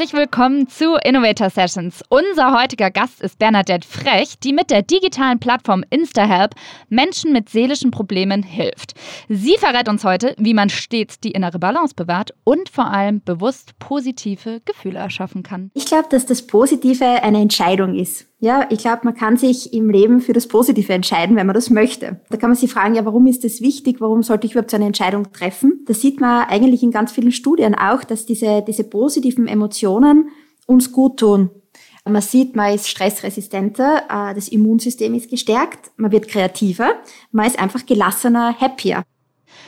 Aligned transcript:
herzlich 0.00 0.18
willkommen 0.18 0.66
zu 0.66 0.94
Innovator 1.04 1.50
Sessions. 1.50 2.02
Unser 2.08 2.58
heutiger 2.58 2.90
Gast 2.90 3.20
ist 3.20 3.38
Bernadette 3.38 3.86
Frech, 3.86 4.38
die 4.38 4.54
mit 4.54 4.70
der 4.70 4.80
digitalen 4.80 5.38
Plattform 5.38 5.84
InstaHelp 5.90 6.54
Menschen 6.88 7.34
mit 7.34 7.50
seelischen 7.50 7.90
Problemen 7.90 8.42
hilft. 8.42 8.94
Sie 9.28 9.58
verrät 9.58 9.90
uns 9.90 10.02
heute, 10.02 10.34
wie 10.38 10.54
man 10.54 10.70
stets 10.70 11.20
die 11.20 11.32
innere 11.32 11.58
Balance 11.58 11.94
bewahrt 11.94 12.32
und 12.44 12.70
vor 12.70 12.90
allem 12.90 13.20
bewusst 13.22 13.78
positive 13.78 14.62
Gefühle 14.64 14.98
erschaffen 14.98 15.42
kann. 15.42 15.70
Ich 15.74 15.84
glaube, 15.84 16.08
dass 16.10 16.24
das 16.24 16.46
Positive 16.46 17.04
eine 17.22 17.42
Entscheidung 17.42 17.94
ist. 17.94 18.29
Ja, 18.42 18.66
ich 18.70 18.78
glaube, 18.78 19.02
man 19.04 19.14
kann 19.14 19.36
sich 19.36 19.74
im 19.74 19.90
Leben 19.90 20.22
für 20.22 20.32
das 20.32 20.48
Positive 20.48 20.90
entscheiden, 20.94 21.36
wenn 21.36 21.46
man 21.46 21.52
das 21.52 21.68
möchte. 21.68 22.20
Da 22.30 22.38
kann 22.38 22.48
man 22.48 22.56
sich 22.56 22.72
fragen, 22.72 22.94
ja, 22.94 23.04
warum 23.04 23.26
ist 23.26 23.44
das 23.44 23.60
wichtig? 23.60 24.00
Warum 24.00 24.22
sollte 24.22 24.46
ich 24.46 24.54
überhaupt 24.54 24.70
so 24.70 24.78
eine 24.78 24.86
Entscheidung 24.86 25.30
treffen? 25.30 25.84
Da 25.86 25.92
sieht 25.92 26.22
man 26.22 26.46
eigentlich 26.48 26.82
in 26.82 26.90
ganz 26.90 27.12
vielen 27.12 27.32
Studien 27.32 27.74
auch, 27.74 28.02
dass 28.02 28.24
diese, 28.24 28.62
diese 28.66 28.84
positiven 28.84 29.46
Emotionen 29.46 30.30
uns 30.66 30.90
gut 30.90 31.18
tun. 31.18 31.50
Man 32.08 32.22
sieht, 32.22 32.56
man 32.56 32.72
ist 32.72 32.88
stressresistenter, 32.88 34.04
äh, 34.08 34.34
das 34.34 34.48
Immunsystem 34.48 35.12
ist 35.14 35.28
gestärkt, 35.28 35.90
man 35.98 36.10
wird 36.10 36.26
kreativer, 36.26 36.94
man 37.30 37.46
ist 37.46 37.58
einfach 37.58 37.84
gelassener, 37.84 38.58
happier. 38.58 39.02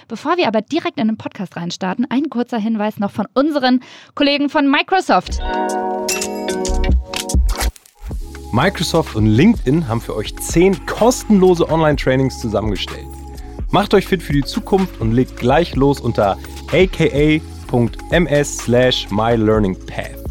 Bevor 0.09 0.39
wir 0.39 0.49
aber 0.49 0.63
direkt 0.63 0.99
in 0.99 1.09
den 1.09 1.19
Podcast 1.19 1.57
reinstarten, 1.57 2.07
ein 2.09 2.31
kurzer 2.31 2.59
Hinweis 2.59 2.99
noch 2.99 3.11
von 3.11 3.27
unseren 3.35 3.81
Kollegen 4.15 4.49
von 4.49 4.71
Microsoft. 4.71 5.41
Microsoft 8.53 9.17
und 9.17 9.25
LinkedIn 9.25 9.89
haben 9.89 10.03
für 10.03 10.15
euch 10.15 10.37
10 10.37 10.85
kostenlose 10.85 11.67
Online-Trainings 11.71 12.39
zusammengestellt. 12.39 13.07
Macht 13.71 13.95
euch 13.95 14.07
fit 14.07 14.23
für 14.23 14.35
die 14.35 14.45
Zukunft 14.45 15.01
und 15.01 15.13
legt 15.13 15.39
gleich 15.39 15.75
los 15.75 15.99
unter 16.01 16.37
aka.ms 16.71 18.59
slash 18.59 19.11
mylearningpath. 19.11 20.23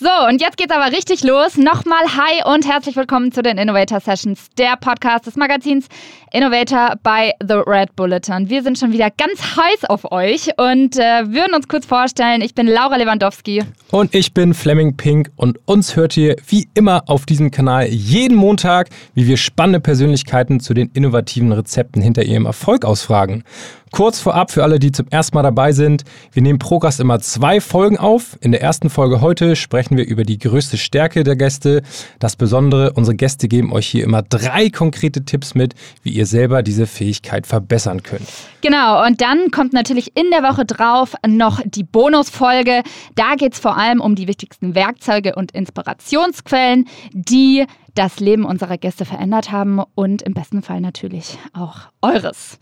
So, 0.00 0.10
und 0.28 0.40
jetzt 0.42 0.58
geht's 0.58 0.72
aber 0.72 0.92
richtig 0.94 1.24
los. 1.24 1.56
Nochmal 1.56 2.04
hi 2.14 2.54
und 2.54 2.68
herzlich 2.68 2.94
willkommen 2.94 3.32
zu 3.32 3.42
den 3.42 3.56
Innovator 3.56 4.00
Sessions, 4.00 4.50
der 4.58 4.76
Podcast 4.76 5.26
des 5.26 5.36
Magazins 5.36 5.88
Innovator 6.32 6.94
bei 7.02 7.32
The 7.40 7.54
Red 7.66 7.96
Bulletin. 7.96 8.50
Wir 8.50 8.62
sind 8.62 8.78
schon 8.78 8.92
wieder 8.92 9.10
ganz 9.10 9.56
heiß 9.56 9.84
auf 9.88 10.12
euch 10.12 10.48
und 10.56 10.96
äh, 10.96 11.26
würden 11.26 11.54
uns 11.54 11.68
kurz 11.68 11.86
vorstellen. 11.86 12.42
Ich 12.42 12.54
bin 12.54 12.66
Laura 12.66 12.96
Lewandowski. 12.96 13.64
Und 13.90 14.14
ich 14.14 14.34
bin 14.34 14.54
Fleming 14.54 14.96
Pink 14.96 15.30
und 15.36 15.58
uns 15.66 15.96
hört 15.96 16.16
ihr 16.16 16.36
wie 16.46 16.68
immer 16.74 17.04
auf 17.06 17.26
diesem 17.26 17.50
Kanal 17.50 17.86
jeden 17.86 18.36
Montag, 18.36 18.88
wie 19.14 19.26
wir 19.26 19.36
spannende 19.36 19.80
Persönlichkeiten 19.80 20.60
zu 20.60 20.74
den 20.74 20.90
innovativen 20.92 21.52
Rezepten 21.52 22.02
hinter 22.02 22.22
ihrem 22.22 22.46
Erfolg 22.46 22.84
ausfragen. 22.84 23.44
Kurz 23.90 24.20
vorab 24.20 24.50
für 24.50 24.62
alle, 24.62 24.78
die 24.78 24.92
zum 24.92 25.06
ersten 25.08 25.36
Mal 25.36 25.42
dabei 25.42 25.72
sind. 25.72 26.04
Wir 26.32 26.42
nehmen 26.42 26.58
pro 26.58 26.78
Gast 26.78 27.00
immer 27.00 27.20
zwei 27.20 27.60
Folgen 27.60 27.96
auf. 27.96 28.36
In 28.40 28.52
der 28.52 28.60
ersten 28.60 28.90
Folge 28.90 29.20
heute 29.20 29.56
sprechen 29.56 29.96
wir 29.96 30.06
über 30.06 30.24
die 30.24 30.38
größte 30.38 30.76
Stärke 30.76 31.24
der 31.24 31.36
Gäste. 31.36 31.82
Das 32.18 32.36
Besondere, 32.36 32.92
unsere 32.92 33.16
Gäste 33.16 33.48
geben 33.48 33.72
euch 33.72 33.86
hier 33.86 34.04
immer 34.04 34.22
drei 34.22 34.68
konkrete 34.68 35.24
Tipps 35.24 35.54
mit, 35.54 35.74
wie 36.02 36.10
ihr 36.10 36.17
selber 36.26 36.62
diese 36.62 36.86
Fähigkeit 36.86 37.46
verbessern 37.46 38.02
könnt. 38.02 38.28
Genau, 38.60 39.04
und 39.06 39.20
dann 39.20 39.50
kommt 39.50 39.72
natürlich 39.72 40.16
in 40.16 40.30
der 40.30 40.42
Woche 40.42 40.64
drauf 40.64 41.14
noch 41.26 41.60
die 41.64 41.84
Bonusfolge. 41.84 42.82
Da 43.14 43.34
geht 43.36 43.54
es 43.54 43.58
vor 43.58 43.76
allem 43.76 44.00
um 44.00 44.14
die 44.14 44.26
wichtigsten 44.26 44.74
Werkzeuge 44.74 45.34
und 45.34 45.52
Inspirationsquellen, 45.52 46.86
die 47.12 47.66
das 47.98 48.20
Leben 48.20 48.44
unserer 48.44 48.78
Gäste 48.78 49.04
verändert 49.04 49.50
haben 49.50 49.82
und 49.96 50.22
im 50.22 50.32
besten 50.32 50.62
Fall 50.62 50.80
natürlich 50.80 51.36
auch 51.52 51.88
eures. 52.00 52.56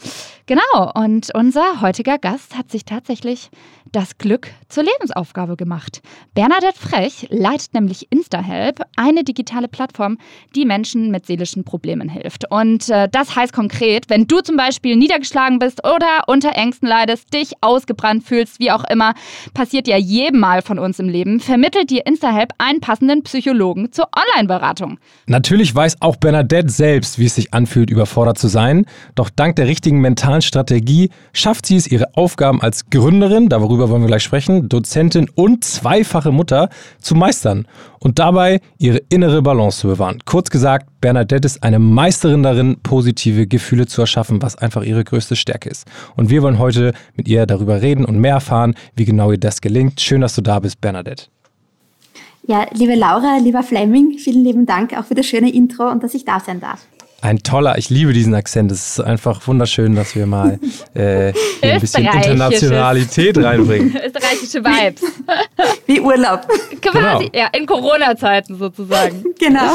Genau, 0.46 0.92
und 0.94 1.34
unser 1.34 1.82
heutiger 1.82 2.16
Gast 2.16 2.56
hat 2.56 2.70
sich 2.70 2.86
tatsächlich 2.86 3.50
das 3.92 4.16
Glück 4.16 4.48
zur 4.68 4.84
Lebensaufgabe 4.84 5.56
gemacht. 5.56 6.00
Bernadette 6.34 6.78
Frech 6.78 7.26
leitet 7.30 7.74
nämlich 7.74 8.10
InstaHelp, 8.10 8.80
eine 8.96 9.24
digitale 9.24 9.68
Plattform, 9.68 10.18
die 10.54 10.64
Menschen 10.64 11.10
mit 11.10 11.26
seelischen 11.26 11.64
Problemen 11.64 12.08
hilft. 12.08 12.50
Und 12.50 12.88
äh, 12.88 13.08
das 13.10 13.36
heißt 13.36 13.52
konkret, 13.52 14.08
wenn 14.08 14.26
du 14.26 14.40
zum 14.40 14.56
Beispiel 14.56 14.96
niedergeschlagen 14.96 15.58
bist 15.58 15.84
oder 15.84 16.24
unter 16.28 16.52
Ängsten 16.52 16.88
leidest, 16.88 17.34
dich 17.34 17.52
ausgebrannt 17.60 18.24
fühlst, 18.24 18.58
wie 18.60 18.70
auch 18.70 18.84
immer, 18.84 19.14
passiert 19.52 19.88
ja 19.88 19.96
jedem 19.96 20.40
Mal 20.40 20.62
von 20.62 20.78
uns 20.78 20.98
im 20.98 21.08
Leben, 21.08 21.40
vermittelt 21.40 21.90
dir 21.90 22.06
InstaHelp 22.06 22.52
einen 22.58 22.80
passenden 22.80 23.22
Psychologen 23.22 23.92
zur 23.92 24.08
Online-Beratung. 24.16 24.98
Natürlich 25.28 25.74
weiß 25.74 25.96
auch 26.00 26.14
Bernadette 26.16 26.68
selbst, 26.68 27.18
wie 27.18 27.26
es 27.26 27.34
sich 27.34 27.52
anfühlt, 27.52 27.90
überfordert 27.90 28.38
zu 28.38 28.46
sein. 28.46 28.86
Doch 29.16 29.28
dank 29.28 29.56
der 29.56 29.66
richtigen 29.66 30.00
mentalen 30.00 30.40
Strategie 30.40 31.10
schafft 31.32 31.66
sie 31.66 31.74
es, 31.74 31.88
ihre 31.88 32.14
Aufgaben 32.14 32.62
als 32.62 32.90
Gründerin, 32.90 33.48
darüber 33.48 33.90
wollen 33.90 34.02
wir 34.02 34.06
gleich 34.06 34.22
sprechen, 34.22 34.68
Dozentin 34.68 35.28
und 35.34 35.64
zweifache 35.64 36.30
Mutter 36.30 36.68
zu 37.00 37.16
meistern 37.16 37.66
und 37.98 38.20
dabei 38.20 38.60
ihre 38.78 38.98
innere 39.08 39.42
Balance 39.42 39.80
zu 39.80 39.88
bewahren. 39.88 40.20
Kurz 40.24 40.48
gesagt, 40.48 40.88
Bernadette 41.00 41.46
ist 41.46 41.60
eine 41.64 41.80
Meisterin 41.80 42.44
darin, 42.44 42.76
positive 42.84 43.48
Gefühle 43.48 43.86
zu 43.86 44.02
erschaffen, 44.02 44.40
was 44.42 44.54
einfach 44.54 44.84
ihre 44.84 45.02
größte 45.02 45.34
Stärke 45.34 45.68
ist. 45.68 45.88
Und 46.14 46.30
wir 46.30 46.42
wollen 46.42 46.60
heute 46.60 46.92
mit 47.16 47.26
ihr 47.26 47.46
darüber 47.46 47.82
reden 47.82 48.04
und 48.04 48.20
mehr 48.20 48.34
erfahren, 48.34 48.74
wie 48.94 49.04
genau 49.04 49.32
ihr 49.32 49.38
das 49.38 49.60
gelingt. 49.60 50.00
Schön, 50.00 50.20
dass 50.20 50.36
du 50.36 50.40
da 50.40 50.60
bist, 50.60 50.80
Bernadette. 50.80 51.26
Ja, 52.48 52.66
liebe 52.72 52.94
Laura, 52.94 53.38
lieber 53.38 53.64
Fleming, 53.64 54.18
vielen 54.18 54.44
lieben 54.44 54.66
Dank 54.66 54.96
auch 54.96 55.04
für 55.04 55.14
das 55.14 55.26
schöne 55.26 55.52
Intro 55.52 55.90
und 55.90 56.04
dass 56.04 56.14
ich 56.14 56.24
da 56.24 56.38
sein 56.38 56.60
darf. 56.60 56.86
Ein 57.20 57.42
toller, 57.42 57.76
ich 57.76 57.90
liebe 57.90 58.12
diesen 58.12 58.34
Akzent. 58.34 58.70
Es 58.70 58.98
ist 58.98 59.00
einfach 59.00 59.44
wunderschön, 59.48 59.96
dass 59.96 60.14
wir 60.14 60.26
mal 60.26 60.60
äh, 60.94 61.32
ein 61.60 61.80
bisschen 61.80 62.04
Internationalität 62.04 63.36
reinbringen. 63.38 63.96
Österreichische 64.06 64.62
Vibes. 64.62 65.02
Wie 65.86 66.00
Urlaub. 66.00 66.46
Quasi, 66.80 67.24
genau. 67.24 67.30
ja, 67.32 67.48
in 67.48 67.66
Corona-Zeiten 67.66 68.56
sozusagen. 68.56 69.24
genau. 69.40 69.74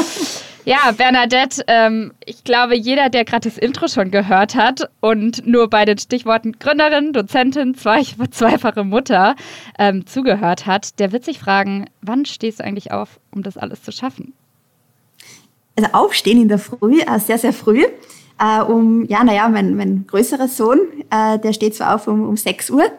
Ja, 0.64 0.92
Bernadette, 0.96 1.64
ähm, 1.66 2.12
ich 2.24 2.44
glaube, 2.44 2.76
jeder, 2.76 3.08
der 3.08 3.24
gerade 3.24 3.48
das 3.48 3.58
Intro 3.58 3.88
schon 3.88 4.12
gehört 4.12 4.54
hat 4.54 4.88
und 5.00 5.44
nur 5.44 5.68
bei 5.68 5.84
den 5.84 5.98
Stichworten 5.98 6.52
Gründerin, 6.52 7.12
Dozentin, 7.12 7.74
zwei, 7.74 8.02
zweifache 8.30 8.84
Mutter 8.84 9.34
ähm, 9.78 10.06
zugehört 10.06 10.66
hat, 10.66 11.00
der 11.00 11.10
wird 11.10 11.24
sich 11.24 11.40
fragen, 11.40 11.86
wann 12.00 12.24
stehst 12.26 12.60
du 12.60 12.64
eigentlich 12.64 12.92
auf, 12.92 13.18
um 13.32 13.42
das 13.42 13.56
alles 13.56 13.82
zu 13.82 13.90
schaffen? 13.90 14.34
Also 15.76 15.90
aufstehen 15.92 16.42
in 16.42 16.48
der 16.48 16.58
Früh, 16.58 17.00
äh, 17.00 17.18
sehr, 17.18 17.38
sehr 17.38 17.52
früh. 17.52 17.84
Äh, 18.38 18.62
um, 18.62 19.04
ja, 19.06 19.24
naja, 19.24 19.48
mein, 19.48 19.74
mein 19.76 20.06
größerer 20.06 20.48
Sohn, 20.48 20.78
äh, 21.10 21.38
der 21.38 21.52
steht 21.52 21.74
zwar 21.74 21.96
auf 21.96 22.06
um, 22.06 22.28
um 22.28 22.36
6 22.36 22.70
Uhr, 22.70 22.84
äh, 22.84 22.90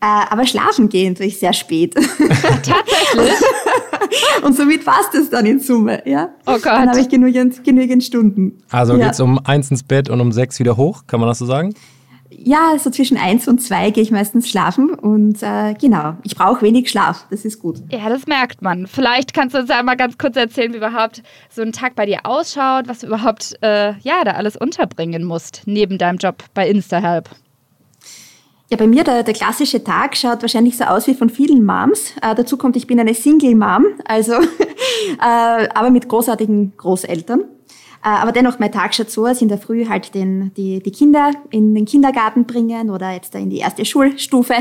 aber 0.00 0.46
schlafen 0.46 0.88
gehen 0.88 1.16
tue 1.16 1.26
ich 1.26 1.38
sehr 1.38 1.52
spät. 1.52 1.94
Tatsächlich? 2.62 3.32
Und 4.42 4.56
somit 4.56 4.84
passt 4.84 5.14
es 5.14 5.30
dann 5.30 5.46
in 5.46 5.60
Summe. 5.60 6.02
Ja? 6.06 6.30
Oh 6.46 6.52
Gott. 6.52 6.66
Dann 6.66 6.88
habe 6.88 7.00
ich 7.00 7.08
genügend, 7.08 7.64
genügend 7.64 8.04
Stunden. 8.04 8.58
Also 8.70 8.96
ja. 8.96 9.10
es 9.10 9.20
um 9.20 9.38
eins 9.44 9.70
ins 9.70 9.82
Bett 9.82 10.08
und 10.08 10.20
um 10.20 10.32
sechs 10.32 10.58
wieder 10.58 10.76
hoch, 10.76 11.04
kann 11.06 11.20
man 11.20 11.28
das 11.28 11.38
so 11.38 11.46
sagen? 11.46 11.74
Ja, 12.30 12.76
so 12.78 12.90
zwischen 12.90 13.16
eins 13.16 13.48
und 13.48 13.60
zwei 13.60 13.90
gehe 13.90 14.02
ich 14.02 14.10
meistens 14.10 14.48
schlafen 14.48 14.90
und 14.94 15.42
äh, 15.42 15.74
genau, 15.74 16.14
ich 16.24 16.36
brauche 16.36 16.62
wenig 16.62 16.90
Schlaf, 16.90 17.26
das 17.30 17.44
ist 17.44 17.58
gut. 17.58 17.82
Ja, 17.90 18.08
das 18.10 18.26
merkt 18.26 18.60
man. 18.60 18.86
Vielleicht 18.86 19.32
kannst 19.32 19.54
du 19.54 19.60
uns 19.60 19.70
einmal 19.70 19.96
ganz 19.96 20.18
kurz 20.18 20.36
erzählen, 20.36 20.72
wie 20.72 20.76
überhaupt 20.76 21.22
so 21.50 21.62
ein 21.62 21.72
Tag 21.72 21.94
bei 21.94 22.04
dir 22.04 22.20
ausschaut, 22.24 22.86
was 22.86 23.00
du 23.00 23.06
überhaupt 23.06 23.56
äh, 23.62 23.94
ja, 24.00 24.24
da 24.24 24.32
alles 24.32 24.56
unterbringen 24.56 25.24
musst, 25.24 25.62
neben 25.64 25.96
deinem 25.96 26.18
Job 26.18 26.44
bei 26.54 26.68
InstaHelp. 26.68 27.30
Ja, 28.70 28.76
bei 28.76 28.86
mir 28.86 29.02
der, 29.02 29.22
der 29.22 29.32
klassische 29.32 29.82
Tag 29.82 30.14
schaut 30.14 30.42
wahrscheinlich 30.42 30.76
so 30.76 30.84
aus 30.84 31.06
wie 31.06 31.14
von 31.14 31.30
vielen 31.30 31.64
Moms. 31.64 32.12
Äh, 32.20 32.34
dazu 32.34 32.58
kommt, 32.58 32.76
ich 32.76 32.86
bin 32.86 33.00
eine 33.00 33.14
Single-Mom, 33.14 33.86
also 34.04 34.34
äh, 35.20 35.68
aber 35.74 35.90
mit 35.90 36.06
großartigen 36.06 36.76
Großeltern. 36.76 37.40
Äh, 37.40 38.08
aber 38.08 38.30
dennoch, 38.32 38.58
mein 38.58 38.70
Tag 38.70 38.94
schaut 38.94 39.10
so 39.10 39.26
aus, 39.26 39.40
in 39.40 39.48
der 39.48 39.56
Früh 39.56 39.86
halt 39.88 40.14
den, 40.14 40.52
die, 40.54 40.82
die 40.82 40.92
Kinder 40.92 41.30
in 41.48 41.74
den 41.74 41.86
Kindergarten 41.86 42.44
bringen 42.44 42.90
oder 42.90 43.10
jetzt 43.10 43.34
in 43.34 43.48
die 43.48 43.58
erste 43.58 43.86
Schulstufe, 43.86 44.56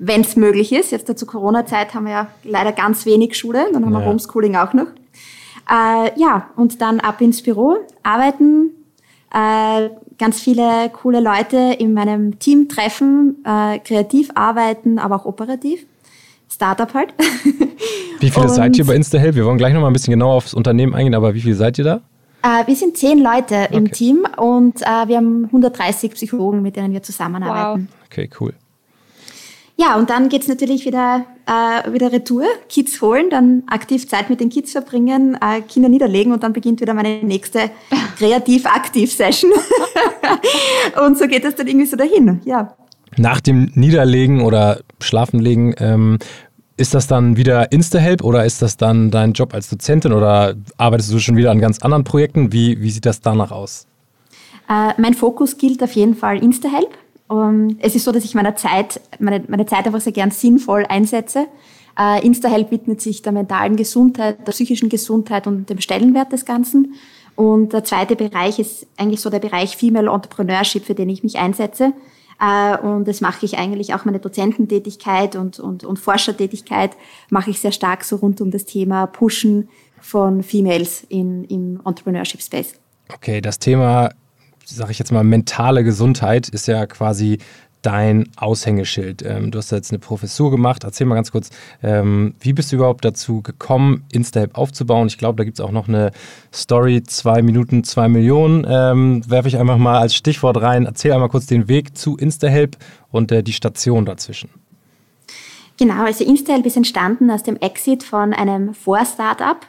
wenn 0.00 0.22
es 0.22 0.34
möglich 0.34 0.72
ist. 0.72 0.90
Jetzt 0.90 1.16
zur 1.16 1.28
Corona-Zeit 1.28 1.94
haben 1.94 2.06
wir 2.06 2.12
ja 2.12 2.26
leider 2.42 2.72
ganz 2.72 3.06
wenig 3.06 3.38
Schule, 3.38 3.66
dann 3.72 3.84
haben 3.84 3.92
ja. 3.92 4.00
wir 4.00 4.06
Homeschooling 4.06 4.56
auch 4.56 4.72
noch. 4.72 4.88
Äh, 5.70 6.18
ja, 6.18 6.50
und 6.56 6.80
dann 6.80 6.98
ab 6.98 7.20
ins 7.20 7.40
Büro, 7.40 7.76
arbeiten, 8.02 8.70
äh, 9.32 9.88
ganz 10.22 10.40
viele 10.40 10.88
coole 10.90 11.18
Leute 11.18 11.74
in 11.80 11.94
meinem 11.94 12.38
Team 12.38 12.68
treffen, 12.68 13.44
äh, 13.44 13.80
kreativ 13.80 14.30
arbeiten, 14.36 15.00
aber 15.00 15.16
auch 15.16 15.24
operativ. 15.24 15.84
Startup 16.48 16.94
halt. 16.94 17.12
Wie 18.20 18.30
viele 18.30 18.46
und 18.46 18.50
seid 18.50 18.78
ihr 18.78 18.86
bei 18.86 18.94
InstaHelp? 18.94 19.34
Wir 19.34 19.44
wollen 19.44 19.58
gleich 19.58 19.74
noch 19.74 19.80
mal 19.80 19.88
ein 19.88 19.92
bisschen 19.92 20.12
genauer 20.12 20.34
aufs 20.34 20.54
Unternehmen 20.54 20.94
eingehen, 20.94 21.16
aber 21.16 21.34
wie 21.34 21.40
viele 21.40 21.56
seid 21.56 21.76
ihr 21.78 21.84
da? 21.84 22.00
Äh, 22.44 22.68
wir 22.68 22.76
sind 22.76 22.96
zehn 22.96 23.18
Leute 23.18 23.68
im 23.72 23.86
okay. 23.86 23.92
Team 23.92 24.26
und 24.36 24.80
äh, 24.82 25.08
wir 25.08 25.16
haben 25.16 25.46
130 25.46 26.12
Psychologen, 26.12 26.62
mit 26.62 26.76
denen 26.76 26.92
wir 26.92 27.02
zusammenarbeiten. 27.02 27.88
Wow. 27.90 28.06
Okay, 28.06 28.30
cool. 28.38 28.54
Ja, 29.76 29.96
und 29.96 30.10
dann 30.10 30.28
geht's 30.28 30.48
natürlich 30.48 30.84
wieder, 30.84 31.24
äh, 31.46 31.92
wieder 31.92 32.12
Retour, 32.12 32.44
Kids 32.68 33.00
holen, 33.00 33.30
dann 33.30 33.62
aktiv 33.66 34.08
Zeit 34.08 34.30
mit 34.30 34.40
den 34.40 34.48
Kids 34.48 34.72
verbringen, 34.72 35.36
äh, 35.40 35.62
Kinder 35.62 35.88
niederlegen 35.88 36.32
und 36.32 36.42
dann 36.42 36.52
beginnt 36.52 36.80
wieder 36.80 36.94
meine 36.94 37.22
nächste 37.24 37.70
kreativ-aktiv-Session. 38.18 39.50
und 41.06 41.18
so 41.18 41.26
geht 41.26 41.44
es 41.44 41.54
dann 41.54 41.66
irgendwie 41.66 41.86
so 41.86 41.96
dahin, 41.96 42.40
ja. 42.44 42.74
nach 43.16 43.40
dem 43.40 43.72
Niederlegen 43.74 44.42
oder 44.42 44.80
Schlafenlegen, 45.00 45.74
ähm, 45.78 46.18
ist 46.76 46.94
das 46.94 47.06
dann 47.06 47.36
wieder 47.36 47.70
InstaHelp 47.70 48.24
oder 48.24 48.44
ist 48.44 48.62
das 48.62 48.76
dann 48.76 49.10
dein 49.10 49.32
Job 49.32 49.54
als 49.54 49.68
Dozentin 49.68 50.12
oder 50.12 50.54
arbeitest 50.78 51.12
du 51.12 51.18
schon 51.18 51.36
wieder 51.36 51.50
an 51.50 51.60
ganz 51.60 51.78
anderen 51.80 52.04
Projekten? 52.04 52.52
Wie, 52.52 52.80
wie 52.80 52.90
sieht 52.90 53.06
das 53.06 53.20
danach 53.20 53.50
aus? 53.50 53.86
Äh, 54.68 55.00
mein 55.00 55.14
Fokus 55.14 55.58
gilt 55.58 55.82
auf 55.82 55.92
jeden 55.92 56.14
Fall 56.14 56.42
InstaHelp. 56.42 56.90
Um, 57.32 57.78
es 57.80 57.94
ist 57.94 58.04
so, 58.04 58.12
dass 58.12 58.24
ich 58.24 58.34
meine 58.34 58.54
Zeit, 58.56 59.00
meine, 59.18 59.42
meine 59.48 59.64
Zeit 59.64 59.86
einfach 59.86 60.02
sehr 60.02 60.12
gern 60.12 60.30
sinnvoll 60.30 60.84
einsetze. 60.86 61.46
Äh, 61.98 62.26
InstaHelp 62.26 62.70
widmet 62.70 63.00
sich 63.00 63.22
der 63.22 63.32
mentalen 63.32 63.76
Gesundheit, 63.76 64.46
der 64.46 64.52
psychischen 64.52 64.90
Gesundheit 64.90 65.46
und 65.46 65.70
dem 65.70 65.80
Stellenwert 65.80 66.30
des 66.30 66.44
Ganzen. 66.44 66.92
Und 67.34 67.72
der 67.72 67.84
zweite 67.84 68.16
Bereich 68.16 68.58
ist 68.58 68.86
eigentlich 68.98 69.22
so 69.22 69.30
der 69.30 69.38
Bereich 69.38 69.78
Female 69.78 70.10
Entrepreneurship, 70.10 70.84
für 70.84 70.94
den 70.94 71.08
ich 71.08 71.22
mich 71.22 71.38
einsetze. 71.38 71.94
Äh, 72.38 72.76
und 72.76 73.08
das 73.08 73.22
mache 73.22 73.46
ich 73.46 73.56
eigentlich 73.56 73.94
auch 73.94 74.04
meine 74.04 74.18
Dozententätigkeit 74.18 75.34
und, 75.34 75.58
und, 75.58 75.84
und 75.84 75.98
Forschertätigkeit 75.98 76.90
mache 77.30 77.48
ich 77.48 77.60
sehr 77.60 77.72
stark 77.72 78.04
so 78.04 78.16
rund 78.16 78.42
um 78.42 78.50
das 78.50 78.66
Thema 78.66 79.06
Pushen 79.06 79.70
von 80.02 80.42
Females 80.42 81.06
in, 81.08 81.44
im 81.44 81.80
Entrepreneurship 81.82 82.42
Space. 82.42 82.74
Okay, 83.14 83.40
das 83.40 83.58
Thema, 83.58 84.10
sage 84.74 84.92
ich 84.92 84.98
jetzt 84.98 85.12
mal, 85.12 85.24
mentale 85.24 85.84
Gesundheit 85.84 86.48
ist 86.48 86.66
ja 86.66 86.86
quasi 86.86 87.38
dein 87.82 88.28
Aushängeschild? 88.36 89.22
Ähm, 89.22 89.50
du 89.50 89.58
hast 89.58 89.70
jetzt 89.72 89.90
eine 89.90 89.98
Professur 89.98 90.50
gemacht. 90.50 90.84
Erzähl 90.84 91.06
mal 91.06 91.16
ganz 91.16 91.32
kurz, 91.32 91.50
ähm, 91.82 92.34
wie 92.40 92.52
bist 92.52 92.72
du 92.72 92.76
überhaupt 92.76 93.04
dazu 93.04 93.42
gekommen, 93.42 94.04
InstaHelp 94.12 94.56
aufzubauen? 94.56 95.08
Ich 95.08 95.18
glaube, 95.18 95.36
da 95.36 95.44
gibt 95.44 95.58
es 95.58 95.64
auch 95.64 95.72
noch 95.72 95.88
eine 95.88 96.12
Story, 96.52 97.02
zwei 97.02 97.42
Minuten, 97.42 97.84
zwei 97.84 98.08
Millionen. 98.08 98.66
Ähm, 98.68 99.22
Werfe 99.28 99.48
ich 99.48 99.58
einfach 99.58 99.78
mal 99.78 99.98
als 99.98 100.14
Stichwort 100.14 100.60
rein. 100.60 100.86
Erzähl 100.86 101.12
einmal 101.12 101.28
kurz 101.28 101.46
den 101.46 101.68
Weg 101.68 101.96
zu 101.96 102.16
InstaHelp 102.16 102.76
und 103.10 103.32
äh, 103.32 103.42
die 103.42 103.52
Station 103.52 104.06
dazwischen. 104.06 104.50
Genau, 105.78 106.04
also 106.04 106.24
InstaHelp 106.24 106.66
ist 106.66 106.76
entstanden 106.76 107.30
aus 107.30 107.42
dem 107.42 107.56
Exit 107.56 108.04
von 108.04 108.32
einem 108.32 108.74
Vor-Startup. 108.74 109.66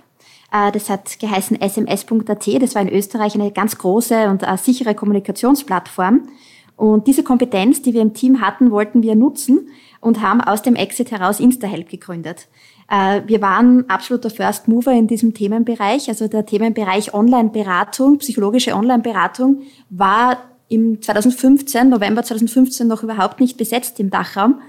Äh, 0.54 0.72
das 0.72 0.90
hat 0.90 1.20
geheißen 1.20 1.60
sms.at. 1.60 2.62
Das 2.62 2.76
war 2.76 2.82
in 2.82 2.90
Österreich 2.90 3.36
eine 3.36 3.52
ganz 3.52 3.78
große 3.78 4.30
und 4.30 4.44
äh, 4.44 4.56
sichere 4.58 4.96
Kommunikationsplattform. 4.96 6.30
Und 6.76 7.08
diese 7.08 7.24
Kompetenz, 7.24 7.82
die 7.82 7.94
wir 7.94 8.02
im 8.02 8.14
Team 8.14 8.42
hatten, 8.42 8.72
wollten 8.72 9.04
wir 9.04 9.16
nutzen 9.16 9.70
und 10.00 10.22
haben 10.22 10.42
aus 10.42 10.62
dem 10.62 10.76
Exit 10.76 11.12
heraus 11.12 11.40
InstaHelp 11.40 11.90
gegründet. 11.90 12.48
Äh, 12.90 13.22
wir 13.26 13.42
waren 13.42 13.90
absoluter 13.90 14.30
First 14.30 14.68
Mover 14.68 14.92
in 14.92 15.08
diesem 15.08 15.34
Themenbereich. 15.34 16.08
Also 16.08 16.28
der 16.28 16.46
Themenbereich 16.46 17.14
Online-Beratung, 17.14 18.20
psychologische 18.20 18.76
Online-Beratung 18.76 19.64
war 19.90 20.38
im 20.70 21.02
2015, 21.02 21.90
November 21.90 22.24
2015 22.24 22.88
noch 22.88 23.04
überhaupt 23.04 23.40
nicht 23.40 23.58
besetzt 23.58 24.00
im 24.00 24.10
Dachraum. 24.10 24.62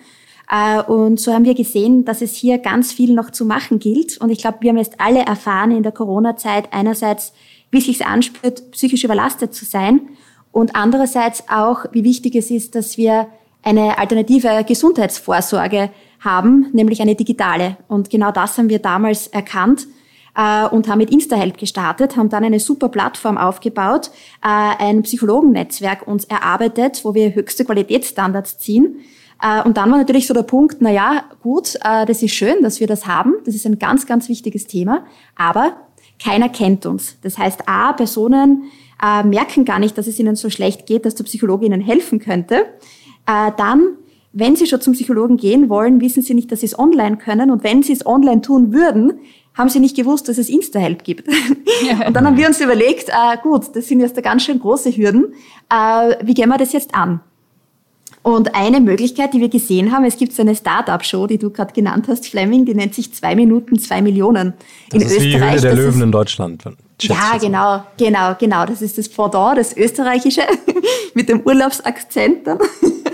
Äh, 0.51 0.83
und 0.83 1.21
so 1.21 1.33
haben 1.33 1.45
wir 1.45 1.55
gesehen, 1.55 2.05
dass 2.05 2.23
es 2.23 2.35
hier 2.35 2.59
ganz 2.59 2.93
viel 2.93 3.15
noch 3.15 3.31
zu 3.31 3.45
machen 3.45 3.79
gilt. 3.79 4.19
Und 4.19 4.31
ich 4.31 4.39
glaube, 4.39 4.59
wir 4.61 4.71
haben 4.71 4.79
jetzt 4.79 5.01
alle 5.01 5.21
erfahren 5.21 5.71
in 5.71 5.83
der 5.83 5.93
Corona-Zeit 5.93 6.73
einerseits, 6.73 7.33
wie 7.71 7.79
es 7.79 7.87
sich 7.87 8.07
anspürt, 8.07 8.71
psychisch 8.73 9.05
überlastet 9.05 9.55
zu 9.55 9.65
sein 9.65 10.01
und 10.55 10.77
andererseits 10.77 11.49
auch, 11.49 11.87
wie 11.91 12.05
wichtig 12.05 12.37
es 12.37 12.49
ist, 12.49 12.77
dass 12.77 12.97
wir 12.97 13.27
eine 13.65 13.99
alternative 13.99 14.65
Gesundheitsvorsorge 14.65 15.91
haben, 16.21 16.69
nämlich 16.73 17.03
eine 17.03 17.17
digitale. 17.17 17.77
Und 17.89 18.09
genau 18.09 18.31
das 18.31 18.57
haben 18.57 18.69
wir 18.69 18.79
damals 18.79 19.27
erkannt 19.27 19.89
äh, 20.37 20.67
und 20.67 20.87
haben 20.87 20.99
mit 20.99 21.11
InstaHelp 21.11 21.59
gestartet, 21.59 22.17
haben 22.17 22.29
dann 22.29 22.45
eine 22.45 22.61
super 22.61 22.89
Plattform 22.89 23.37
aufgebaut, 23.37 24.13
äh, 24.45 24.49
ein 24.79 25.03
Psychologennetzwerk 25.03 26.07
uns 26.07 26.25
erarbeitet, 26.25 27.05
wo 27.05 27.15
wir 27.15 27.35
höchste 27.35 27.65
Qualitätsstandards 27.65 28.59
ziehen. 28.59 29.01
Äh, 29.45 29.63
und 29.63 29.77
dann 29.77 29.91
war 29.91 29.99
natürlich 29.99 30.27
so 30.27 30.35
der 30.35 30.43
Punkt, 30.43 30.79
na 30.81 30.91
ja, 30.91 31.25
gut, 31.43 31.77
äh, 31.85 32.07
das 32.07 32.23
ist 32.23 32.35
schön, 32.35 32.63
dass 32.63 32.81
wir 32.81 32.87
das 32.87 33.07
haben. 33.07 33.35
Das 33.45 33.55
ist 33.55 33.67
ein 33.67 33.79
ganz, 33.79 34.07
ganz 34.07 34.29
wichtiges 34.29 34.67
Thema. 34.67 35.05
Aber 35.37 35.77
keiner 36.23 36.49
kennt 36.49 36.87
uns. 36.87 37.19
Das 37.23 37.37
heißt, 37.37 37.69
A, 37.69 37.93
Personen, 37.93 38.65
äh, 39.03 39.23
merken 39.23 39.65
gar 39.65 39.79
nicht, 39.79 39.99
dass 39.99 40.07
es 40.07 40.19
ihnen 40.19 40.37
so 40.37 40.49
schlecht 40.49 40.87
geht, 40.87 41.05
dass 41.05 41.15
der 41.15 41.25
Psychologe 41.25 41.67
ihnen 41.67 41.81
helfen 41.81 42.19
könnte. 42.19 42.67
Dann, 43.27 43.97
wenn 44.35 44.55
sie 44.55 44.67
schon 44.67 44.83
zum 44.83 44.93
Psychologen 44.93 45.39
gehen 45.39 45.71
wollen, 45.71 46.03
wissen 46.03 46.23
sie 46.23 46.35
nicht, 46.35 46.53
dass 46.53 46.61
sie 46.61 46.67
es 46.67 46.79
online 46.79 47.17
können. 47.17 47.51
Und 47.51 47.65
wenn 47.65 47.83
sie 47.83 47.95
es 47.95 48.05
online 48.05 48.43
tun 48.43 48.71
würden, 48.75 49.15
haben 49.55 49.71
sie 49.71 49.81
nicht 49.81 49.97
gewusst, 49.97 50.29
dass 50.29 50.37
es 50.37 50.51
Insta-Help 50.51 51.05
gibt. 51.05 51.27
und 52.07 52.15
dann 52.15 52.27
haben 52.27 52.37
wir 52.37 52.47
uns 52.47 52.61
überlegt, 52.61 53.11
gut, 53.43 53.75
das 53.75 53.89
sind 53.89 54.01
jetzt 54.01 54.15
da 54.15 54.21
ganz 54.21 54.43
schön 54.43 54.61
große 54.61 54.95
Hürden. 54.95 55.33
Wie 56.23 56.35
gehen 56.35 56.51
wir 56.51 56.59
das 56.59 56.75
jetzt 56.75 56.95
an? 56.95 57.21
Und 58.25 58.55
eine 58.55 58.81
Möglichkeit, 58.81 59.35
die 59.35 59.41
wir 59.41 59.51
gesehen 59.51 59.93
haben, 59.93 60.03
es 60.07 60.17
gibt 60.17 60.33
so 60.33 60.41
eine 60.41 60.57
Start-up-Show, 60.57 61.27
die 61.27 61.37
du 61.37 61.51
gerade 61.51 61.75
genannt 61.75 62.07
hast, 62.09 62.27
Fleming, 62.27 62.65
die 62.65 62.75
nennt 62.75 62.95
sich 62.95 63.13
zwei 63.13 63.35
Minuten, 63.37 63.79
zwei 63.79 64.01
Millionen. 64.01 64.55
Das 64.89 65.03
in 65.03 65.09
ist 65.09 65.17
Österreich. 65.19 65.33
Die 65.33 65.41
Höhle 65.41 65.61
der 65.61 65.75
Löwen 65.75 66.01
in 66.01 66.11
Deutschland. 66.11 66.65
Ja, 67.03 67.37
genau, 67.39 67.85
genau, 67.99 68.35
genau. 68.39 68.65
Das 68.65 68.81
ist 68.81 68.97
das 68.97 69.11
Pendant, 69.11 69.59
das 69.59 69.77
Österreichische, 69.77 70.41
mit 71.15 71.29
dem 71.29 71.43
Urlaubsakzent 71.43 72.47
dann. 72.47 72.61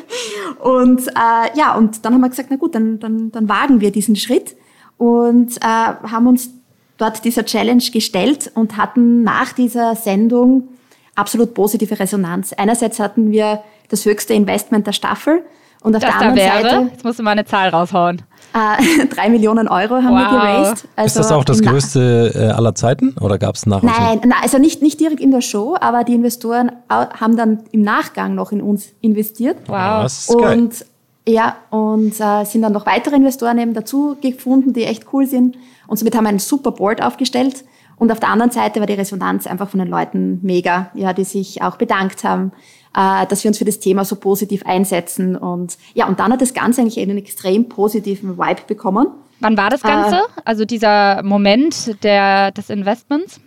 Und 0.61 1.09
äh, 1.09 1.59
ja, 1.59 1.75
und 1.77 2.05
dann 2.05 2.15
haben 2.15 2.21
wir 2.21 2.29
gesagt, 2.29 2.49
na 2.51 2.57
gut, 2.57 2.75
dann, 2.75 3.01
dann, 3.01 3.33
dann 3.33 3.49
wagen 3.49 3.81
wir 3.81 3.91
diesen 3.91 4.15
Schritt 4.15 4.55
und 4.99 5.57
äh, 5.57 5.61
haben 5.63 6.27
uns 6.27 6.51
dort 6.99 7.25
dieser 7.25 7.47
Challenge 7.47 7.83
gestellt 7.91 8.51
und 8.55 8.77
hatten 8.77 9.23
nach 9.23 9.55
dieser 9.55 9.97
Sendung 9.97 10.69
absolut 11.15 11.55
positive 11.55 11.99
Resonanz. 11.99 12.53
Einerseits 12.53 13.01
hatten 13.01 13.31
wir 13.31 13.63
das 13.91 14.05
höchste 14.05 14.35
Investment 14.35 14.87
der 14.87 14.93
Staffel 14.93 15.45
und 15.83 15.97
auf 15.97 16.03
das 16.03 16.11
der 16.11 16.21
anderen 16.21 16.37
wäre, 16.37 16.63
Seite. 16.63 16.91
Jetzt 16.93 17.05
musst 17.05 17.19
du 17.19 17.23
mal 17.23 17.31
eine 17.31 17.45
Zahl 17.45 17.71
raushauen. 17.71 18.23
Äh, 18.53 19.07
drei 19.15 19.31
Millionen 19.31 19.67
Euro 19.69 19.97
haben 19.97 20.15
wow. 20.15 20.33
wir 20.33 20.39
geraced. 20.39 20.89
Also 20.97 21.07
ist 21.07 21.17
das 21.17 21.33
auch 21.33 21.45
das 21.45 21.63
größte 21.63 22.33
äh, 22.35 22.39
aller 22.49 22.75
Zeiten 22.75 23.17
oder 23.21 23.39
gab 23.39 23.55
es 23.55 23.67
nachher? 23.67 23.87
Nein, 23.87 24.21
nein, 24.25 24.39
also 24.43 24.59
nicht, 24.59 24.83
nicht 24.83 25.01
direkt 25.01 25.21
in 25.21 25.31
der 25.31 25.41
Show, 25.41 25.77
aber 25.81 26.05
die 26.05 26.15
Investoren 26.15 26.73
haben 26.89 27.37
dann 27.37 27.61
im 27.73 27.83
Nachgang 27.83 28.35
noch 28.35 28.53
in 28.53 28.61
uns 28.61 28.89
investiert. 29.01 29.57
Wow. 29.67 30.03
Das 30.03 30.29
ist 30.29 30.39
geil. 30.39 30.59
Und 30.59 30.85
ja, 31.27 31.57
und 31.71 32.19
äh, 32.19 32.45
sind 32.45 32.63
dann 32.63 32.73
noch 32.73 32.87
weitere 32.87 33.17
Investoren 33.17 33.59
eben 33.59 33.75
dazu 33.75 34.17
gefunden, 34.21 34.73
die 34.73 34.85
echt 34.85 35.07
cool 35.13 35.27
sind. 35.27 35.57
Und 35.87 35.99
somit 35.99 36.15
haben 36.17 36.25
wir 36.25 36.31
ein 36.31 36.39
super 36.39 36.73
Board 36.73 37.03
aufgestellt. 37.03 37.65
Und 37.97 38.11
auf 38.11 38.21
der 38.21 38.31
anderen 38.31 38.51
Seite 38.51 38.81
war 38.81 38.87
die 38.87 38.95
Resonanz 38.95 39.47
einfach 39.47 39.69
von 39.69 39.79
den 39.79 39.89
Leuten 39.89 40.41
mega, 40.43 40.91
ja, 40.95 41.13
die 41.13 41.25
sich 41.25 41.63
auch 41.63 41.77
bedankt 41.77 42.25
haben, 42.25 42.53
dass 42.93 43.45
wir 43.45 43.49
uns 43.49 43.59
für 43.59 43.65
das 43.65 43.79
Thema 43.79 44.05
so 44.05 44.17
positiv 44.17 44.65
einsetzen. 44.67 45.37
Und 45.37 45.79
ja, 45.95 46.07
und 46.07 46.19
dann 46.19 46.33
hat 46.33 46.41
das 46.41 46.55
Ganze 46.55 46.81
eigentlich 46.81 46.99
einen 46.99 47.19
extrem 47.19 47.69
positiven 47.69 48.37
Vibe 48.37 48.63
bekommen. 48.67 49.07
Wann 49.41 49.57
war 49.57 49.71
das 49.71 49.83
Ganze? 49.83 50.17
Äh, 50.17 50.41
also 50.45 50.65
dieser 50.65 51.23
Moment 51.23 52.03
der, 52.03 52.51
des 52.53 52.71
Investments? 52.71 53.41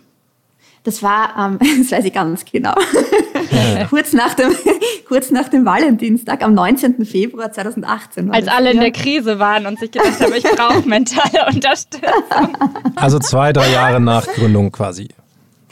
Das 0.84 1.02
war, 1.02 1.34
ähm, 1.38 1.58
das 1.78 1.90
weiß 1.90 2.04
ich 2.04 2.12
ganz 2.12 2.44
genau, 2.44 2.74
kurz, 3.90 4.12
nach 4.12 4.34
dem, 4.34 4.54
kurz 5.08 5.30
nach 5.30 5.48
dem 5.48 5.64
Valentinstag 5.64 6.42
am 6.42 6.52
19. 6.52 7.06
Februar 7.06 7.50
2018. 7.50 8.30
Als 8.30 8.48
alle 8.48 8.72
in 8.72 8.80
der 8.80 8.92
Krise 8.92 9.38
waren 9.38 9.66
und 9.66 9.78
sich 9.78 9.90
gedacht 9.90 10.20
haben, 10.20 10.34
ich 10.34 10.44
brauche 10.44 10.80
mentale 10.88 11.46
Unterstützung. 11.52 12.56
Also 12.96 13.18
zwei, 13.18 13.52
drei 13.52 13.72
Jahre 13.72 13.98
nach 13.98 14.26
Gründung 14.26 14.70
quasi. 14.70 15.08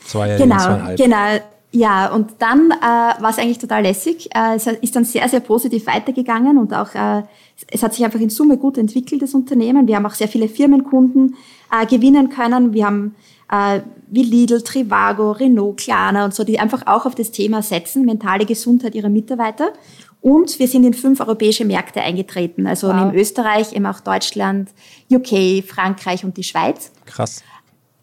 Zwei, 0.02 0.36
genau, 0.36 0.56
zweieinhalb. 0.56 0.96
genau. 0.98 1.40
Ja, 1.74 2.12
und 2.12 2.32
dann 2.38 2.70
äh, 2.70 2.82
war 2.82 3.30
es 3.30 3.38
eigentlich 3.38 3.58
total 3.58 3.82
lässig. 3.82 4.28
Äh, 4.34 4.56
es 4.56 4.66
ist 4.66 4.94
dann 4.94 5.06
sehr, 5.06 5.26
sehr 5.28 5.40
positiv 5.40 5.86
weitergegangen 5.86 6.58
und 6.58 6.74
auch 6.74 6.94
äh, 6.94 7.22
es 7.68 7.82
hat 7.82 7.94
sich 7.94 8.04
einfach 8.04 8.20
in 8.20 8.28
Summe 8.28 8.58
gut 8.58 8.76
entwickelt, 8.76 9.22
das 9.22 9.32
Unternehmen. 9.32 9.86
Wir 9.86 9.96
haben 9.96 10.04
auch 10.04 10.14
sehr 10.14 10.28
viele 10.28 10.48
Firmenkunden 10.48 11.36
äh, 11.70 11.86
gewinnen 11.86 12.28
können. 12.28 12.74
Wir 12.74 12.86
haben 12.86 13.14
äh, 13.50 13.80
wie 14.08 14.22
Lidl, 14.22 14.60
Trivago, 14.62 15.32
Renault, 15.32 15.78
Klarna 15.78 16.26
und 16.26 16.34
so, 16.34 16.44
die 16.44 16.60
einfach 16.60 16.86
auch 16.86 17.06
auf 17.06 17.14
das 17.14 17.30
Thema 17.30 17.62
setzen, 17.62 18.04
mentale 18.04 18.44
Gesundheit 18.44 18.94
ihrer 18.94 19.08
Mitarbeiter. 19.08 19.72
Und 20.20 20.58
wir 20.58 20.68
sind 20.68 20.84
in 20.84 20.94
fünf 20.94 21.20
europäische 21.20 21.64
Märkte 21.64 22.02
eingetreten, 22.02 22.66
also 22.66 22.88
wow. 22.88 22.96
neben 22.96 23.14
Österreich, 23.14 23.72
eben 23.72 23.86
auch 23.86 24.00
Deutschland, 24.00 24.70
UK, 25.10 25.64
Frankreich 25.66 26.24
und 26.24 26.36
die 26.36 26.44
Schweiz. 26.44 26.92
Krass. 27.06 27.42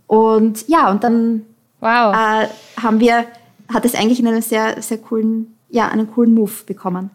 Und 0.07 0.67
ja, 0.67 0.89
und 0.91 1.03
dann 1.03 1.45
wow. 1.79 2.13
äh, 2.13 2.47
haben 2.81 2.99
wir 2.99 3.25
hat 3.73 3.85
es 3.85 3.95
eigentlich 3.95 4.19
in 4.19 4.27
einem 4.27 4.41
sehr, 4.41 4.81
sehr 4.81 4.97
coolen, 4.97 5.55
ja, 5.69 5.87
einen 5.87 6.11
coolen 6.11 6.33
Move 6.33 6.51
bekommen. 6.65 7.11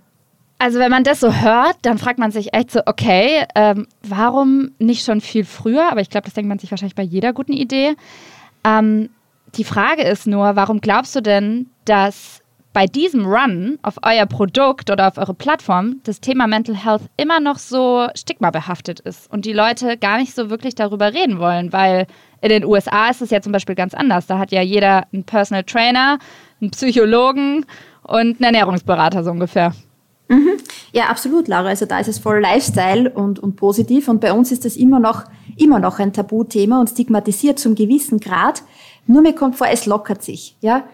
Also 0.58 0.78
wenn 0.78 0.90
man 0.90 1.04
das 1.04 1.20
so 1.20 1.32
hört, 1.32 1.76
dann 1.82 1.98
fragt 1.98 2.18
man 2.18 2.30
sich 2.30 2.54
echt 2.54 2.70
so, 2.70 2.80
okay, 2.86 3.44
ähm, 3.54 3.86
warum 4.02 4.70
nicht 4.78 5.04
schon 5.04 5.20
viel 5.20 5.44
früher? 5.44 5.90
Aber 5.90 6.00
ich 6.00 6.10
glaube, 6.10 6.24
das 6.24 6.34
denkt 6.34 6.48
man 6.48 6.58
sich 6.58 6.70
wahrscheinlich 6.70 6.94
bei 6.94 7.02
jeder 7.02 7.32
guten 7.32 7.52
Idee. 7.52 7.96
Ähm, 8.64 9.10
die 9.56 9.64
Frage 9.64 10.02
ist 10.02 10.26
nur, 10.26 10.56
warum 10.56 10.80
glaubst 10.80 11.14
du 11.16 11.20
denn, 11.20 11.70
dass 11.84 12.40
bei 12.72 12.86
diesem 12.86 13.24
Run 13.24 13.78
auf 13.82 13.98
euer 14.02 14.26
Produkt 14.26 14.90
oder 14.90 15.08
auf 15.08 15.16
eure 15.16 15.34
Plattform 15.34 16.00
das 16.04 16.20
Thema 16.20 16.46
Mental 16.46 16.76
Health 16.76 17.02
immer 17.16 17.40
noch 17.40 17.58
so 17.58 18.08
stigmabehaftet 18.14 19.00
ist 19.00 19.30
und 19.32 19.44
die 19.44 19.52
Leute 19.52 19.96
gar 19.96 20.18
nicht 20.18 20.34
so 20.34 20.50
wirklich 20.50 20.74
darüber 20.74 21.14
reden 21.14 21.38
wollen, 21.38 21.72
weil 21.72 22.06
in 22.44 22.50
den 22.50 22.64
USA 22.66 23.08
ist 23.08 23.22
es 23.22 23.30
ja 23.30 23.40
zum 23.40 23.52
Beispiel 23.52 23.74
ganz 23.74 23.94
anders. 23.94 24.26
Da 24.26 24.38
hat 24.38 24.52
ja 24.52 24.60
jeder 24.60 25.06
einen 25.14 25.24
Personal 25.24 25.64
Trainer, 25.64 26.18
einen 26.60 26.70
Psychologen 26.72 27.64
und 28.02 28.18
einen 28.18 28.42
Ernährungsberater 28.42 29.24
so 29.24 29.30
ungefähr. 29.30 29.72
Mhm. 30.28 30.58
Ja, 30.92 31.06
absolut, 31.06 31.48
Laura. 31.48 31.68
Also 31.68 31.86
da 31.86 31.98
ist 32.00 32.08
es 32.08 32.18
voll 32.18 32.40
Lifestyle 32.40 33.08
und, 33.08 33.38
und 33.38 33.56
positiv. 33.56 34.08
Und 34.08 34.20
bei 34.20 34.30
uns 34.30 34.52
ist 34.52 34.66
das 34.66 34.76
immer 34.76 35.00
noch, 35.00 35.24
immer 35.56 35.78
noch 35.78 35.98
ein 36.00 36.12
Tabuthema 36.12 36.80
und 36.80 36.90
stigmatisiert 36.90 37.58
zum 37.58 37.74
gewissen 37.74 38.20
Grad. 38.20 38.62
Nur 39.06 39.22
mir 39.22 39.34
kommt 39.34 39.56
vor, 39.56 39.68
es 39.68 39.86
lockert 39.86 40.22
sich. 40.22 40.54
Ja? 40.60 40.84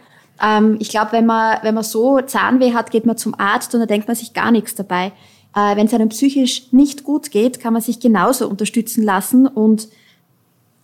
Ähm, 0.40 0.76
ich 0.78 0.90
glaube, 0.90 1.10
wenn 1.10 1.26
man, 1.26 1.58
wenn 1.62 1.74
man 1.74 1.82
so 1.82 2.20
Zahnweh 2.20 2.74
hat, 2.74 2.92
geht 2.92 3.06
man 3.06 3.16
zum 3.16 3.34
Arzt 3.38 3.74
und 3.74 3.80
da 3.80 3.86
denkt 3.86 4.06
man 4.06 4.14
sich 4.14 4.34
gar 4.34 4.52
nichts 4.52 4.76
dabei. 4.76 5.10
Äh, 5.56 5.74
wenn 5.74 5.86
es 5.86 5.94
einem 5.94 6.10
psychisch 6.10 6.72
nicht 6.72 7.02
gut 7.02 7.32
geht, 7.32 7.58
kann 7.58 7.72
man 7.72 7.82
sich 7.82 7.98
genauso 7.98 8.48
unterstützen 8.48 9.02
lassen 9.02 9.48
und 9.48 9.88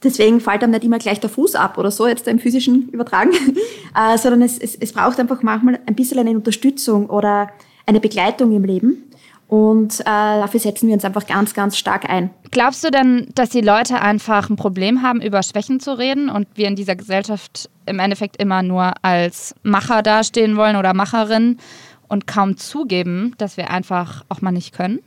deswegen 0.07 0.41
fällt 0.41 0.63
einem 0.63 0.73
nicht 0.73 0.85
immer 0.85 0.99
gleich 0.99 1.21
der 1.21 1.31
Fuß 1.31 1.55
ab 1.55 1.79
oder 1.79 1.91
so, 1.91 2.07
jetzt 2.07 2.27
im 2.29 2.39
physischen 2.39 2.89
Übertragen, 2.89 3.33
äh, 3.95 4.17
sondern 4.17 4.43
es, 4.43 4.59
es, 4.59 4.75
es 4.77 4.93
braucht 4.93 5.21
einfach 5.21 5.43
manchmal 5.43 5.79
ein 5.87 5.95
bisschen 5.95 6.19
eine 6.19 6.31
Unterstützung 6.31 7.11
oder 7.11 7.51
eine 7.87 8.01
Begleitung 8.01 8.53
im 8.53 8.65
Leben. 8.65 9.03
Und 9.49 10.01
äh, 10.01 10.05
dafür 10.05 10.59
setzen 10.59 10.89
wir 10.89 10.95
uns 10.95 11.05
einfach 11.05 11.27
ganz, 11.27 11.55
ganz 11.55 11.77
stark 11.77 12.09
ein. 12.11 12.31
Glaubst 12.51 12.83
du 12.83 12.91
denn, 12.91 13.29
dass 13.35 13.51
die 13.51 13.61
Leute 13.61 14.01
einfach 14.01 14.51
ein 14.51 14.57
Problem 14.57 15.03
haben, 15.03 15.23
über 15.23 15.43
Schwächen 15.43 15.79
zu 15.79 15.97
reden 15.97 16.29
und 16.29 16.49
wir 16.57 16.67
in 16.67 16.75
dieser 16.75 16.97
Gesellschaft 16.97 17.71
im 17.87 18.01
Endeffekt 18.01 18.43
immer 18.43 18.65
nur 18.65 18.93
als 19.03 19.55
Macher 19.63 20.03
dastehen 20.03 20.57
wollen 20.57 20.75
oder 20.75 20.95
Macherin 20.95 21.59
und 22.09 22.27
kaum 22.27 22.57
zugeben, 22.57 23.35
dass 23.39 23.57
wir 23.57 23.71
einfach 23.71 24.25
auch 24.29 24.41
mal 24.41 24.51
nicht 24.51 24.75
können? 24.75 24.99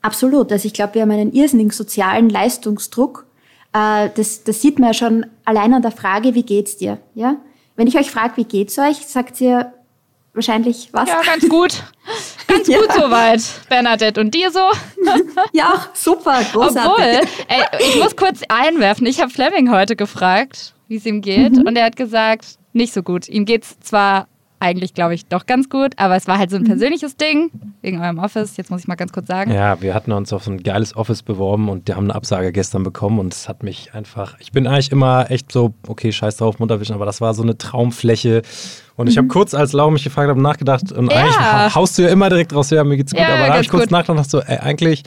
Absolut. 0.00 0.50
Also 0.50 0.66
ich 0.66 0.74
glaube, 0.74 0.94
wir 0.94 1.02
haben 1.02 1.10
einen 1.10 1.32
irrsinnigen 1.32 1.70
sozialen 1.70 2.30
Leistungsdruck. 2.30 3.26
Äh, 3.72 4.10
das, 4.14 4.44
das 4.44 4.60
sieht 4.60 4.78
man 4.78 4.88
ja 4.88 4.94
schon 4.94 5.26
allein 5.44 5.74
an 5.74 5.82
der 5.82 5.92
Frage, 5.92 6.34
wie 6.34 6.42
geht's 6.42 6.76
dir? 6.76 6.98
Ja? 7.14 7.36
Wenn 7.76 7.86
ich 7.86 7.96
euch 7.96 8.10
frage, 8.10 8.36
wie 8.36 8.44
geht's 8.44 8.78
euch, 8.78 8.98
sagt 9.06 9.40
ihr, 9.40 9.72
wahrscheinlich 10.34 10.90
was? 10.92 11.08
Ja, 11.08 11.22
ganz 11.22 11.48
gut. 11.48 11.82
Ganz 12.46 12.68
ja. 12.68 12.78
gut 12.78 12.92
soweit, 12.92 13.42
Bernadette. 13.68 14.20
Und 14.20 14.34
dir 14.34 14.50
so? 14.50 14.60
ja, 15.52 15.86
super, 15.94 16.42
großartig. 16.52 16.86
Obwohl, 16.86 17.28
ey, 17.48 17.64
ich 17.80 17.96
muss 17.96 18.16
kurz 18.16 18.42
einwerfen, 18.48 19.06
ich 19.06 19.20
habe 19.20 19.30
Fleming 19.30 19.70
heute 19.70 19.96
gefragt, 19.96 20.74
wie 20.88 20.96
es 20.96 21.06
ihm 21.06 21.22
geht. 21.22 21.52
Mhm. 21.52 21.66
Und 21.66 21.76
er 21.76 21.86
hat 21.86 21.96
gesagt, 21.96 22.58
nicht 22.72 22.92
so 22.92 23.02
gut. 23.02 23.28
Ihm 23.28 23.44
geht's 23.44 23.78
zwar 23.80 24.28
eigentlich, 24.62 24.94
glaube 24.94 25.14
ich, 25.14 25.26
doch 25.26 25.44
ganz 25.46 25.68
gut. 25.68 25.92
Aber 25.96 26.16
es 26.16 26.26
war 26.28 26.38
halt 26.38 26.50
so 26.50 26.56
ein 26.56 26.62
mhm. 26.62 26.66
persönliches 26.66 27.16
Ding 27.16 27.50
wegen 27.82 28.00
eurem 28.00 28.18
Office. 28.18 28.56
Jetzt 28.56 28.70
muss 28.70 28.80
ich 28.80 28.88
mal 28.88 28.94
ganz 28.94 29.12
kurz 29.12 29.26
sagen. 29.26 29.52
Ja, 29.52 29.82
wir 29.82 29.92
hatten 29.92 30.12
uns 30.12 30.32
auf 30.32 30.44
so 30.44 30.52
ein 30.52 30.62
geiles 30.62 30.96
Office 30.96 31.22
beworben 31.22 31.68
und 31.68 31.88
die 31.88 31.94
haben 31.94 32.04
eine 32.04 32.14
Absage 32.14 32.52
gestern 32.52 32.84
bekommen 32.84 33.18
und 33.18 33.34
es 33.34 33.48
hat 33.48 33.62
mich 33.62 33.92
einfach. 33.92 34.36
Ich 34.38 34.52
bin 34.52 34.66
eigentlich 34.66 34.92
immer 34.92 35.30
echt 35.30 35.52
so, 35.52 35.74
okay, 35.86 36.12
scheiß 36.12 36.36
drauf, 36.36 36.58
Mutterwischen, 36.60 36.94
aber 36.94 37.04
das 37.04 37.20
war 37.20 37.34
so 37.34 37.42
eine 37.42 37.58
Traumfläche. 37.58 38.42
Und 38.94 39.08
ich 39.08 39.16
habe 39.16 39.24
mhm. 39.24 39.30
kurz, 39.30 39.54
als 39.54 39.72
Laura 39.72 39.90
mich 39.90 40.04
gefragt 40.04 40.30
hat, 40.30 40.36
nachgedacht 40.36 40.92
und 40.92 41.10
ja. 41.10 41.18
eigentlich 41.18 41.74
haust 41.74 41.98
du 41.98 42.02
ja 42.02 42.08
immer 42.08 42.28
direkt 42.28 42.54
raus, 42.54 42.70
ja, 42.70 42.84
mir 42.84 42.96
geht's 42.96 43.12
gut. 43.12 43.20
Ja, 43.20 43.28
aber 43.28 43.46
da 43.46 43.52
habe 43.54 43.62
ich 43.62 43.68
kurz 43.68 43.90
nachgedacht 43.90 44.18
und 44.18 44.30
so, 44.30 44.40
ey, 44.40 44.58
eigentlich 44.58 45.02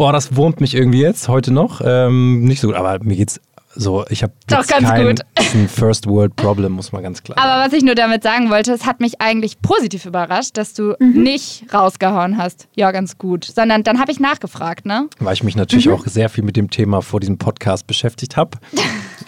boah, 0.00 0.14
das 0.14 0.34
wurmt 0.34 0.62
mich 0.62 0.74
irgendwie 0.74 1.02
jetzt, 1.02 1.28
heute 1.28 1.52
noch. 1.52 1.82
Ähm, 1.84 2.44
nicht 2.44 2.60
so 2.60 2.68
gut, 2.68 2.76
aber 2.76 3.04
mir 3.04 3.16
geht's 3.16 3.38
so, 3.74 4.04
ich 4.08 4.24
habe 4.24 4.32
doch 4.48 4.66
ganz 4.66 4.88
kein, 4.88 5.06
gut. 5.06 5.20
ein 5.54 5.68
First 5.68 6.06
World 6.06 6.34
Problem, 6.34 6.72
muss 6.72 6.90
man 6.90 7.02
ganz 7.04 7.22
klar 7.22 7.38
sagen. 7.38 7.48
Aber 7.48 7.66
was 7.66 7.72
ich 7.72 7.84
nur 7.84 7.94
damit 7.94 8.22
sagen 8.22 8.50
wollte, 8.50 8.72
es 8.72 8.84
hat 8.84 9.00
mich 9.00 9.20
eigentlich 9.20 9.60
positiv 9.62 10.06
überrascht, 10.06 10.56
dass 10.56 10.74
du 10.74 10.94
mhm. 10.98 11.22
nicht 11.22 11.72
rausgehauen 11.72 12.36
hast. 12.36 12.66
Ja, 12.74 12.90
ganz 12.90 13.16
gut. 13.16 13.44
Sondern 13.44 13.84
dann 13.84 14.00
habe 14.00 14.10
ich 14.10 14.18
nachgefragt, 14.18 14.86
ne? 14.86 15.08
Weil 15.20 15.34
ich 15.34 15.44
mich 15.44 15.54
natürlich 15.54 15.86
mhm. 15.86 15.94
auch 15.94 16.06
sehr 16.06 16.28
viel 16.28 16.42
mit 16.42 16.56
dem 16.56 16.70
Thema 16.70 17.00
vor 17.00 17.20
diesem 17.20 17.38
Podcast 17.38 17.86
beschäftigt 17.86 18.36
habe. 18.36 18.58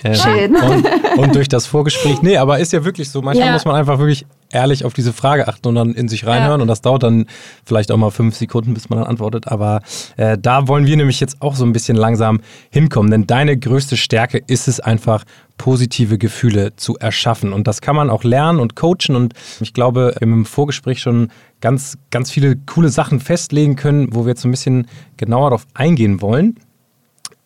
ähm, 0.05 0.15
Schön. 0.15 0.57
Und, 0.57 1.19
und, 1.19 1.35
durch 1.35 1.49
das 1.49 1.67
Vorgespräch. 1.67 2.13
Nee, 2.23 2.37
aber 2.37 2.59
ist 2.61 2.73
ja 2.73 2.85
wirklich 2.85 3.11
so. 3.11 3.21
Manchmal 3.21 3.49
ja. 3.49 3.53
muss 3.53 3.65
man 3.65 3.75
einfach 3.75 3.99
wirklich 3.99 4.27
ehrlich 4.51 4.85
auf 4.85 4.93
diese 4.93 5.13
Frage 5.13 5.49
achten 5.49 5.67
und 5.69 5.75
dann 5.75 5.93
in 5.95 6.09
sich 6.09 6.27
reinhören. 6.27 6.61
Ja. 6.61 6.63
Und 6.63 6.69
das 6.69 6.83
dauert 6.83 7.03
dann 7.03 7.27
vielleicht 7.65 7.91
auch 7.91 7.97
mal 7.97 8.11
fünf 8.11 8.37
Sekunden, 8.37 8.75
bis 8.75 8.91
man 8.91 9.01
dann 9.01 9.09
antwortet. 9.09 9.49
Aber 9.49 9.81
äh, 10.17 10.39
da 10.39 10.69
wollen 10.69 10.87
wir 10.87 10.97
nämlich 10.97 11.19
jetzt 11.21 11.41
auch 11.41 11.57
so 11.57 11.65
ein 11.65 11.73
bisschen 11.73 11.97
langsam 11.97 12.41
hinkommen. 12.71 13.11
Denn 13.11 13.27
deine 13.27 13.57
größte 13.57 13.97
Stärke 13.97 14.39
ist 14.47 14.69
es 14.69 14.79
einfach, 14.79 15.25
positive 15.59 16.19
Gefühle 16.19 16.75
zu 16.77 16.97
erschaffen. 16.99 17.53
Und 17.53 17.69
das 17.69 17.81
kann 17.81 17.95
man 17.95 18.11
auch 18.11 18.25
lernen 18.25 18.59
und 18.59 18.75
coachen. 18.75 19.15
Und 19.15 19.35
ich 19.61 19.73
glaube, 19.73 20.13
wir 20.19 20.27
haben 20.27 20.33
im 20.33 20.45
Vorgespräch 20.45 21.01
schon 21.01 21.29
ganz, 21.61 21.97
ganz 22.11 22.31
viele 22.31 22.57
coole 22.57 22.89
Sachen 22.89 23.21
festlegen 23.21 23.77
können, 23.77 24.09
wo 24.13 24.25
wir 24.25 24.31
jetzt 24.31 24.43
so 24.43 24.49
ein 24.49 24.51
bisschen 24.51 24.89
genauer 25.17 25.51
darauf 25.51 25.67
eingehen 25.75 26.21
wollen. 26.21 26.57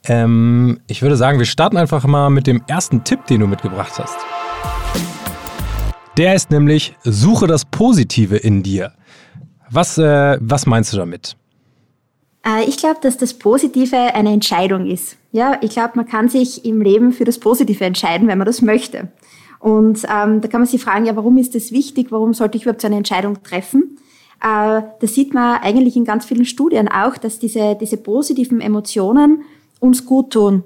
Ähm, 0.09 0.81
ich 0.87 1.03
würde 1.03 1.17
sagen, 1.17 1.39
wir 1.39 1.47
starten 1.47 1.77
einfach 1.77 2.05
mal 2.07 2.31
mit 2.31 2.47
dem 2.47 2.63
ersten 2.67 3.05
Tipp, 3.05 3.27
den 3.27 3.41
du 3.41 3.47
mitgebracht 3.47 3.99
hast. 3.99 4.17
Der 6.17 6.35
ist 6.35 6.51
nämlich, 6.51 6.95
suche 7.05 7.47
das 7.47 7.65
Positive 7.65 8.37
in 8.37 8.63
dir. 8.63 8.93
Was, 9.71 9.99
äh, 9.99 10.39
was 10.41 10.67
meinst 10.67 10.93
du 10.93 10.97
damit? 10.97 11.37
Äh, 12.47 12.65
ich 12.69 12.79
glaube, 12.79 12.99
dass 13.03 13.19
das 13.19 13.35
Positive 13.35 14.15
eine 14.15 14.33
Entscheidung 14.33 14.87
ist. 14.87 15.17
Ja, 15.33 15.59
ich 15.61 15.71
glaube, 15.71 15.93
man 15.97 16.07
kann 16.07 16.29
sich 16.29 16.65
im 16.65 16.81
Leben 16.81 17.13
für 17.13 17.25
das 17.25 17.39
Positive 17.39 17.85
entscheiden, 17.85 18.29
wenn 18.29 18.39
man 18.39 18.47
das 18.47 18.63
möchte. 18.63 19.09
Und 19.59 20.05
ähm, 20.05 20.41
da 20.41 20.49
kann 20.49 20.61
man 20.61 20.67
sich 20.67 20.83
fragen, 20.83 21.07
ja, 21.07 21.17
warum 21.17 21.39
ist 21.39 21.55
das 21.55 21.73
wichtig? 21.73 22.09
Warum 22.11 22.35
sollte 22.35 22.57
ich 22.57 22.63
überhaupt 22.63 22.83
so 22.83 22.87
eine 22.87 22.97
Entscheidung 22.97 23.43
treffen? 23.43 23.99
Äh, 24.43 24.83
das 25.01 25.15
sieht 25.15 25.35
man 25.35 25.61
eigentlich 25.61 25.97
in 25.97 26.05
ganz 26.05 26.25
vielen 26.25 26.45
Studien 26.45 26.89
auch, 26.89 27.17
dass 27.17 27.39
diese, 27.39 27.77
diese 27.79 27.97
positiven 27.97 28.61
Emotionen 28.61 29.43
uns 29.81 30.05
gut 30.05 30.33
tun. 30.33 30.65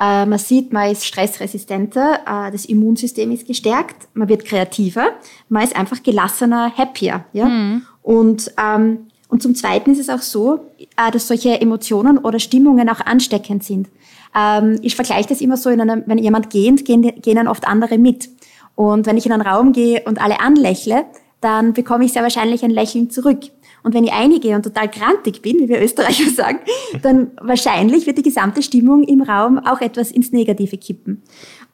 Äh, 0.00 0.26
man 0.26 0.38
sieht, 0.38 0.72
man 0.72 0.90
ist 0.90 1.06
stressresistenter, 1.06 2.20
äh, 2.26 2.50
das 2.50 2.64
Immunsystem 2.64 3.30
ist 3.30 3.46
gestärkt, 3.46 4.08
man 4.14 4.28
wird 4.28 4.44
kreativer, 4.44 5.10
man 5.48 5.62
ist 5.62 5.76
einfach 5.76 6.02
gelassener, 6.02 6.72
happier. 6.76 7.24
Ja? 7.32 7.46
Mhm. 7.46 7.82
Und, 8.02 8.52
ähm, 8.58 9.06
und 9.28 9.42
zum 9.42 9.54
Zweiten 9.54 9.92
ist 9.92 10.00
es 10.00 10.10
auch 10.10 10.20
so, 10.20 10.60
äh, 10.96 11.10
dass 11.12 11.28
solche 11.28 11.60
Emotionen 11.60 12.18
oder 12.18 12.40
Stimmungen 12.40 12.88
auch 12.88 13.00
ansteckend 13.00 13.62
sind. 13.62 13.88
Ähm, 14.36 14.78
ich 14.82 14.96
vergleiche 14.96 15.28
das 15.28 15.40
immer 15.40 15.56
so, 15.56 15.70
in 15.70 15.80
einem, 15.80 16.02
wenn 16.06 16.18
jemand 16.18 16.50
geht, 16.50 16.84
gehen, 16.84 17.02
gehen 17.02 17.36
dann 17.36 17.48
oft 17.48 17.66
andere 17.66 17.96
mit. 17.96 18.28
Und 18.74 19.06
wenn 19.06 19.16
ich 19.16 19.26
in 19.26 19.32
einen 19.32 19.42
Raum 19.42 19.72
gehe 19.72 20.02
und 20.06 20.20
alle 20.20 20.40
anlächle, 20.40 21.04
dann 21.40 21.72
bekomme 21.72 22.04
ich 22.04 22.12
sehr 22.12 22.22
wahrscheinlich 22.22 22.64
ein 22.64 22.70
Lächeln 22.70 23.10
zurück. 23.10 23.44
Und 23.84 23.94
wenn 23.94 24.04
ich 24.04 24.12
einige 24.12 24.56
und 24.56 24.62
total 24.62 24.88
grantig 24.88 25.42
bin, 25.42 25.58
wie 25.58 25.68
wir 25.68 25.80
Österreicher 25.80 26.30
sagen, 26.34 26.58
dann 27.02 27.30
wahrscheinlich 27.40 28.06
wird 28.06 28.18
die 28.18 28.22
gesamte 28.22 28.62
Stimmung 28.62 29.04
im 29.04 29.22
Raum 29.22 29.58
auch 29.58 29.80
etwas 29.80 30.10
ins 30.10 30.32
Negative 30.32 30.78
kippen. 30.78 31.22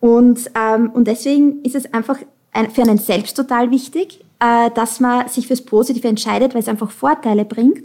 Und, 0.00 0.50
ähm, 0.54 0.90
und 0.90 1.06
deswegen 1.06 1.62
ist 1.62 1.76
es 1.76 1.92
einfach 1.94 2.18
ein, 2.52 2.70
für 2.70 2.82
einen 2.82 2.98
selbst 2.98 3.36
total 3.36 3.70
wichtig, 3.70 4.24
äh, 4.40 4.70
dass 4.74 4.98
man 4.98 5.28
sich 5.28 5.46
fürs 5.46 5.62
Positive 5.62 6.08
entscheidet, 6.08 6.52
weil 6.54 6.62
es 6.62 6.68
einfach 6.68 6.90
Vorteile 6.90 7.44
bringt, 7.44 7.84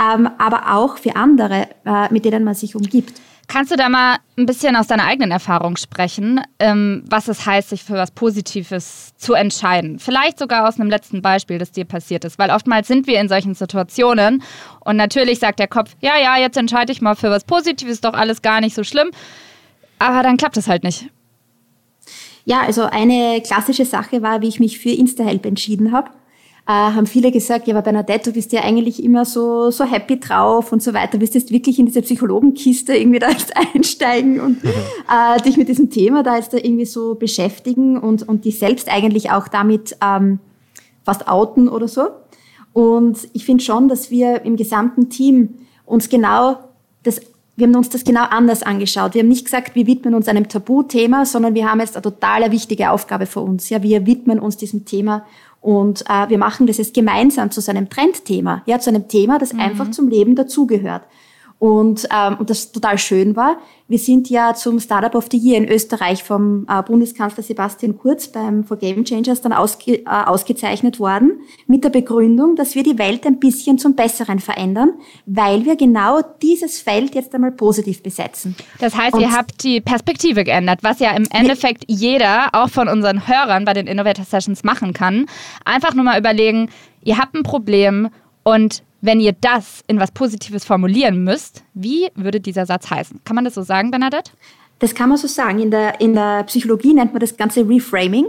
ähm, 0.00 0.28
aber 0.38 0.74
auch 0.74 0.98
für 0.98 1.14
andere, 1.14 1.68
äh, 1.84 2.12
mit 2.12 2.24
denen 2.24 2.42
man 2.42 2.54
sich 2.54 2.74
umgibt. 2.74 3.20
Kannst 3.50 3.72
du 3.72 3.76
da 3.76 3.88
mal 3.88 4.18
ein 4.38 4.46
bisschen 4.46 4.76
aus 4.76 4.86
deiner 4.86 5.06
eigenen 5.06 5.32
Erfahrung 5.32 5.76
sprechen, 5.76 6.40
ähm, 6.60 7.02
was 7.10 7.26
es 7.26 7.44
heißt, 7.44 7.70
sich 7.70 7.82
für 7.82 7.94
was 7.94 8.12
Positives 8.12 9.12
zu 9.16 9.34
entscheiden? 9.34 9.98
Vielleicht 9.98 10.38
sogar 10.38 10.68
aus 10.68 10.78
einem 10.78 10.88
letzten 10.88 11.20
Beispiel, 11.20 11.58
das 11.58 11.72
dir 11.72 11.84
passiert 11.84 12.24
ist, 12.24 12.38
weil 12.38 12.50
oftmals 12.50 12.86
sind 12.86 13.08
wir 13.08 13.20
in 13.20 13.28
solchen 13.28 13.56
Situationen 13.56 14.44
und 14.84 14.94
natürlich 14.94 15.40
sagt 15.40 15.58
der 15.58 15.66
Kopf, 15.66 15.96
ja, 16.00 16.16
ja, 16.16 16.38
jetzt 16.38 16.56
entscheide 16.56 16.92
ich 16.92 17.00
mal 17.00 17.16
für 17.16 17.28
was 17.28 17.42
Positives, 17.42 18.00
doch 18.00 18.14
alles 18.14 18.40
gar 18.40 18.60
nicht 18.60 18.76
so 18.76 18.84
schlimm, 18.84 19.10
aber 19.98 20.22
dann 20.22 20.36
klappt 20.36 20.56
es 20.56 20.68
halt 20.68 20.84
nicht. 20.84 21.08
Ja, 22.44 22.60
also 22.60 22.84
eine 22.84 23.42
klassische 23.44 23.84
Sache 23.84 24.22
war, 24.22 24.42
wie 24.42 24.48
ich 24.48 24.60
mich 24.60 24.78
für 24.78 24.90
InstaHelp 24.90 25.44
entschieden 25.44 25.90
habe 25.90 26.10
äh, 26.70 26.92
haben 26.92 27.06
viele 27.06 27.32
gesagt, 27.32 27.66
ja, 27.66 27.74
aber 27.74 27.82
Bernadette, 27.82 28.30
du 28.30 28.34
bist 28.34 28.52
ja 28.52 28.62
eigentlich 28.62 29.02
immer 29.02 29.24
so, 29.24 29.72
so 29.72 29.84
happy 29.84 30.20
drauf 30.20 30.70
und 30.72 30.80
so 30.80 30.94
weiter. 30.94 31.20
Willst 31.20 31.34
du 31.34 31.38
jetzt 31.40 31.50
wirklich 31.50 31.80
in 31.80 31.86
diese 31.86 32.00
Psychologenkiste 32.00 32.94
irgendwie 32.94 33.18
da 33.18 33.28
jetzt 33.28 33.52
einsteigen 33.74 34.38
und 34.38 34.62
mhm. 34.62 34.70
äh, 34.70 35.42
dich 35.42 35.56
mit 35.56 35.68
diesem 35.68 35.90
Thema 35.90 36.22
da 36.22 36.36
jetzt 36.36 36.52
da 36.52 36.58
irgendwie 36.58 36.84
so 36.84 37.16
beschäftigen 37.16 37.98
und, 37.98 38.28
und 38.28 38.44
dich 38.44 38.60
selbst 38.60 38.88
eigentlich 38.88 39.32
auch 39.32 39.48
damit 39.48 39.96
ähm, 40.00 40.38
fast 41.02 41.26
outen 41.26 41.68
oder 41.68 41.88
so? 41.88 42.02
Und 42.72 43.18
ich 43.32 43.44
finde 43.44 43.64
schon, 43.64 43.88
dass 43.88 44.12
wir 44.12 44.42
im 44.44 44.54
gesamten 44.54 45.10
Team 45.10 45.54
uns 45.86 46.08
genau 46.08 46.58
das 47.02 47.20
wir 47.56 47.66
haben 47.66 47.76
uns 47.76 47.90
das 47.90 48.04
genau 48.04 48.22
anders 48.22 48.62
angeschaut. 48.62 49.12
Wir 49.12 49.20
haben 49.20 49.28
nicht 49.28 49.44
gesagt, 49.44 49.74
wir 49.74 49.86
widmen 49.86 50.14
uns 50.14 50.28
einem 50.28 50.48
Tabuthema, 50.48 51.26
sondern 51.26 51.54
wir 51.54 51.70
haben 51.70 51.80
jetzt 51.80 51.94
eine 51.94 52.02
total 52.02 52.50
wichtige 52.52 52.90
Aufgabe 52.90 53.26
für 53.26 53.40
uns. 53.40 53.68
Ja, 53.68 53.82
wir 53.82 54.06
widmen 54.06 54.38
uns 54.38 54.56
diesem 54.56 54.86
Thema 54.86 55.26
und 55.60 56.04
äh, 56.08 56.28
wir 56.28 56.38
machen 56.38 56.66
das 56.66 56.78
jetzt 56.78 56.94
gemeinsam 56.94 57.50
zu 57.50 57.60
so 57.60 57.70
einem 57.70 57.90
Trendthema, 57.90 58.62
ja, 58.66 58.78
zu 58.78 58.90
einem 58.90 59.08
Thema, 59.08 59.38
das 59.38 59.52
mhm. 59.52 59.60
einfach 59.60 59.90
zum 59.90 60.08
Leben 60.08 60.34
dazugehört. 60.34 61.02
Und, 61.60 62.08
ähm, 62.10 62.38
und 62.38 62.48
das 62.48 62.72
total 62.72 62.96
schön 62.96 63.36
war, 63.36 63.58
wir 63.86 63.98
sind 63.98 64.30
ja 64.30 64.54
zum 64.54 64.80
Startup 64.80 65.14
of 65.14 65.26
the 65.30 65.36
Year 65.36 65.58
in 65.58 65.68
Österreich 65.68 66.24
vom 66.24 66.66
äh, 66.66 66.82
Bundeskanzler 66.82 67.42
Sebastian 67.42 67.98
Kurz 67.98 68.28
beim 68.28 68.64
For 68.64 68.78
Game 68.78 69.04
Changers 69.04 69.42
dann 69.42 69.52
ausge, 69.52 69.98
äh, 69.98 70.04
ausgezeichnet 70.06 70.98
worden 70.98 71.42
mit 71.66 71.84
der 71.84 71.90
Begründung, 71.90 72.56
dass 72.56 72.74
wir 72.74 72.82
die 72.82 72.96
Welt 72.96 73.26
ein 73.26 73.38
bisschen 73.38 73.76
zum 73.76 73.94
Besseren 73.94 74.38
verändern, 74.38 74.94
weil 75.26 75.66
wir 75.66 75.76
genau 75.76 76.20
dieses 76.40 76.80
Feld 76.80 77.14
jetzt 77.14 77.34
einmal 77.34 77.52
positiv 77.52 78.02
besetzen. 78.02 78.56
Das 78.78 78.96
heißt, 78.96 79.12
und 79.12 79.20
ihr 79.20 79.30
habt 79.30 79.62
die 79.62 79.82
Perspektive 79.82 80.44
geändert, 80.44 80.78
was 80.80 80.98
ja 80.98 81.10
im 81.10 81.26
Endeffekt 81.30 81.84
jeder, 81.88 82.48
auch 82.52 82.70
von 82.70 82.88
unseren 82.88 83.28
Hörern 83.28 83.66
bei 83.66 83.74
den 83.74 83.86
Innovator 83.86 84.24
Sessions 84.24 84.64
machen 84.64 84.94
kann. 84.94 85.26
Einfach 85.66 85.92
nur 85.92 86.06
mal 86.06 86.18
überlegen, 86.18 86.70
ihr 87.04 87.18
habt 87.18 87.34
ein 87.34 87.42
Problem 87.42 88.08
Und 88.42 88.82
wenn 89.00 89.20
ihr 89.20 89.32
das 89.32 89.82
in 89.86 89.98
was 89.98 90.10
Positives 90.10 90.64
formulieren 90.64 91.24
müsst, 91.24 91.64
wie 91.74 92.08
würde 92.14 92.40
dieser 92.40 92.66
Satz 92.66 92.90
heißen? 92.90 93.20
Kann 93.24 93.34
man 93.34 93.44
das 93.44 93.54
so 93.54 93.62
sagen, 93.62 93.90
Bernadette? 93.90 94.32
Das 94.78 94.94
kann 94.94 95.08
man 95.08 95.18
so 95.18 95.28
sagen. 95.28 95.58
In 95.60 95.70
der, 95.70 96.00
in 96.00 96.14
der 96.14 96.44
Psychologie 96.44 96.94
nennt 96.94 97.12
man 97.12 97.20
das 97.20 97.36
Ganze 97.36 97.68
Reframing. 97.68 98.26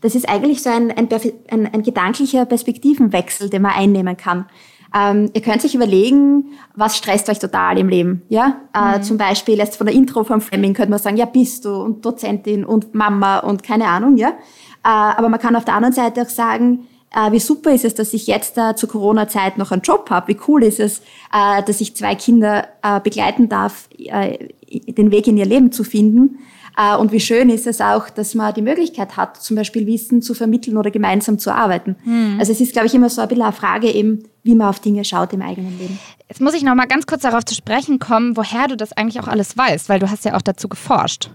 Das 0.00 0.14
ist 0.14 0.28
eigentlich 0.28 0.62
so 0.62 0.70
ein, 0.70 0.90
ein, 0.90 1.08
ein, 1.50 1.66
ein 1.72 1.82
gedanklicher 1.82 2.46
Perspektivenwechsel, 2.46 3.50
den 3.50 3.62
man 3.62 3.72
einnehmen 3.72 4.16
kann. 4.16 4.46
Ähm, 4.94 5.30
ihr 5.34 5.42
könnt 5.42 5.62
sich 5.62 5.74
überlegen, 5.74 6.52
was 6.74 6.96
stresst 6.96 7.28
euch 7.28 7.38
total 7.38 7.78
im 7.78 7.88
Leben. 7.88 8.22
Ja? 8.28 8.60
Äh, 8.74 8.98
mhm. 8.98 9.02
Zum 9.02 9.18
Beispiel 9.18 9.58
jetzt 9.58 9.76
von 9.76 9.86
der 9.86 9.94
Intro 9.94 10.24
vom 10.24 10.40
Framing 10.40 10.74
könnte 10.74 10.90
man 10.90 10.98
sagen, 10.98 11.16
ja 11.16 11.26
bist 11.26 11.64
du 11.64 11.74
und 11.74 12.04
Dozentin 12.04 12.64
und 12.64 12.94
Mama 12.94 13.38
und 13.38 13.62
keine 13.62 13.86
Ahnung. 13.86 14.16
Ja? 14.16 14.30
Äh, 14.30 14.34
aber 14.82 15.28
man 15.28 15.38
kann 15.38 15.54
auf 15.54 15.64
der 15.64 15.74
anderen 15.74 15.94
Seite 15.94 16.22
auch 16.22 16.28
sagen, 16.28 16.86
wie 17.30 17.40
super 17.40 17.72
ist 17.72 17.84
es, 17.84 17.94
dass 17.94 18.12
ich 18.12 18.26
jetzt 18.26 18.56
äh, 18.56 18.76
zur 18.76 18.88
Corona-Zeit 18.88 19.58
noch 19.58 19.72
einen 19.72 19.82
Job 19.82 20.08
habe? 20.10 20.28
Wie 20.28 20.36
cool 20.46 20.62
ist 20.62 20.78
es, 20.78 21.00
äh, 21.32 21.62
dass 21.64 21.80
ich 21.80 21.96
zwei 21.96 22.14
Kinder 22.14 22.68
äh, 22.82 23.00
begleiten 23.00 23.48
darf, 23.48 23.88
äh, 23.98 24.48
den 24.70 25.10
Weg 25.10 25.26
in 25.26 25.36
ihr 25.36 25.46
Leben 25.46 25.72
zu 25.72 25.82
finden? 25.82 26.38
Äh, 26.76 26.96
und 26.96 27.12
wie 27.12 27.20
schön 27.20 27.50
ist 27.50 27.66
es 27.66 27.80
auch, 27.80 28.10
dass 28.10 28.34
man 28.34 28.54
die 28.54 28.62
Möglichkeit 28.62 29.16
hat, 29.16 29.36
zum 29.42 29.56
Beispiel 29.56 29.86
Wissen 29.86 30.22
zu 30.22 30.34
vermitteln 30.34 30.76
oder 30.76 30.90
gemeinsam 30.90 31.38
zu 31.38 31.54
arbeiten. 31.54 31.96
Hm. 32.04 32.36
Also 32.38 32.52
es 32.52 32.60
ist, 32.60 32.72
glaube 32.72 32.86
ich, 32.86 32.94
immer 32.94 33.10
so 33.10 33.20
ein 33.20 33.28
bisschen 33.28 33.42
eine 33.42 33.52
Frage 33.52 33.90
eben, 33.90 34.24
wie 34.42 34.54
man 34.54 34.68
auf 34.68 34.80
Dinge 34.80 35.04
schaut 35.04 35.32
im 35.32 35.42
eigenen 35.42 35.78
Leben. 35.78 35.98
Jetzt 36.28 36.40
muss 36.40 36.54
ich 36.54 36.62
noch 36.62 36.74
mal 36.74 36.86
ganz 36.86 37.06
kurz 37.06 37.22
darauf 37.22 37.44
zu 37.44 37.54
sprechen 37.54 37.98
kommen, 37.98 38.36
woher 38.36 38.68
du 38.68 38.76
das 38.76 38.92
eigentlich 38.92 39.20
auch 39.20 39.28
alles 39.28 39.56
weißt, 39.56 39.88
weil 39.88 39.98
du 39.98 40.10
hast 40.10 40.24
ja 40.24 40.36
auch 40.36 40.42
dazu 40.42 40.68
geforscht. 40.68 41.30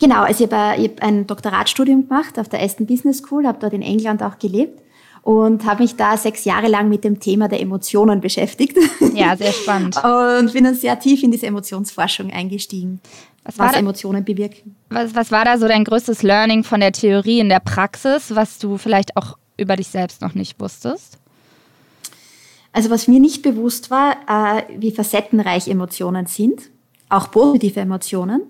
Genau, 0.00 0.22
also 0.22 0.44
ich 0.44 0.52
habe, 0.52 0.82
ich 0.82 1.02
ein 1.02 1.26
Doktoratstudium 1.26 2.08
gemacht 2.08 2.38
auf 2.38 2.48
der 2.48 2.62
Aston 2.62 2.86
Business 2.86 3.18
School, 3.18 3.46
habe 3.46 3.58
dort 3.60 3.74
in 3.74 3.82
England 3.82 4.22
auch 4.22 4.38
gelebt 4.38 4.80
und 5.22 5.66
habe 5.66 5.82
mich 5.82 5.96
da 5.96 6.16
sechs 6.16 6.44
Jahre 6.44 6.68
lang 6.68 6.88
mit 6.88 7.04
dem 7.04 7.20
Thema 7.20 7.48
der 7.48 7.60
Emotionen 7.60 8.20
beschäftigt. 8.20 8.78
Ja, 9.14 9.36
sehr 9.36 9.52
spannend. 9.52 9.96
und 10.04 10.52
bin 10.52 10.64
dann 10.64 10.74
sehr 10.74 10.98
tief 10.98 11.22
in 11.22 11.30
diese 11.30 11.46
Emotionsforschung 11.46 12.30
eingestiegen, 12.30 13.00
was, 13.44 13.58
was 13.58 13.76
Emotionen 13.76 14.24
bewirken. 14.24 14.74
Was, 14.88 15.14
was 15.14 15.30
war 15.30 15.44
da 15.44 15.58
so 15.58 15.68
dein 15.68 15.84
größtes 15.84 16.22
Learning 16.22 16.64
von 16.64 16.80
der 16.80 16.92
Theorie 16.92 17.40
in 17.40 17.50
der 17.50 17.60
Praxis, 17.60 18.34
was 18.34 18.58
du 18.58 18.78
vielleicht 18.78 19.16
auch 19.18 19.36
über 19.58 19.76
dich 19.76 19.88
selbst 19.88 20.22
noch 20.22 20.34
nicht 20.34 20.58
wusstest? 20.58 21.18
Also 22.72 22.88
was 22.88 23.08
mir 23.08 23.20
nicht 23.20 23.42
bewusst 23.42 23.90
war, 23.90 24.16
äh, 24.26 24.62
wie 24.78 24.92
facettenreich 24.92 25.68
Emotionen 25.68 26.26
sind, 26.26 26.70
auch 27.10 27.30
positive 27.30 27.80
Emotionen. 27.80 28.42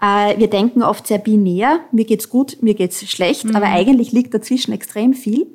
Äh, 0.00 0.38
wir 0.38 0.48
denken 0.48 0.82
oft 0.82 1.06
sehr 1.06 1.18
binär, 1.18 1.80
mir 1.92 2.04
geht's 2.04 2.28
gut, 2.28 2.58
mir 2.60 2.74
geht's 2.74 3.08
schlecht, 3.10 3.44
mhm. 3.44 3.56
aber 3.56 3.66
eigentlich 3.66 4.12
liegt 4.12 4.32
dazwischen 4.32 4.72
extrem 4.72 5.14
viel. 5.14 5.46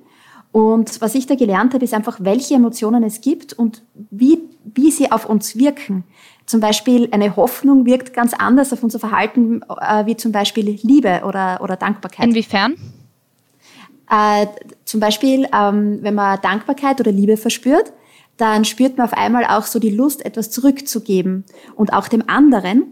Und 0.51 1.01
was 1.01 1.15
ich 1.15 1.25
da 1.25 1.35
gelernt 1.35 1.73
habe, 1.73 1.83
ist 1.83 1.95
einfach, 1.95 2.19
welche 2.21 2.53
Emotionen 2.53 3.03
es 3.03 3.21
gibt 3.21 3.53
und 3.53 3.81
wie, 4.11 4.39
wie 4.63 4.91
sie 4.91 5.11
auf 5.11 5.27
uns 5.27 5.57
wirken. 5.57 6.03
Zum 6.45 6.59
Beispiel 6.59 7.07
eine 7.11 7.35
Hoffnung 7.35 7.85
wirkt 7.85 8.13
ganz 8.13 8.33
anders 8.33 8.71
auf 8.71 8.83
unser 8.83 8.99
Verhalten 8.99 9.61
äh, 9.63 10.05
wie 10.05 10.15
zum 10.15 10.31
Beispiel 10.31 10.77
Liebe 10.83 11.21
oder, 11.25 11.59
oder 11.63 11.75
Dankbarkeit. 11.75 12.27
Inwiefern? 12.27 12.75
Äh, 14.11 14.45
zum 14.85 14.99
Beispiel, 14.99 15.47
ähm, 15.57 15.99
wenn 16.01 16.13
man 16.13 16.39
Dankbarkeit 16.41 16.99
oder 16.99 17.11
Liebe 17.11 17.37
verspürt, 17.37 17.93
dann 18.37 18.65
spürt 18.65 18.97
man 18.97 19.07
auf 19.07 19.13
einmal 19.13 19.45
auch 19.45 19.65
so 19.65 19.79
die 19.79 19.89
Lust, 19.89 20.23
etwas 20.25 20.51
zurückzugeben 20.51 21.45
und 21.75 21.93
auch 21.93 22.07
dem 22.07 22.27
anderen 22.27 22.83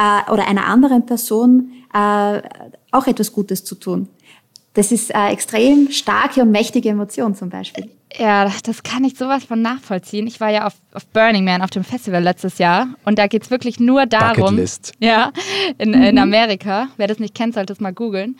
äh, 0.00 0.30
oder 0.30 0.48
einer 0.48 0.66
anderen 0.66 1.04
Person 1.04 1.72
äh, 1.92 2.42
auch 2.90 3.06
etwas 3.06 3.32
Gutes 3.32 3.64
zu 3.64 3.74
tun. 3.74 4.08
Das 4.74 4.92
ist 4.92 5.14
eine 5.14 5.32
extrem 5.32 5.90
starke 5.90 6.42
und 6.42 6.50
mächtige 6.50 6.88
Emotion 6.88 7.34
zum 7.34 7.50
Beispiel. 7.50 7.90
Ja, 8.16 8.50
das 8.64 8.82
kann 8.82 9.04
ich 9.04 9.16
sowas 9.16 9.44
von 9.44 9.62
nachvollziehen. 9.62 10.26
Ich 10.26 10.40
war 10.40 10.48
ja 10.50 10.66
auf, 10.66 10.74
auf 10.94 11.06
Burning 11.08 11.44
Man, 11.44 11.62
auf 11.62 11.70
dem 11.70 11.84
Festival 11.84 12.22
letztes 12.22 12.58
Jahr. 12.58 12.88
Und 13.04 13.18
da 13.18 13.26
geht 13.26 13.42
es 13.44 13.50
wirklich 13.50 13.78
nur 13.78 14.06
darum. 14.06 14.56
Bucketlist. 14.56 14.92
Ja, 15.00 15.32
in, 15.78 15.92
in 15.92 16.14
mhm. 16.14 16.22
Amerika. 16.22 16.88
Wer 16.96 17.08
das 17.08 17.18
nicht 17.18 17.34
kennt, 17.34 17.54
sollte 17.54 17.72
es 17.72 17.80
mal 17.80 17.92
googeln. 17.92 18.36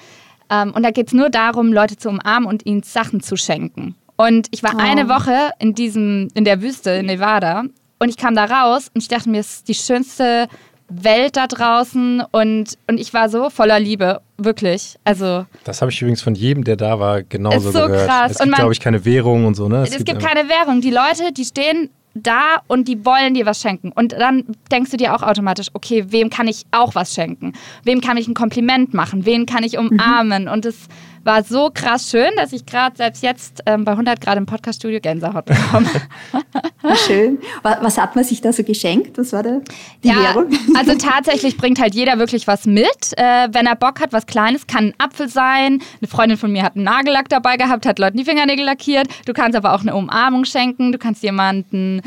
Um, 0.48 0.56
ähm, 0.56 0.72
und 0.74 0.82
da 0.82 0.90
geht 0.90 1.08
es 1.08 1.12
nur 1.12 1.30
darum, 1.30 1.72
Leute 1.72 1.96
zu 1.96 2.08
umarmen 2.08 2.48
und 2.48 2.66
ihnen 2.66 2.82
Sachen 2.82 3.20
zu 3.20 3.36
schenken. 3.36 3.94
Und 4.16 4.48
ich 4.50 4.64
war 4.64 4.74
oh. 4.74 4.78
eine 4.78 5.08
Woche 5.08 5.50
in 5.60 5.74
diesem, 5.74 6.28
in 6.34 6.44
der 6.44 6.60
Wüste 6.60 6.90
in 6.90 7.06
Nevada 7.06 7.64
und 8.00 8.08
ich 8.08 8.16
kam 8.16 8.34
da 8.34 8.46
raus 8.46 8.90
und 8.92 9.02
ich 9.02 9.08
dachte 9.08 9.28
mir, 9.28 9.40
es 9.40 9.56
ist 9.56 9.68
die 9.68 9.74
schönste 9.74 10.48
Welt 10.90 11.36
da 11.36 11.46
draußen 11.46 12.22
und, 12.30 12.76
und 12.86 13.00
ich 13.00 13.14
war 13.14 13.28
so 13.28 13.48
voller 13.48 13.80
Liebe, 13.80 14.20
wirklich. 14.36 14.96
Also 15.04 15.46
das 15.64 15.80
habe 15.80 15.90
ich 15.90 16.00
übrigens 16.02 16.22
von 16.22 16.34
jedem, 16.34 16.64
der 16.64 16.76
da 16.76 16.98
war, 16.98 17.22
genauso 17.22 17.68
ist 17.68 17.76
so 17.76 17.86
gehört. 17.86 18.08
Krass. 18.08 18.32
Es 18.32 18.38
gibt, 18.38 18.54
glaube 18.54 18.72
ich, 18.72 18.80
keine 18.80 19.04
Währung 19.04 19.46
und 19.46 19.54
so. 19.54 19.68
Ne? 19.68 19.82
Es, 19.82 19.90
es 19.90 19.96
gibt, 19.98 20.10
gibt 20.10 20.22
keine 20.22 20.48
Währung. 20.48 20.80
Die 20.80 20.90
Leute, 20.90 21.32
die 21.32 21.44
stehen 21.44 21.90
da 22.14 22.56
und 22.66 22.88
die 22.88 23.04
wollen 23.04 23.34
dir 23.34 23.46
was 23.46 23.60
schenken. 23.60 23.92
Und 23.92 24.12
dann 24.12 24.44
denkst 24.70 24.90
du 24.90 24.96
dir 24.96 25.14
auch 25.14 25.22
automatisch, 25.22 25.68
okay, 25.74 26.06
wem 26.08 26.30
kann 26.30 26.48
ich 26.48 26.64
auch 26.72 26.94
was 26.94 27.14
schenken? 27.14 27.52
Wem 27.84 28.00
kann 28.00 28.16
ich 28.16 28.26
ein 28.26 28.34
Kompliment 28.34 28.94
machen? 28.94 29.24
Wen 29.26 29.46
kann 29.46 29.62
ich 29.62 29.78
umarmen? 29.78 30.44
Mhm. 30.44 30.50
Und 30.50 30.66
es 30.66 30.88
war 31.24 31.44
so 31.44 31.70
krass 31.72 32.10
schön, 32.10 32.30
dass 32.36 32.52
ich 32.52 32.64
gerade 32.66 32.96
selbst 32.96 33.22
jetzt 33.22 33.62
ähm, 33.66 33.84
bei 33.84 33.92
100 33.92 34.20
Grad 34.20 34.38
im 34.38 34.46
Podcaststudio 34.46 35.00
Gänsehaut 35.00 35.44
bekomme. 35.44 35.88
schön. 37.06 37.38
Was 37.62 37.98
hat 37.98 38.16
man 38.16 38.24
sich 38.24 38.40
da 38.40 38.52
so 38.52 38.62
geschenkt? 38.62 39.18
Was 39.18 39.32
war 39.32 39.42
da 39.42 39.60
die 40.02 40.08
ja, 40.08 40.34
Währung? 40.34 40.50
Also 40.76 40.94
tatsächlich 40.94 41.56
bringt 41.56 41.80
halt 41.80 41.94
jeder 41.94 42.18
wirklich 42.18 42.46
was 42.46 42.64
mit. 42.64 43.12
Äh, 43.16 43.48
wenn 43.52 43.66
er 43.66 43.76
Bock 43.76 44.00
hat, 44.00 44.12
was 44.12 44.26
Kleines, 44.26 44.66
kann 44.66 44.88
ein 44.88 44.94
Apfel 44.98 45.28
sein. 45.28 45.82
Eine 46.00 46.08
Freundin 46.08 46.38
von 46.38 46.50
mir 46.52 46.62
hat 46.62 46.76
einen 46.76 46.84
Nagellack 46.84 47.28
dabei 47.28 47.56
gehabt, 47.56 47.86
hat 47.86 47.98
Leuten 47.98 48.16
die 48.16 48.24
Fingernägel 48.24 48.64
lackiert. 48.64 49.08
Du 49.26 49.32
kannst 49.32 49.56
aber 49.56 49.74
auch 49.74 49.82
eine 49.82 49.94
Umarmung 49.94 50.44
schenken. 50.44 50.92
Du 50.92 50.98
kannst 50.98 51.22
jemanden 51.22 52.02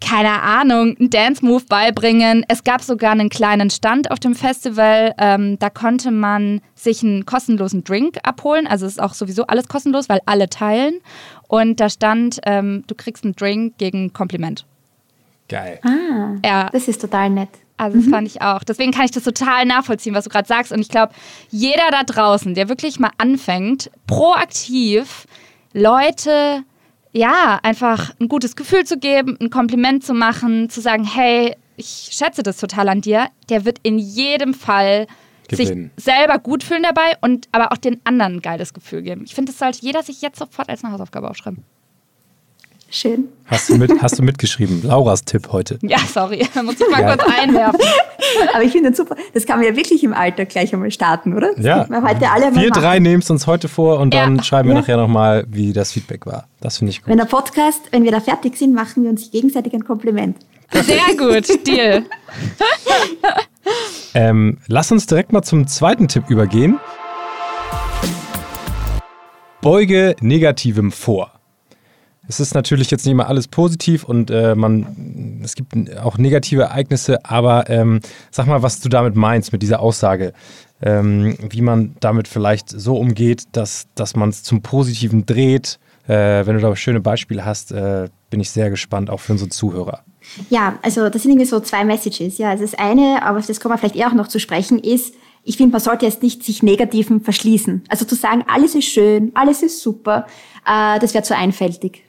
keine 0.00 0.42
Ahnung, 0.42 0.96
einen 0.98 1.10
Dance-Move 1.10 1.64
beibringen. 1.68 2.44
Es 2.48 2.64
gab 2.64 2.82
sogar 2.82 3.12
einen 3.12 3.28
kleinen 3.28 3.70
Stand 3.70 4.10
auf 4.10 4.18
dem 4.18 4.34
Festival. 4.34 5.14
Ähm, 5.18 5.58
da 5.58 5.70
konnte 5.70 6.10
man 6.10 6.60
sich 6.74 7.02
einen 7.02 7.26
kostenlosen 7.26 7.84
Drink 7.84 8.18
abholen. 8.22 8.66
Also 8.66 8.86
es 8.86 8.92
ist 8.92 8.98
auch 8.98 9.14
sowieso 9.14 9.46
alles 9.46 9.68
kostenlos, 9.68 10.08
weil 10.08 10.20
alle 10.26 10.48
teilen. 10.48 11.00
Und 11.48 11.80
da 11.80 11.90
stand, 11.90 12.40
ähm, 12.46 12.84
du 12.86 12.94
kriegst 12.94 13.24
einen 13.24 13.34
Drink 13.34 13.76
gegen 13.78 14.12
Kompliment. 14.12 14.64
Geil. 15.48 15.80
Ah, 15.82 16.36
ja. 16.44 16.68
das 16.70 16.88
ist 16.88 17.00
total 17.00 17.28
nett. 17.30 17.50
Also 17.76 17.96
das 17.96 18.06
mhm. 18.06 18.10
fand 18.10 18.28
ich 18.28 18.42
auch. 18.42 18.62
Deswegen 18.62 18.92
kann 18.92 19.06
ich 19.06 19.10
das 19.10 19.24
total 19.24 19.64
nachvollziehen, 19.64 20.14
was 20.14 20.24
du 20.24 20.30
gerade 20.30 20.46
sagst. 20.46 20.70
Und 20.70 20.80
ich 20.80 20.88
glaube, 20.88 21.12
jeder 21.50 21.90
da 21.90 22.04
draußen, 22.04 22.54
der 22.54 22.68
wirklich 22.68 23.00
mal 23.00 23.10
anfängt, 23.18 23.90
proaktiv 24.06 25.26
Leute 25.72 26.62
ja, 27.12 27.58
einfach 27.62 28.12
ein 28.20 28.28
gutes 28.28 28.56
Gefühl 28.56 28.84
zu 28.84 28.98
geben, 28.98 29.36
ein 29.40 29.50
Kompliment 29.50 30.04
zu 30.04 30.14
machen, 30.14 30.70
zu 30.70 30.80
sagen, 30.80 31.04
hey, 31.04 31.56
ich 31.76 32.10
schätze 32.12 32.42
das 32.42 32.58
total 32.58 32.88
an 32.88 33.00
dir, 33.00 33.28
der 33.48 33.64
wird 33.64 33.78
in 33.82 33.98
jedem 33.98 34.54
Fall 34.54 35.06
Gewinnen. 35.48 35.90
sich 35.96 36.04
selber 36.04 36.38
gut 36.38 36.62
fühlen 36.62 36.82
dabei 36.82 37.16
und 37.20 37.48
aber 37.52 37.72
auch 37.72 37.78
den 37.78 38.00
anderen 38.04 38.36
ein 38.36 38.42
geiles 38.42 38.72
Gefühl 38.74 39.02
geben. 39.02 39.22
Ich 39.24 39.34
finde, 39.34 39.52
das 39.52 39.58
sollte 39.58 39.80
jeder 39.80 40.02
sich 40.02 40.22
jetzt 40.22 40.38
sofort 40.38 40.68
als 40.68 40.84
eine 40.84 40.92
Hausaufgabe 40.92 41.28
aufschreiben. 41.28 41.64
Schön. 42.92 43.28
Hast 43.46 43.68
du, 43.68 43.76
mit, 43.76 44.02
hast 44.02 44.18
du 44.18 44.22
mitgeschrieben? 44.24 44.82
Lauras 44.84 45.24
Tipp 45.24 45.50
heute. 45.52 45.78
Ja, 45.82 45.98
sorry, 45.98 46.46
da 46.52 46.62
muss 46.64 46.74
ich 46.74 46.90
mal 46.90 47.00
ja. 47.00 47.16
kurz 47.16 47.32
einwerfen. 47.40 47.80
Aber 48.54 48.64
ich 48.64 48.72
finde 48.72 48.90
das 48.90 48.96
super. 48.96 49.14
Das 49.32 49.46
kann 49.46 49.60
man 49.60 49.68
ja 49.68 49.76
wirklich 49.76 50.02
im 50.02 50.12
Alter 50.12 50.44
gleich 50.44 50.72
einmal 50.74 50.90
starten, 50.90 51.36
oder? 51.36 51.54
Das 51.54 51.64
ja. 51.64 51.86
heute 51.88 52.30
alle 52.30 52.54
wir 52.54 52.70
drei 52.70 52.98
nehmen 52.98 53.22
es 53.22 53.30
uns 53.30 53.46
heute 53.46 53.68
vor 53.68 54.00
und 54.00 54.12
dann 54.12 54.36
ja. 54.36 54.42
schreiben 54.42 54.68
wir 54.68 54.74
ja. 54.74 54.80
nachher 54.80 54.96
nochmal, 54.96 55.46
wie 55.48 55.72
das 55.72 55.92
Feedback 55.92 56.26
war. 56.26 56.48
Das 56.60 56.78
finde 56.78 56.90
ich 56.90 57.00
gut. 57.00 57.08
Wenn 57.08 57.18
der 57.18 57.26
Podcast, 57.26 57.80
wenn 57.92 58.02
wir 58.02 58.10
da 58.10 58.20
fertig 58.20 58.56
sind, 58.56 58.74
machen 58.74 59.04
wir 59.04 59.10
uns 59.10 59.30
gegenseitig 59.30 59.72
ein 59.72 59.84
Kompliment. 59.84 60.36
Sehr 60.72 61.16
gut, 61.16 61.66
Deal. 61.66 62.04
ähm, 64.14 64.58
lass 64.66 64.90
uns 64.90 65.06
direkt 65.06 65.32
mal 65.32 65.42
zum 65.42 65.66
zweiten 65.68 66.08
Tipp 66.08 66.28
übergehen. 66.28 66.78
Beuge 69.60 70.16
Negativem 70.20 70.90
vor. 70.90 71.39
Es 72.30 72.38
ist 72.38 72.54
natürlich 72.54 72.92
jetzt 72.92 73.04
nicht 73.04 73.10
immer 73.10 73.26
alles 73.26 73.48
positiv 73.48 74.04
und 74.04 74.30
äh, 74.30 74.54
man, 74.54 75.40
es 75.42 75.56
gibt 75.56 75.74
auch 75.98 76.16
negative 76.16 76.62
Ereignisse, 76.62 77.24
aber 77.24 77.68
ähm, 77.68 77.98
sag 78.30 78.46
mal, 78.46 78.62
was 78.62 78.78
du 78.78 78.88
damit 78.88 79.16
meinst 79.16 79.50
mit 79.52 79.62
dieser 79.62 79.80
Aussage. 79.80 80.32
Ähm, 80.80 81.36
wie 81.50 81.60
man 81.60 81.96
damit 81.98 82.28
vielleicht 82.28 82.70
so 82.70 82.96
umgeht, 82.96 83.48
dass, 83.50 83.88
dass 83.96 84.14
man 84.14 84.28
es 84.28 84.44
zum 84.44 84.62
Positiven 84.62 85.26
dreht. 85.26 85.80
Äh, 86.06 86.46
wenn 86.46 86.54
du 86.54 86.60
da 86.60 86.76
schöne 86.76 87.00
Beispiele 87.00 87.44
hast, 87.44 87.72
äh, 87.72 88.08
bin 88.30 88.38
ich 88.38 88.50
sehr 88.50 88.70
gespannt, 88.70 89.10
auch 89.10 89.18
für 89.18 89.32
unsere 89.32 89.50
Zuhörer. 89.50 90.04
Ja, 90.50 90.78
also 90.82 91.08
das 91.08 91.22
sind 91.22 91.32
irgendwie 91.32 91.48
so 91.48 91.58
zwei 91.58 91.84
Messages. 91.84 92.38
Ja, 92.38 92.50
also 92.50 92.62
das 92.62 92.74
eine, 92.74 93.24
aber 93.24 93.40
das 93.40 93.58
kommen 93.58 93.74
wir 93.74 93.78
vielleicht 93.78 93.96
eher 93.96 94.06
auch 94.06 94.14
noch 94.14 94.28
zu 94.28 94.38
sprechen, 94.38 94.78
ist, 94.78 95.14
ich 95.42 95.56
finde, 95.56 95.72
man 95.72 95.80
sollte 95.80 96.06
jetzt 96.06 96.22
nicht 96.22 96.44
sich 96.44 96.62
Negativen 96.62 97.22
verschließen. 97.22 97.82
Also 97.88 98.04
zu 98.04 98.14
sagen, 98.14 98.44
alles 98.46 98.76
ist 98.76 98.84
schön, 98.84 99.32
alles 99.34 99.64
ist 99.64 99.82
super, 99.82 100.26
äh, 100.64 101.00
das 101.00 101.12
wäre 101.12 101.24
zu 101.24 101.36
einfältig. 101.36 102.04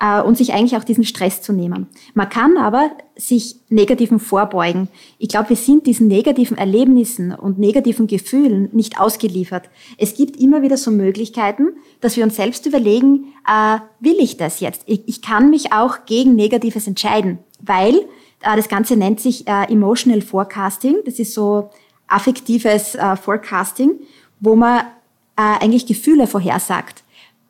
Äh, 0.00 0.20
und 0.20 0.36
sich 0.36 0.52
eigentlich 0.52 0.76
auch 0.76 0.84
diesen 0.84 1.04
Stress 1.04 1.42
zu 1.42 1.52
nehmen. 1.52 1.86
Man 2.14 2.28
kann 2.28 2.56
aber 2.56 2.90
sich 3.16 3.56
negativen 3.68 4.18
vorbeugen. 4.18 4.88
Ich 5.18 5.28
glaube, 5.28 5.50
wir 5.50 5.56
sind 5.56 5.86
diesen 5.86 6.06
negativen 6.06 6.58
Erlebnissen 6.58 7.32
und 7.32 7.58
negativen 7.58 8.06
Gefühlen 8.06 8.68
nicht 8.72 9.00
ausgeliefert. 9.00 9.70
Es 9.98 10.14
gibt 10.14 10.36
immer 10.36 10.62
wieder 10.62 10.76
so 10.76 10.90
Möglichkeiten, 10.90 11.68
dass 12.00 12.16
wir 12.16 12.24
uns 12.24 12.36
selbst 12.36 12.66
überlegen, 12.66 13.32
äh, 13.46 13.78
will 14.00 14.16
ich 14.18 14.36
das 14.36 14.60
jetzt? 14.60 14.82
Ich, 14.86 15.02
ich, 15.06 15.22
kann 15.22 15.50
mich 15.50 15.72
auch 15.72 16.04
gegen 16.06 16.34
Negatives 16.34 16.86
entscheiden, 16.86 17.38
weil 17.60 17.94
äh, 17.94 18.56
das 18.56 18.68
Ganze 18.68 18.96
nennt 18.96 19.20
sich 19.20 19.46
äh, 19.46 19.64
Emotional 19.72 20.20
Forecasting. 20.20 20.96
Das 21.04 21.18
ist 21.18 21.34
so 21.34 21.70
affektives 22.06 22.94
äh, 22.94 23.16
Forecasting, 23.16 23.92
wo 24.40 24.54
man 24.54 24.80
äh, 25.36 25.42
eigentlich 25.60 25.86
Gefühle 25.86 26.26
vorhersagt. 26.26 27.02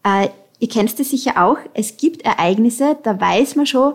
Äh, 0.02 0.28
ihr 0.58 0.68
kennt 0.68 0.98
es 0.98 1.10
sicher 1.10 1.44
auch. 1.44 1.58
Es 1.74 1.96
gibt 1.96 2.22
Ereignisse, 2.22 2.96
da 3.02 3.20
weiß 3.20 3.56
man 3.56 3.66
schon, 3.66 3.94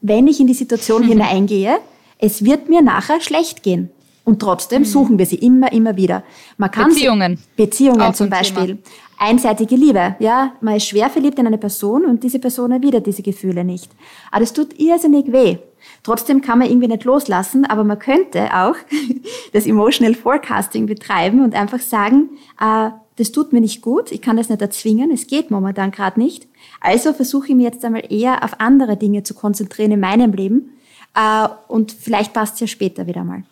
wenn 0.00 0.26
ich 0.26 0.40
in 0.40 0.46
die 0.46 0.54
Situation 0.54 1.02
mhm. 1.02 1.08
hineingehe, 1.08 1.78
es 2.18 2.44
wird 2.44 2.68
mir 2.68 2.82
nachher 2.82 3.20
schlecht 3.20 3.62
gehen. 3.62 3.90
Und 4.24 4.40
trotzdem 4.40 4.82
mhm. 4.82 4.86
suchen 4.86 5.18
wir 5.18 5.26
sie 5.26 5.36
immer, 5.36 5.72
immer 5.72 5.96
wieder. 5.96 6.24
Man 6.56 6.70
kann 6.70 6.88
Beziehungen. 6.88 7.38
Beziehungen 7.56 8.00
Auch 8.00 8.14
zum 8.14 8.30
Beispiel. 8.30 8.66
Thema. 8.66 8.78
Einseitige 9.18 9.76
Liebe. 9.76 10.16
Ja, 10.18 10.54
man 10.60 10.76
ist 10.76 10.88
schwer 10.88 11.08
verliebt 11.08 11.38
in 11.38 11.46
eine 11.46 11.58
Person 11.58 12.04
und 12.04 12.22
diese 12.24 12.38
Person 12.38 12.72
erwidert 12.72 13.06
diese 13.06 13.22
Gefühle 13.22 13.64
nicht. 13.64 13.90
Aber 14.30 14.40
das 14.40 14.52
tut 14.52 14.78
irrsinnig 14.78 15.30
weh. 15.30 15.58
Trotzdem 16.02 16.40
kann 16.40 16.58
man 16.58 16.68
irgendwie 16.68 16.88
nicht 16.88 17.04
loslassen, 17.04 17.64
aber 17.64 17.84
man 17.84 17.98
könnte 17.98 18.48
auch 18.54 18.74
das 19.52 19.66
Emotional 19.66 20.14
Forecasting 20.14 20.86
betreiben 20.86 21.44
und 21.44 21.54
einfach 21.54 21.80
sagen, 21.80 22.30
äh, 22.60 22.90
das 23.16 23.32
tut 23.32 23.52
mir 23.52 23.60
nicht 23.60 23.80
gut, 23.80 24.10
ich 24.10 24.20
kann 24.20 24.36
das 24.36 24.48
nicht 24.48 24.60
erzwingen, 24.60 25.10
es 25.12 25.26
geht 25.26 25.50
momentan 25.50 25.90
gerade 25.90 26.18
nicht. 26.18 26.46
Also 26.80 27.12
versuche 27.12 27.48
ich 27.48 27.54
mir 27.54 27.64
jetzt 27.64 27.84
einmal 27.84 28.04
eher 28.10 28.42
auf 28.42 28.60
andere 28.60 28.96
Dinge 28.96 29.22
zu 29.22 29.34
konzentrieren 29.34 29.92
in 29.92 30.00
meinem 30.00 30.32
Leben 30.32 30.70
äh, 31.14 31.48
und 31.68 31.92
vielleicht 31.92 32.32
passt 32.32 32.54
es 32.54 32.60
ja 32.60 32.66
später 32.66 33.06
wieder 33.06 33.24
mal. 33.24 33.44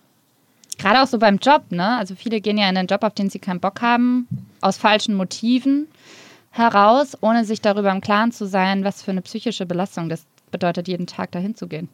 Gerade 0.78 1.02
auch 1.02 1.06
so 1.06 1.18
beim 1.18 1.36
Job, 1.36 1.62
ne? 1.70 1.96
Also 1.96 2.14
viele 2.16 2.40
gehen 2.40 2.58
ja 2.58 2.68
in 2.68 2.76
einen 2.76 2.88
Job, 2.88 3.04
auf 3.04 3.14
den 3.14 3.30
sie 3.30 3.38
keinen 3.38 3.60
Bock 3.60 3.82
haben, 3.82 4.26
aus 4.60 4.78
falschen 4.78 5.14
Motiven 5.14 5.86
heraus, 6.50 7.16
ohne 7.20 7.44
sich 7.44 7.60
darüber 7.60 7.92
im 7.92 8.00
Klaren 8.00 8.32
zu 8.32 8.46
sein, 8.46 8.82
was 8.82 9.02
für 9.02 9.12
eine 9.12 9.22
psychische 9.22 9.64
Belastung 9.64 10.08
das 10.08 10.24
bedeutet, 10.50 10.88
jeden 10.88 11.06
Tag 11.06 11.30
dahin 11.30 11.54
zu 11.54 11.68
gehen. 11.68 11.88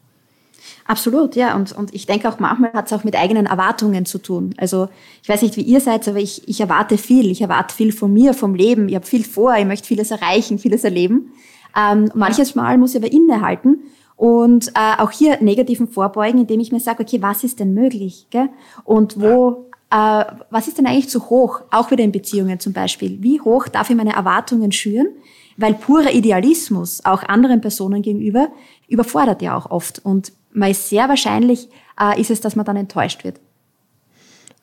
Absolut, 0.85 1.35
ja. 1.35 1.55
Und, 1.55 1.71
und 1.71 1.93
ich 1.93 2.05
denke 2.05 2.29
auch 2.29 2.39
manchmal 2.39 2.73
hat 2.73 2.87
es 2.87 2.93
auch 2.93 3.03
mit 3.03 3.15
eigenen 3.15 3.45
Erwartungen 3.45 4.05
zu 4.05 4.17
tun. 4.17 4.55
Also 4.57 4.89
ich 5.21 5.29
weiß 5.29 5.41
nicht, 5.41 5.57
wie 5.57 5.61
ihr 5.61 5.81
seid, 5.81 6.07
aber 6.07 6.19
ich, 6.19 6.47
ich 6.47 6.59
erwarte 6.61 6.97
viel. 6.97 7.31
Ich 7.31 7.41
erwarte 7.41 7.75
viel 7.75 7.91
von 7.91 8.13
mir, 8.13 8.33
vom 8.33 8.55
Leben. 8.55 8.89
Ich 8.89 8.95
habe 8.95 9.05
viel 9.05 9.23
vor, 9.23 9.55
ich 9.55 9.65
möchte 9.65 9.87
vieles 9.87 10.11
erreichen, 10.11 10.59
vieles 10.59 10.83
erleben. 10.83 11.33
Ähm, 11.77 12.09
manches 12.15 12.55
Mal 12.55 12.77
muss 12.77 12.95
ich 12.95 13.01
aber 13.01 13.11
innehalten 13.11 13.79
und 14.19 14.69
äh, 14.69 15.01
auch 15.01 15.11
hier 15.11 15.41
negativen 15.41 15.87
vorbeugen, 15.87 16.41
indem 16.41 16.59
ich 16.59 16.73
mir 16.73 16.81
sage, 16.81 17.03
okay, 17.03 17.21
was 17.21 17.45
ist 17.45 17.61
denn 17.61 17.73
möglich? 17.73 18.27
Gell? 18.29 18.49
Und 18.83 19.21
wo, 19.21 19.69
äh, 19.91 20.25
was 20.49 20.67
ist 20.67 20.77
denn 20.77 20.87
eigentlich 20.87 21.07
zu 21.07 21.29
hoch? 21.29 21.61
Auch 21.71 21.89
wieder 21.89 22.03
in 22.03 22.11
Beziehungen 22.11 22.59
zum 22.59 22.73
Beispiel. 22.73 23.17
Wie 23.21 23.39
hoch 23.39 23.69
darf 23.69 23.89
ich 23.89 23.95
meine 23.95 24.13
Erwartungen 24.13 24.73
schüren? 24.73 25.07
Weil 25.55 25.73
purer 25.73 26.11
Idealismus 26.11 27.05
auch 27.05 27.23
anderen 27.23 27.61
Personen 27.61 28.01
gegenüber 28.01 28.49
überfordert 28.89 29.41
ja 29.41 29.55
auch 29.55 29.69
oft. 29.69 29.99
Und 29.99 30.31
man 30.51 30.71
ist 30.71 30.89
sehr 30.89 31.07
wahrscheinlich, 31.09 31.69
äh, 31.99 32.19
ist 32.19 32.31
es, 32.31 32.41
dass 32.41 32.55
man 32.55 32.65
dann 32.65 32.75
enttäuscht 32.75 33.23
wird. 33.23 33.39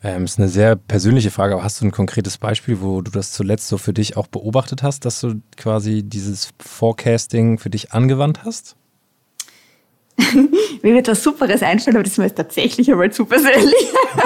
Ähm, 0.03 0.25
ist 0.25 0.39
eine 0.39 0.49
sehr 0.49 0.77
persönliche 0.77 1.31
Frage, 1.31 1.55
aber 1.55 1.65
hast 1.65 1.81
du 1.81 1.87
ein 1.87 1.91
konkretes 1.91 2.37
Beispiel, 2.39 2.81
wo 2.81 3.01
du 3.01 3.11
das 3.11 3.33
zuletzt 3.33 3.69
so 3.69 3.79
für 3.79 3.93
dich 3.93 4.17
auch 4.17 4.27
beobachtet 4.27 4.83
hast, 4.83 5.05
dass 5.05 5.21
du 5.21 5.41
quasi 5.57 6.03
dieses 6.03 6.51
Forecasting 6.61 7.59
für 7.59 7.71
dich 7.71 7.93
angewandt 7.93 8.45
hast? 8.45 8.77
Mir 10.83 10.95
wird 10.95 11.09
was 11.09 11.23
Superes 11.23 11.63
einstellen, 11.63 11.97
aber 11.97 12.05
das 12.05 12.13
ist 12.13 12.19
mir 12.19 12.35
tatsächlich 12.35 12.91
einmal 12.91 13.13
zu 13.13 13.27
persönlich. 13.27 13.75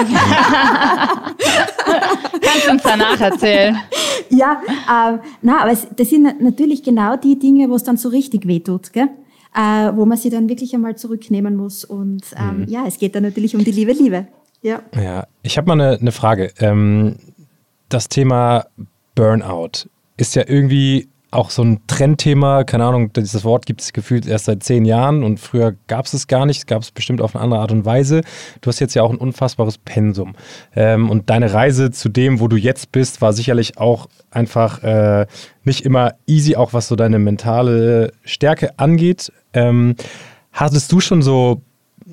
Kannst 2.41 2.67
du 2.67 2.71
uns 2.71 2.83
danach 2.83 3.19
erzählen? 3.19 3.77
Ja, 4.29 4.61
äh, 4.67 5.17
na, 5.41 5.61
aber 5.61 5.71
es, 5.71 5.87
das 5.95 6.09
sind 6.09 6.41
natürlich 6.41 6.83
genau 6.83 7.17
die 7.17 7.37
Dinge, 7.37 7.69
wo 7.69 7.75
es 7.75 7.83
dann 7.83 7.97
so 7.97 8.09
richtig 8.09 8.47
wehtut, 8.47 8.93
gell? 8.93 9.09
Äh, 9.53 9.91
wo 9.95 10.05
man 10.05 10.17
sie 10.17 10.29
dann 10.29 10.47
wirklich 10.47 10.73
einmal 10.73 10.95
zurücknehmen 10.95 11.57
muss. 11.57 11.83
Und 11.83 12.23
ähm, 12.37 12.61
mhm. 12.61 12.67
ja, 12.69 12.85
es 12.87 12.97
geht 12.99 13.15
dann 13.15 13.23
natürlich 13.23 13.55
um 13.55 13.63
die 13.63 13.71
liebe 13.71 13.91
Liebe. 13.91 14.27
Ja, 14.61 14.81
ja 14.95 15.27
ich 15.43 15.57
habe 15.57 15.67
mal 15.67 15.81
eine, 15.81 15.99
eine 15.99 16.11
Frage. 16.11 16.53
Ähm, 16.59 17.17
das 17.89 18.07
Thema 18.07 18.67
Burnout 19.15 19.89
ist 20.15 20.35
ja 20.35 20.43
irgendwie 20.47 21.09
auch 21.31 21.49
so 21.49 21.63
ein 21.63 21.79
Trendthema, 21.87 22.65
keine 22.65 22.85
Ahnung, 22.85 23.11
dieses 23.13 23.45
Wort 23.45 23.65
gibt 23.65 23.81
es 23.81 23.93
gefühlt 23.93 24.27
erst 24.27 24.45
seit 24.45 24.63
zehn 24.63 24.83
Jahren 24.83 25.23
und 25.23 25.39
früher 25.39 25.75
gab 25.87 26.05
es 26.05 26.13
es 26.13 26.27
gar 26.27 26.45
nicht, 26.45 26.67
gab 26.67 26.81
es 26.81 26.91
bestimmt 26.91 27.21
auf 27.21 27.35
eine 27.35 27.43
andere 27.43 27.61
Art 27.61 27.71
und 27.71 27.85
Weise. 27.85 28.21
Du 28.59 28.67
hast 28.67 28.81
jetzt 28.81 28.93
ja 28.93 29.01
auch 29.01 29.11
ein 29.11 29.17
unfassbares 29.17 29.77
Pensum. 29.77 30.35
Ähm, 30.75 31.09
und 31.09 31.29
deine 31.29 31.53
Reise 31.53 31.89
zu 31.91 32.09
dem, 32.09 32.41
wo 32.41 32.49
du 32.49 32.57
jetzt 32.57 32.91
bist, 32.91 33.21
war 33.21 33.31
sicherlich 33.31 33.77
auch 33.77 34.07
einfach 34.29 34.83
äh, 34.83 35.25
nicht 35.63 35.85
immer 35.85 36.15
easy, 36.27 36.57
auch 36.57 36.73
was 36.73 36.89
so 36.89 36.97
deine 36.97 37.17
mentale 37.17 38.11
Stärke 38.25 38.77
angeht. 38.77 39.31
Ähm, 39.53 39.95
hattest 40.51 40.91
du 40.91 40.99
schon 40.99 41.21
so 41.21 41.61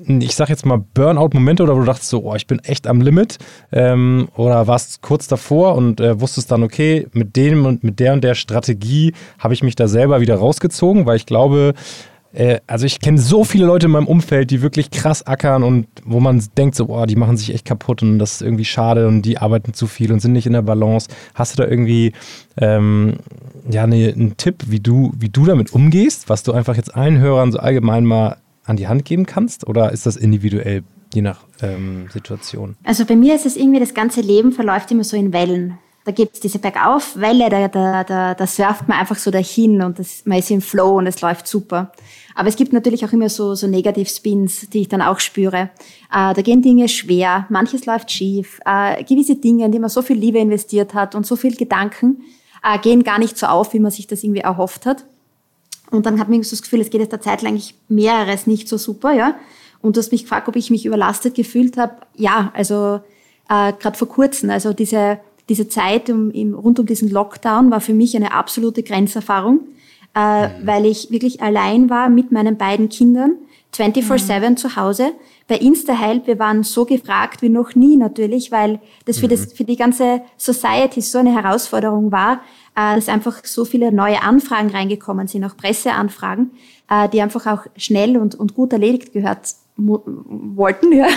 ich 0.07 0.35
sag 0.35 0.49
jetzt 0.49 0.65
mal 0.65 0.83
Burnout-Momente 0.93 1.63
oder 1.63 1.75
wo 1.75 1.79
du 1.79 1.85
dachtest 1.85 2.09
so, 2.09 2.23
oh, 2.23 2.35
ich 2.35 2.47
bin 2.47 2.59
echt 2.59 2.87
am 2.87 3.01
Limit 3.01 3.37
ähm, 3.71 4.29
oder 4.35 4.67
warst 4.67 5.01
kurz 5.01 5.27
davor 5.27 5.75
und 5.75 5.99
äh, 5.99 6.19
wusstest 6.19 6.51
dann, 6.51 6.63
okay, 6.63 7.07
mit 7.13 7.35
dem 7.35 7.65
und 7.65 7.83
mit 7.83 7.99
der 7.99 8.13
und 8.13 8.23
der 8.23 8.35
Strategie 8.35 9.13
habe 9.37 9.53
ich 9.53 9.63
mich 9.63 9.75
da 9.75 9.87
selber 9.87 10.21
wieder 10.21 10.35
rausgezogen, 10.35 11.05
weil 11.05 11.17
ich 11.17 11.25
glaube, 11.25 11.73
äh, 12.33 12.59
also 12.67 12.85
ich 12.85 12.99
kenne 12.99 13.17
so 13.17 13.43
viele 13.43 13.65
Leute 13.65 13.87
in 13.87 13.91
meinem 13.91 14.07
Umfeld, 14.07 14.51
die 14.51 14.61
wirklich 14.61 14.91
krass 14.91 15.25
ackern 15.25 15.63
und 15.63 15.87
wo 16.05 16.19
man 16.19 16.43
denkt 16.57 16.75
so, 16.75 16.87
oh, 16.89 17.05
die 17.05 17.15
machen 17.15 17.37
sich 17.37 17.53
echt 17.53 17.65
kaputt 17.65 18.01
und 18.01 18.19
das 18.19 18.33
ist 18.33 18.41
irgendwie 18.41 18.65
schade 18.65 19.07
und 19.07 19.23
die 19.23 19.37
arbeiten 19.37 19.73
zu 19.73 19.87
viel 19.87 20.11
und 20.11 20.19
sind 20.19 20.33
nicht 20.33 20.47
in 20.47 20.53
der 20.53 20.61
Balance. 20.61 21.09
Hast 21.33 21.57
du 21.57 21.63
da 21.63 21.69
irgendwie 21.69 22.13
ähm, 22.57 23.15
ja, 23.69 23.87
ne, 23.87 24.13
einen 24.13 24.37
Tipp, 24.37 24.63
wie 24.67 24.79
du, 24.79 25.11
wie 25.17 25.29
du 25.29 25.45
damit 25.45 25.73
umgehst, 25.73 26.29
was 26.29 26.43
du 26.43 26.53
einfach 26.53 26.75
jetzt 26.75 26.95
allen 26.95 27.19
Hörern 27.19 27.51
so 27.51 27.59
allgemein 27.59 28.05
mal 28.05 28.37
an 28.69 28.77
die 28.77 28.87
Hand 28.87 29.03
geben 29.03 29.25
kannst? 29.25 29.67
Oder 29.67 29.91
ist 29.91 30.05
das 30.05 30.15
individuell, 30.15 30.83
je 31.13 31.21
nach 31.21 31.39
ähm, 31.61 32.07
Situation? 32.13 32.77
Also 32.83 33.05
bei 33.05 33.15
mir 33.15 33.35
ist 33.35 33.45
es 33.45 33.57
irgendwie, 33.57 33.79
das 33.79 33.93
ganze 33.93 34.21
Leben 34.21 34.51
verläuft 34.51 34.91
immer 34.91 35.03
so 35.03 35.17
in 35.17 35.33
Wellen. 35.33 35.77
Da 36.05 36.11
gibt 36.13 36.35
es 36.35 36.39
diese 36.39 36.59
Bergaufwelle, 36.59 37.49
da, 37.49 37.67
da, 37.67 38.03
da, 38.03 38.33
da 38.33 38.47
surft 38.47 38.87
man 38.87 38.97
einfach 38.97 39.17
so 39.17 39.31
dahin 39.31 39.81
und 39.81 39.99
das, 39.99 40.25
man 40.25 40.39
ist 40.39 40.49
im 40.49 40.61
Flow 40.61 40.97
und 40.97 41.07
es 41.07 41.21
läuft 41.21 41.45
super. 41.45 41.91
Aber 42.35 42.47
es 42.47 42.55
gibt 42.55 42.71
natürlich 42.71 43.03
auch 43.05 43.11
immer 43.11 43.27
so, 43.27 43.53
so 43.53 43.67
Negativ-Spins, 43.67 44.69
die 44.69 44.81
ich 44.81 44.87
dann 44.87 45.01
auch 45.01 45.19
spüre. 45.19 45.69
Äh, 46.11 46.33
da 46.33 46.41
gehen 46.41 46.61
Dinge 46.61 46.87
schwer, 46.87 47.45
manches 47.49 47.85
läuft 47.85 48.11
schief. 48.11 48.59
Äh, 48.65 49.03
gewisse 49.03 49.35
Dinge, 49.35 49.65
in 49.65 49.71
die 49.71 49.79
man 49.79 49.89
so 49.89 50.01
viel 50.01 50.17
Liebe 50.17 50.39
investiert 50.39 50.93
hat 50.93 51.15
und 51.15 51.27
so 51.27 51.35
viel 51.35 51.55
Gedanken, 51.55 52.23
äh, 52.63 52.79
gehen 52.79 53.03
gar 53.03 53.19
nicht 53.19 53.37
so 53.37 53.47
auf, 53.47 53.73
wie 53.73 53.79
man 53.79 53.91
sich 53.91 54.07
das 54.07 54.23
irgendwie 54.23 54.41
erhofft 54.41 54.85
hat. 54.85 55.05
Und 55.91 56.05
dann 56.05 56.19
hat 56.19 56.29
man 56.29 56.43
so 56.43 56.51
das 56.51 56.61
Gefühl, 56.61 56.81
es 56.81 56.89
geht 56.89 57.01
jetzt 57.01 57.11
der 57.11 57.21
Zeit 57.21 57.41
lang 57.41 57.59
mehreres 57.87 58.47
nicht 58.47 58.67
so 58.67 58.77
super, 58.77 59.11
ja. 59.11 59.35
Und 59.81 59.95
du 59.95 59.99
hast 59.99 60.11
mich 60.11 60.23
gefragt, 60.23 60.47
ob 60.47 60.55
ich 60.55 60.69
mich 60.69 60.85
überlastet 60.85 61.35
gefühlt 61.35 61.77
habe. 61.77 61.93
Ja, 62.15 62.51
also 62.53 62.99
äh, 63.49 63.73
gerade 63.73 63.97
vor 63.97 64.07
kurzem, 64.07 64.49
also 64.49 64.73
diese, 64.73 65.19
diese 65.47 65.69
Zeit 65.69 66.09
um, 66.09 66.31
im, 66.31 66.53
rund 66.53 66.79
um 66.79 66.85
diesen 66.85 67.09
Lockdown 67.09 67.71
war 67.71 67.81
für 67.81 67.93
mich 67.93 68.15
eine 68.15 68.33
absolute 68.33 68.83
Grenzerfahrung, 68.83 69.61
äh, 70.15 70.47
mhm. 70.47 70.51
weil 70.67 70.85
ich 70.85 71.11
wirklich 71.11 71.41
allein 71.41 71.89
war 71.89 72.09
mit 72.09 72.31
meinen 72.31 72.57
beiden 72.57 72.89
Kindern, 72.89 73.35
24-7 73.73 74.49
mhm. 74.49 74.57
zu 74.57 74.75
Hause. 74.75 75.11
Bei 75.47 75.57
InstaHelp, 75.57 76.27
wir 76.27 76.39
waren 76.39 76.63
so 76.63 76.85
gefragt 76.85 77.41
wie 77.41 77.49
noch 77.49 77.73
nie 77.73 77.97
natürlich, 77.97 78.51
weil 78.51 78.79
das 79.05 79.19
für, 79.19 79.27
das, 79.27 79.47
mhm. 79.47 79.55
für 79.55 79.63
die 79.63 79.77
ganze 79.77 80.21
Society 80.37 81.01
so 81.01 81.19
eine 81.19 81.33
Herausforderung 81.33 82.11
war, 82.11 82.41
dass 82.75 83.09
einfach 83.09 83.43
so 83.45 83.65
viele 83.65 83.91
neue 83.91 84.21
Anfragen 84.21 84.69
reingekommen 84.69 85.27
sind, 85.27 85.43
auch 85.43 85.57
Presseanfragen, 85.57 86.51
äh, 86.89 87.09
die 87.09 87.21
einfach 87.21 87.45
auch 87.47 87.65
schnell 87.75 88.17
und, 88.17 88.35
und 88.35 88.55
gut 88.55 88.73
erledigt 88.73 89.13
gehört 89.13 89.53
wollten. 89.75 90.93
Ja. 90.93 91.07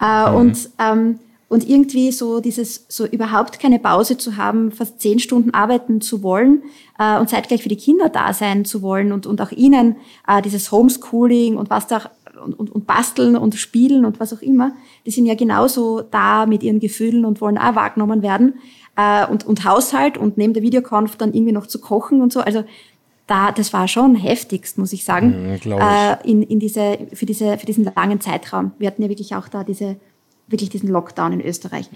Äh, 0.00 0.30
mhm. 0.30 0.36
Und 0.36 0.70
ähm, 0.78 1.18
und 1.54 1.68
irgendwie 1.68 2.10
so 2.10 2.40
dieses, 2.40 2.86
so 2.88 3.06
überhaupt 3.06 3.60
keine 3.60 3.78
Pause 3.78 4.18
zu 4.18 4.36
haben, 4.36 4.72
fast 4.72 5.00
zehn 5.00 5.20
Stunden 5.20 5.52
arbeiten 5.52 6.00
zu 6.00 6.22
wollen 6.24 6.64
äh, 6.98 7.18
und 7.18 7.28
zeitgleich 7.28 7.62
für 7.62 7.68
die 7.68 7.76
Kinder 7.76 8.08
da 8.08 8.32
sein 8.32 8.64
zu 8.64 8.82
wollen 8.82 9.12
und, 9.12 9.24
und 9.26 9.40
auch 9.40 9.52
ihnen 9.52 9.94
äh, 10.26 10.42
dieses 10.42 10.72
Homeschooling 10.72 11.56
und 11.56 11.70
was 11.70 11.86
da 11.86 12.10
und, 12.42 12.58
und, 12.58 12.72
und 12.72 12.86
basteln 12.86 13.36
und 13.36 13.54
spielen 13.54 14.04
und 14.04 14.18
was 14.18 14.32
auch 14.32 14.42
immer, 14.42 14.72
die 15.06 15.12
sind 15.12 15.26
ja 15.26 15.36
genauso 15.36 16.00
da 16.00 16.46
mit 16.46 16.64
ihren 16.64 16.80
Gefühlen 16.80 17.24
und 17.24 17.40
wollen 17.40 17.56
auch 17.56 17.76
wahrgenommen 17.76 18.22
werden 18.22 18.54
äh, 18.96 19.26
und, 19.26 19.46
und 19.46 19.64
Haushalt 19.64 20.18
und 20.18 20.38
neben 20.38 20.54
der 20.54 20.62
Videokonf 20.62 21.16
dann 21.16 21.32
irgendwie 21.32 21.52
noch 21.52 21.66
zu 21.66 21.80
kochen 21.80 22.20
und 22.20 22.32
so. 22.32 22.40
Also 22.40 22.64
da, 23.26 23.52
das 23.52 23.72
war 23.72 23.88
schon 23.88 24.14
heftigst, 24.14 24.76
muss 24.78 24.92
ich 24.92 25.04
sagen, 25.04 25.54
mhm, 25.64 25.72
äh, 25.72 26.16
in, 26.28 26.42
in 26.42 26.60
diese, 26.60 26.98
für, 27.12 27.26
diese, 27.26 27.58
für 27.58 27.66
diesen 27.66 27.84
langen 27.84 28.20
Zeitraum. 28.20 28.72
Wir 28.78 28.88
hatten 28.88 29.02
ja 29.02 29.08
wirklich 29.08 29.34
auch 29.34 29.48
da 29.48 29.64
diese, 29.64 29.96
wirklich 30.46 30.70
diesen 30.70 30.90
Lockdown 30.90 31.32
in 31.32 31.40
Österreich. 31.40 31.88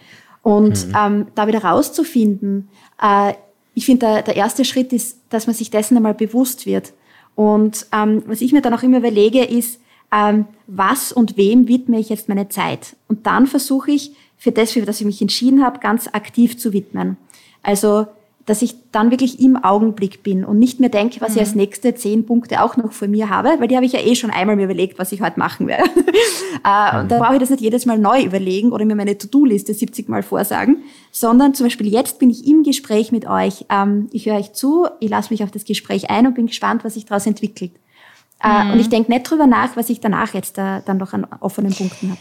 Und 0.43 0.89
mhm. 0.89 0.95
ähm, 0.99 1.27
da 1.35 1.47
wieder 1.47 1.63
rauszufinden, 1.63 2.69
äh, 3.03 3.35
ich 3.75 3.87
finde, 3.87 4.07
der, 4.07 4.23
der 4.23 4.37
erste 4.37 4.65
Schritt 4.65 4.93
ist, 4.93 5.21
dass 5.31 5.47
man 5.47 5.55
sich 5.55 5.71
dessen 5.71 5.97
einmal 5.97 6.15
bewusst 6.15 6.67
wird 6.67 6.95
Und 7.37 7.87
ähm, 7.93 8.25
was 8.27 8.41
ich 8.41 8.53
mir 8.53 8.63
dann 8.63 8.75
auch 8.75 8.83
immer 8.83 8.99
überlege, 8.99 9.45
ist, 9.45 9.81
ähm, 10.11 10.47
was 10.67 11.13
und 11.13 11.37
wem 11.37 11.69
widme 11.69 12.01
ich 12.01 12.09
jetzt 12.09 12.29
meine 12.29 12.49
Zeit? 12.49 12.97
Und 13.07 13.27
dann 13.27 13.47
versuche 13.47 13.93
ich, 13.93 14.17
für 14.39 14.53
das, 14.53 14.73
für 14.73 14.83
das 14.83 15.01
ich 15.01 15.07
mich 15.07 15.21
entschieden 15.21 15.63
habe, 15.63 15.81
ganz 15.81 16.09
aktiv 16.13 16.59
zu 16.59 16.73
widmen. 16.73 17.17
Also 17.63 18.07
dass 18.49 18.63
ich 18.63 18.77
dann 18.93 19.11
wirklich 19.11 19.41
im 19.41 19.63
Augenblick 19.63 20.23
bin 20.23 20.43
und 20.43 20.59
nicht 20.59 20.81
mehr 20.81 20.89
denke, 20.89 21.21
was 21.21 21.31
mhm. 21.31 21.35
ich 21.35 21.41
als 21.41 21.55
nächste 21.55 21.95
zehn 21.95 22.25
Punkte 22.25 22.63
auch 22.63 22.79
noch 22.79 22.93
vor 22.93 23.07
mir 23.07 23.29
habe, 23.29 23.51
weil 23.59 23.69
die 23.69 23.77
habe 23.77 23.85
ich 23.85 23.93
ja 23.93 24.01
eh 24.01 24.15
schon 24.15 24.31
einmal 24.31 24.57
mir 24.57 24.65
überlegt, 24.65 24.99
was 24.99 25.13
ich 25.13 25.21
heute 25.21 25.39
machen 25.39 25.67
werde. 25.67 25.85
äh, 26.65 27.03
mhm. 27.03 27.09
Da 27.09 27.19
brauche 27.19 27.35
ich 27.35 27.41
das 27.41 27.51
nicht 27.51 27.61
jedes 27.61 27.85
Mal 27.85 27.99
neu 27.99 28.23
überlegen 28.23 28.73
oder 28.73 28.87
mir 28.87 28.95
meine 28.95 29.19
To-Do-Liste 29.19 29.75
70 29.75 30.09
Mal 30.09 30.23
vorsagen, 30.23 30.79
sondern 31.13 31.53
zum 31.53 31.67
Beispiel 31.67 31.89
jetzt 31.89 32.19
bin 32.21 32.31
ich 32.31 32.47
im 32.47 32.63
Gespräch 32.63 33.13
mit 33.13 33.29
euch. 33.29 33.67
Ähm, 33.69 34.09
ich 34.13 34.25
höre 34.25 34.37
euch 34.37 34.55
zu, 34.55 34.87
ich 34.99 35.11
lasse 35.11 35.31
mich 35.31 35.45
auf 35.45 35.51
das 35.51 35.67
Gespräch 35.67 36.09
ein 36.09 36.27
und 36.27 36.35
bin 36.35 36.47
gespannt, 36.47 36.85
was 36.85 36.95
sich 36.95 37.05
daraus 37.05 37.27
entwickelt. 37.27 37.73
Äh, 38.43 38.65
mhm. 38.65 38.71
Und 38.73 38.81
ich 38.81 38.89
denke 38.89 39.13
nicht 39.13 39.31
drüber 39.31 39.47
nach, 39.47 39.77
was 39.77 39.91
ich 39.91 40.01
danach 40.01 40.33
jetzt 40.33 40.57
da, 40.57 40.81
dann 40.81 40.97
noch 40.97 41.13
an 41.13 41.27
offenen 41.41 41.75
Punkten 41.75 42.13
habe. 42.13 42.21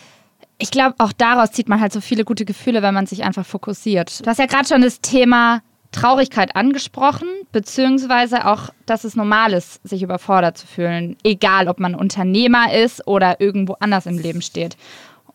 Ich 0.60 0.72
glaube, 0.72 0.96
auch 0.98 1.14
daraus 1.14 1.52
zieht 1.52 1.70
man 1.70 1.80
halt 1.80 1.94
so 1.94 2.02
viele 2.02 2.26
gute 2.26 2.44
Gefühle, 2.44 2.82
wenn 2.82 2.94
man 2.94 3.06
sich 3.06 3.24
einfach 3.24 3.46
fokussiert. 3.46 4.26
Du 4.26 4.30
hast 4.30 4.40
ja 4.40 4.48
gerade 4.48 4.68
schon 4.68 4.82
das 4.82 5.02
Thema 5.02 5.62
Traurigkeit 5.92 6.56
angesprochen, 6.56 7.28
beziehungsweise 7.52 8.46
auch, 8.46 8.70
dass 8.88 9.04
es 9.04 9.16
normal 9.16 9.54
ist, 9.54 9.88
sich 9.88 10.02
überfordert 10.02 10.58
zu 10.58 10.66
fühlen, 10.66 11.16
egal 11.24 11.68
ob 11.68 11.80
man 11.80 11.94
Unternehmer 11.94 12.74
ist 12.74 13.06
oder 13.08 13.40
irgendwo 13.40 13.74
anders 13.80 14.08
im 14.08 14.18
Leben 14.18 14.42
steht. 14.42 14.78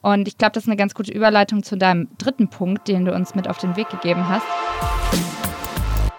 Und 0.00 0.26
ich 0.26 0.36
glaube, 0.36 0.52
das 0.52 0.64
ist 0.64 0.68
eine 0.68 0.76
ganz 0.76 0.94
gute 0.94 1.12
Überleitung 1.12 1.62
zu 1.62 1.76
deinem 1.76 2.08
dritten 2.18 2.48
Punkt, 2.48 2.88
den 2.88 3.04
du 3.04 3.14
uns 3.14 3.36
mit 3.36 3.48
auf 3.48 3.58
den 3.58 3.76
Weg 3.76 3.88
gegeben 3.90 4.28
hast. 4.28 4.46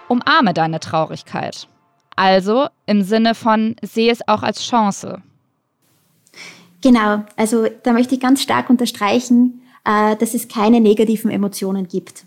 Umarme 0.08 0.54
deine 0.54 0.80
Traurigkeit. 0.80 1.68
Also 2.16 2.68
im 2.86 3.02
Sinne 3.02 3.36
von, 3.36 3.76
sehe 3.82 4.12
es 4.12 4.26
auch 4.28 4.44
als 4.44 4.66
Chance. 4.66 5.22
Genau, 6.84 7.24
also 7.38 7.66
da 7.84 7.94
möchte 7.94 8.14
ich 8.14 8.20
ganz 8.20 8.42
stark 8.42 8.70
unterstreichen, 8.70 9.62
äh, 9.86 10.18
dass 10.18 10.34
es 10.34 10.50
keine 10.50 10.82
negativen 10.82 11.32
Emotionen 11.32 11.88
gibt. 11.88 12.26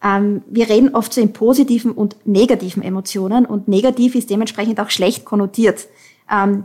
Ähm, 0.00 0.42
wir 0.46 0.68
reden 0.68 0.94
oft 0.94 1.12
so 1.12 1.20
in 1.20 1.32
positiven 1.32 1.90
und 1.90 2.16
negativen 2.24 2.84
Emotionen 2.84 3.44
und 3.44 3.66
negativ 3.66 4.14
ist 4.14 4.30
dementsprechend 4.30 4.78
auch 4.78 4.90
schlecht 4.90 5.24
konnotiert. 5.24 5.88
Ähm, 6.30 6.64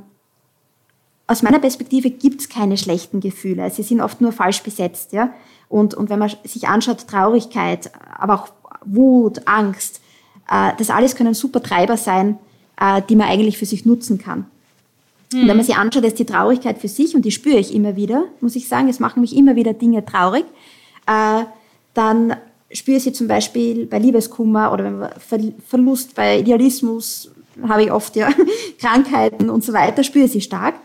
aus 1.26 1.42
meiner 1.42 1.58
Perspektive 1.58 2.12
gibt 2.12 2.42
es 2.42 2.50
keine 2.50 2.78
schlechten 2.78 3.22
Gefühle. 3.22 3.72
Sie 3.72 3.84
sind 3.84 4.02
oft 4.02 4.22
nur 4.22 4.32
falsch 4.32 4.62
besetzt. 4.62 5.12
Ja? 5.12 5.34
Und, 5.68 5.96
und 5.96 6.12
wenn 6.12 6.20
man 6.20 6.32
sich 6.44 6.68
anschaut, 6.68 7.08
Traurigkeit, 7.08 7.92
aber 8.20 8.36
auch 8.36 8.50
Wut, 8.86 9.48
Angst, 9.48 10.02
äh, 10.48 10.74
das 10.78 10.92
alles 10.92 11.16
können 11.16 11.34
super 11.34 11.64
Treiber 11.64 11.98
sein, 11.98 12.38
äh, 12.80 13.02
die 13.10 13.16
man 13.16 13.30
eigentlich 13.30 13.58
für 13.58 13.66
sich 13.66 13.84
nutzen 13.84 14.20
kann. 14.20 14.46
Und 15.34 15.48
wenn 15.48 15.58
man 15.58 15.66
sich 15.66 15.76
anschaut, 15.76 16.04
ist 16.06 16.18
die 16.18 16.26
Traurigkeit 16.26 16.80
für 16.80 16.88
sich, 16.88 17.16
und 17.16 17.24
die 17.24 17.32
spüre 17.32 17.58
ich 17.60 17.74
immer 17.74 17.96
wieder, 17.96 18.26
muss 18.42 18.56
ich 18.56 18.68
sagen, 18.68 18.90
es 18.90 19.00
machen 19.00 19.22
mich 19.22 19.36
immer 19.36 19.56
wieder 19.56 19.74
Dinge 19.74 20.04
traurig, 20.04 20.46
äh, 21.06 21.44
dann 21.94 22.36
spüre 22.72 23.00
sie 23.00 23.14
zum 23.14 23.28
Beispiel 23.28 23.86
bei 23.86 24.00
Liebeskummer 24.00 24.72
oder 24.72 25.12
Verlust 25.68 26.16
bei 26.16 26.40
Idealismus, 26.40 27.32
habe 27.68 27.84
ich 27.84 27.92
oft 27.92 28.16
ja 28.16 28.30
Krankheiten 28.80 29.50
und 29.50 29.64
so 29.64 29.74
weiter, 29.74 30.04
spüre 30.04 30.28
sie 30.28 30.42
stark. 30.42 30.76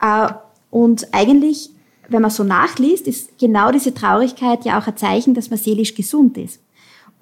Äh, 0.00 0.28
und 0.70 1.06
eigentlich, 1.12 1.70
wenn 2.08 2.22
man 2.22 2.30
so 2.30 2.42
nachliest, 2.42 3.06
ist 3.06 3.38
genau 3.38 3.70
diese 3.70 3.94
Traurigkeit 3.94 4.64
ja 4.64 4.80
auch 4.80 4.86
ein 4.88 4.96
Zeichen, 4.96 5.34
dass 5.34 5.50
man 5.50 5.58
seelisch 5.58 5.94
gesund 5.94 6.36
ist. 6.36 6.60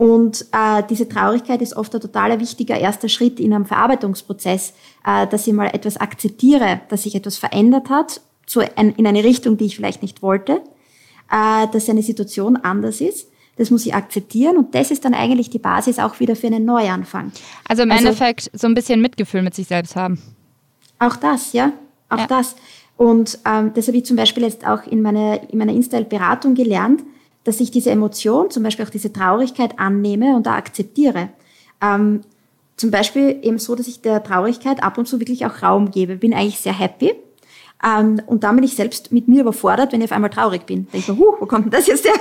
Und 0.03 0.47
äh, 0.51 0.83
diese 0.91 1.09
Traurigkeit 1.09 1.63
ist 1.63 1.77
oft 1.77 1.95
ein 1.95 2.01
totaler 2.01 2.41
wichtiger 2.41 2.77
erster 2.77 3.09
Schritt 3.09 3.39
in 3.39 3.55
einem 3.55 3.67
Verarbeitungsprozess, 3.67 4.75
äh, 5.07 5.29
dass 5.29 5.47
ich 5.47 5.53
mal 5.53 5.69
etwas 5.69 5.97
akzeptiere, 5.97 6.81
dass 6.89 7.05
sich 7.05 7.15
etwas 7.15 7.39
verändert 7.39 7.89
hat, 7.89 8.21
zu 8.45 8.63
ein, 8.77 8.97
in 8.97 9.07
eine 9.07 9.23
Richtung, 9.23 9.59
die 9.59 9.67
ich 9.67 9.77
vielleicht 9.77 10.03
nicht 10.03 10.21
wollte, 10.21 10.61
äh, 11.31 11.69
dass 11.71 11.89
eine 11.89 12.03
Situation 12.03 12.57
anders 12.57 13.01
ist 13.01 13.29
das 13.57 13.71
muss 13.71 13.85
ich 13.85 13.95
akzeptieren 13.95 14.57
und 14.57 14.75
das 14.75 14.91
ist 14.91 15.05
dann 15.05 15.13
eigentlich 15.13 15.51
die 15.51 15.59
Basis 15.59 15.99
auch 15.99 16.19
wieder 16.21 16.35
für 16.35 16.47
einen 16.47 16.65
Neuanfang. 16.65 17.31
Also 17.69 17.83
im 17.83 17.91
also, 17.91 18.07
Endeffekt 18.07 18.51
so 18.55 18.67
ein 18.67 18.75
bisschen 18.75 19.03
Mitgefühl 19.03 19.43
mit 19.43 19.55
sich 19.55 19.67
selbst 19.67 19.95
haben. 19.95 20.21
Auch 20.99 21.17
das, 21.17 21.53
ja, 21.53 21.71
auch 22.09 22.19
ja. 22.19 22.27
das. 22.27 22.57
Und 22.97 23.39
ähm, 23.45 23.73
das 23.75 23.89
habe 23.89 23.99
ich 23.99 24.07
zum 24.07 24.17
Beispiel 24.17 24.43
jetzt 24.43 24.67
auch 24.67 24.87
in 24.87 25.03
meiner, 25.03 25.39
in 25.51 25.59
meiner 25.59 25.75
Insta-Beratung 25.75 26.55
gelernt, 26.55 27.03
dass 27.45 27.61
ich 27.61 27.71
diese 27.71 27.91
Emotion, 27.91 28.51
zum 28.51 28.63
Beispiel 28.63 28.85
auch 28.85 28.91
diese 28.91 29.13
Traurigkeit 29.13 29.79
annehme 29.79 30.37
und 30.37 30.47
da 30.47 30.55
akzeptiere. 30.55 31.31
Ähm, 31.81 32.21
zum 32.77 32.91
Beispiel 32.91 33.39
eben 33.43 33.59
so, 33.59 33.75
dass 33.75 33.89
ich 33.89 34.01
der 34.01 34.23
Traurigkeit 34.23 34.83
ab 34.83 34.99
und 34.99 35.07
zu 35.07 35.21
wirklich 35.21 35.45
auch 35.47 35.63
Raum 35.63 35.91
gebe. 35.91 36.17
Bin 36.17 36.35
eigentlich 36.35 36.61
sehr 36.61 36.79
happy 36.79 37.15
ähm, 37.85 38.21
und 38.27 38.45
dann 38.45 38.55
bin 38.55 38.65
ich 38.65 38.77
selbst 38.77 39.11
mit 39.11 39.27
mir 39.27 39.41
überfordert, 39.41 39.93
wenn 39.93 40.01
ich 40.01 40.05
auf 40.07 40.13
einmal 40.13 40.31
traurig 40.31 40.67
bin. 40.67 40.87
Denke 40.93 40.99
ich 40.99 41.09
mir, 41.09 41.19
huh, 41.19 41.35
wo 41.41 41.47
kommt 41.47 41.65
denn 41.65 41.73
das 41.73 41.89
jetzt 41.89 42.05
her? 42.05 42.15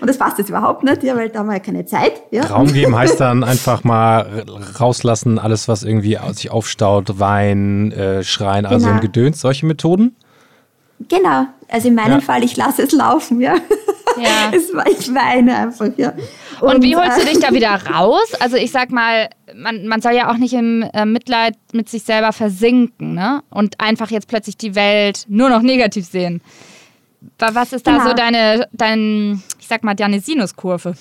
Und 0.00 0.06
das 0.06 0.16
passt 0.16 0.38
jetzt 0.38 0.48
überhaupt 0.48 0.84
nicht, 0.84 1.02
ja, 1.02 1.16
weil 1.16 1.28
da 1.28 1.40
haben 1.40 1.48
wir 1.48 1.54
ja 1.54 1.58
keine 1.58 1.84
Zeit. 1.86 2.12
Ja. 2.30 2.46
Raum 2.46 2.72
geben 2.72 2.96
heißt 2.96 3.18
dann 3.18 3.42
einfach 3.42 3.82
mal 3.82 4.44
rauslassen, 4.78 5.40
alles, 5.40 5.66
was 5.66 5.82
irgendwie 5.82 6.18
sich 6.32 6.52
aufstaut, 6.52 7.18
weinen, 7.18 7.90
äh, 7.90 8.22
schreien, 8.22 8.64
also 8.64 8.86
genau. 8.86 8.96
ein 8.96 9.00
Gedöns, 9.00 9.40
solche 9.40 9.66
Methoden? 9.66 10.14
Genau. 11.08 11.46
Also 11.68 11.88
in 11.88 11.96
meinem 11.96 12.12
ja. 12.12 12.20
Fall, 12.20 12.44
ich 12.44 12.56
lasse 12.56 12.82
es 12.82 12.92
laufen, 12.92 13.40
ja. 13.40 13.56
Ja. 14.20 14.52
ich 14.90 15.14
weine 15.14 15.56
einfach, 15.56 15.88
ja. 15.96 16.12
Und, 16.60 16.76
und 16.76 16.82
wie 16.82 16.96
holst 16.96 17.20
du 17.20 17.26
dich 17.26 17.38
da 17.38 17.52
wieder 17.52 17.74
raus? 17.94 18.32
Also 18.40 18.56
ich 18.56 18.70
sag 18.70 18.90
mal, 18.90 19.28
man, 19.54 19.86
man 19.86 20.00
soll 20.00 20.12
ja 20.12 20.30
auch 20.30 20.36
nicht 20.36 20.54
im 20.54 20.82
äh, 20.92 21.04
Mitleid 21.04 21.54
mit 21.72 21.88
sich 21.88 22.02
selber 22.02 22.32
versinken, 22.32 23.14
ne? 23.14 23.42
Und 23.50 23.80
einfach 23.80 24.10
jetzt 24.10 24.28
plötzlich 24.28 24.56
die 24.56 24.74
Welt 24.74 25.24
nur 25.28 25.48
noch 25.48 25.62
negativ 25.62 26.06
sehen. 26.06 26.40
Was 27.38 27.72
ist 27.72 27.86
da 27.86 27.92
genau. 27.92 28.08
so 28.08 28.14
deine, 28.14 28.68
dein, 28.72 29.42
ich 29.58 29.66
sag 29.66 29.84
mal, 29.84 29.94
deine 29.94 30.20
Sinuskurve? 30.20 30.94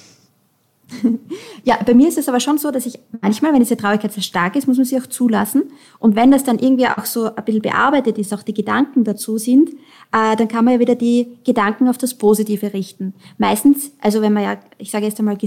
Ja, 1.63 1.77
bei 1.85 1.93
mir 1.93 2.07
ist 2.07 2.17
es 2.17 2.29
aber 2.29 2.39
schon 2.39 2.57
so, 2.57 2.71
dass 2.71 2.85
ich 2.85 2.99
manchmal, 3.21 3.51
wenn 3.51 3.59
diese 3.59 3.75
Traurigkeit 3.75 4.13
sehr 4.13 4.23
stark 4.23 4.55
ist, 4.55 4.67
muss 4.67 4.77
man 4.77 4.85
sie 4.85 4.97
auch 4.97 5.07
zulassen. 5.07 5.63
Und 5.99 6.15
wenn 6.15 6.31
das 6.31 6.43
dann 6.43 6.59
irgendwie 6.59 6.87
auch 6.87 7.05
so 7.05 7.25
ein 7.25 7.43
bisschen 7.43 7.61
bearbeitet 7.61 8.17
ist, 8.17 8.33
auch 8.33 8.41
die 8.41 8.53
Gedanken 8.53 9.03
dazu 9.03 9.37
sind, 9.37 9.71
äh, 10.13 10.35
dann 10.35 10.47
kann 10.47 10.63
man 10.63 10.75
ja 10.75 10.79
wieder 10.79 10.95
die 10.95 11.37
Gedanken 11.45 11.89
auf 11.89 11.97
das 11.97 12.13
Positive 12.13 12.73
richten. 12.73 13.13
Meistens, 13.37 13.91
also 14.01 14.21
wenn 14.21 14.33
man 14.33 14.43
ja, 14.43 14.57
ich 14.77 14.91
sage 14.91 15.05
jetzt 15.05 15.19
einmal, 15.19 15.37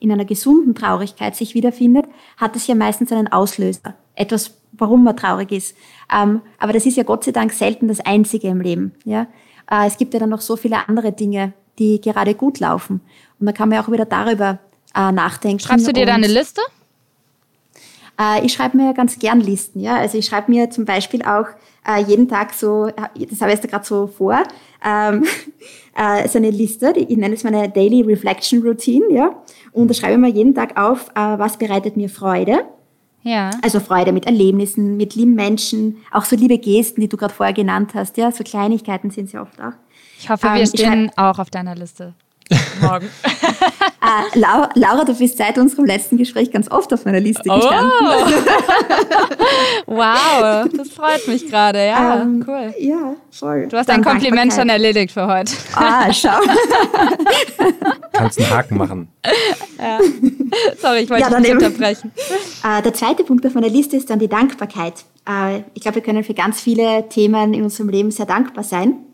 in 0.00 0.12
einer 0.12 0.24
gesunden 0.24 0.74
Traurigkeit 0.74 1.36
sich 1.36 1.54
wiederfindet, 1.54 2.06
hat 2.36 2.56
es 2.56 2.66
ja 2.66 2.74
meistens 2.74 3.12
einen 3.12 3.28
Auslöser. 3.28 3.94
Etwas, 4.14 4.54
warum 4.72 5.04
man 5.04 5.16
traurig 5.16 5.52
ist. 5.52 5.76
Ähm, 6.12 6.40
aber 6.58 6.72
das 6.72 6.86
ist 6.86 6.96
ja 6.96 7.02
Gott 7.02 7.24
sei 7.24 7.32
Dank 7.32 7.52
selten 7.52 7.88
das 7.88 8.00
Einzige 8.00 8.48
im 8.48 8.60
Leben. 8.60 8.92
Ja? 9.04 9.26
Äh, 9.70 9.86
es 9.86 9.98
gibt 9.98 10.14
ja 10.14 10.20
dann 10.20 10.30
noch 10.30 10.40
so 10.40 10.56
viele 10.56 10.88
andere 10.88 11.12
Dinge, 11.12 11.52
die 11.78 12.00
gerade 12.00 12.34
gut 12.34 12.60
laufen. 12.60 13.00
Und 13.38 13.46
dann 13.46 13.54
kann 13.54 13.68
man 13.68 13.76
ja 13.76 13.84
auch 13.84 13.92
wieder 13.92 14.06
darüber 14.06 14.58
äh, 14.96 15.12
nachdenken. 15.12 15.60
Schreibst 15.60 15.86
du 15.86 15.92
dir 15.92 16.06
da 16.06 16.14
eine 16.14 16.26
Liste? 16.26 16.62
Äh, 18.18 18.44
ich 18.44 18.52
schreibe 18.52 18.76
mir 18.76 18.94
ganz 18.94 19.18
gern 19.18 19.40
Listen. 19.40 19.80
Ja? 19.80 19.96
Also 19.96 20.18
ich 20.18 20.26
schreibe 20.26 20.50
mir 20.50 20.70
zum 20.70 20.84
Beispiel 20.84 21.22
auch 21.22 21.46
äh, 21.86 22.02
jeden 22.02 22.28
Tag 22.28 22.54
so, 22.54 22.86
das 22.86 23.40
habe 23.40 23.52
ich 23.52 23.58
jetzt 23.60 23.68
gerade 23.68 23.84
so 23.84 24.06
vor, 24.06 24.42
ähm, 24.84 25.24
äh, 25.96 26.26
so 26.28 26.38
eine 26.38 26.50
Liste, 26.50 26.92
die, 26.92 27.04
ich 27.12 27.16
nenne 27.16 27.34
es 27.34 27.44
meine 27.44 27.68
Daily 27.68 28.02
Reflection 28.02 28.62
Routine. 28.62 29.06
Ja? 29.10 29.42
Und 29.72 29.88
da 29.88 29.94
schreibe 29.94 30.14
ich 30.14 30.18
mir 30.18 30.30
jeden 30.30 30.54
Tag 30.54 30.80
auf, 30.80 31.10
äh, 31.10 31.38
was 31.38 31.58
bereitet 31.58 31.96
mir 31.96 32.08
Freude. 32.08 32.64
Ja. 33.22 33.50
Also 33.62 33.80
Freude 33.80 34.12
mit 34.12 34.24
Erlebnissen, 34.26 34.96
mit 34.96 35.16
lieben 35.16 35.34
Menschen, 35.34 35.96
auch 36.12 36.24
so 36.24 36.36
liebe 36.36 36.58
Gesten, 36.58 37.00
die 37.00 37.08
du 37.08 37.16
gerade 37.16 37.34
vorher 37.34 37.52
genannt 37.52 37.92
hast. 37.94 38.16
Ja, 38.16 38.30
so 38.30 38.44
Kleinigkeiten 38.44 39.10
sind 39.10 39.30
sie 39.30 39.38
oft 39.38 39.60
auch. 39.60 39.72
Ich 40.18 40.30
hoffe, 40.30 40.46
wir 40.46 40.60
ähm, 40.60 40.66
stehen 40.66 41.10
auch 41.16 41.40
auf 41.40 41.50
deiner 41.50 41.74
Liste 41.74 42.14
morgen. 42.80 43.08
äh, 43.24 44.38
Laura, 44.38 44.70
Laura, 44.74 45.04
du 45.04 45.14
bist 45.14 45.38
seit 45.38 45.58
unserem 45.58 45.84
letzten 45.84 46.16
Gespräch 46.16 46.50
ganz 46.50 46.70
oft 46.70 46.92
auf 46.92 47.04
meiner 47.04 47.20
Liste 47.20 47.42
gestanden. 47.42 47.92
Oh. 48.00 48.26
wow, 49.94 50.68
das 50.72 50.88
freut 50.90 51.26
mich 51.28 51.48
gerade. 51.48 51.86
Ja, 51.86 52.20
ähm, 52.22 52.44
cool. 52.46 52.74
Ja, 52.78 53.14
voll. 53.30 53.66
Du 53.68 53.76
hast 53.76 53.88
dein 53.88 54.04
Kompliment 54.04 54.52
schon 54.52 54.68
erledigt 54.68 55.12
für 55.12 55.26
heute. 55.26 55.52
Ah, 55.74 56.12
schau. 56.12 56.38
Kannst 58.12 58.38
einen 58.38 58.50
Haken 58.50 58.78
machen. 58.78 59.08
Ja. 59.78 59.98
Sorry, 60.80 61.00
ich 61.00 61.10
wollte 61.10 61.22
ja, 61.22 61.28
dich 61.30 61.38
nicht 61.38 61.52
unterbrechen. 61.52 62.12
Äh, 62.64 62.82
der 62.82 62.94
zweite 62.94 63.24
Punkt 63.24 63.44
auf 63.46 63.54
meiner 63.54 63.68
Liste 63.68 63.96
ist 63.96 64.10
dann 64.10 64.18
die 64.18 64.28
Dankbarkeit. 64.28 65.04
Äh, 65.28 65.62
ich 65.74 65.82
glaube, 65.82 65.96
wir 65.96 66.02
können 66.02 66.24
für 66.24 66.34
ganz 66.34 66.60
viele 66.60 67.08
Themen 67.08 67.54
in 67.54 67.62
unserem 67.62 67.88
Leben 67.88 68.10
sehr 68.10 68.26
dankbar 68.26 68.64
sein. 68.64 69.05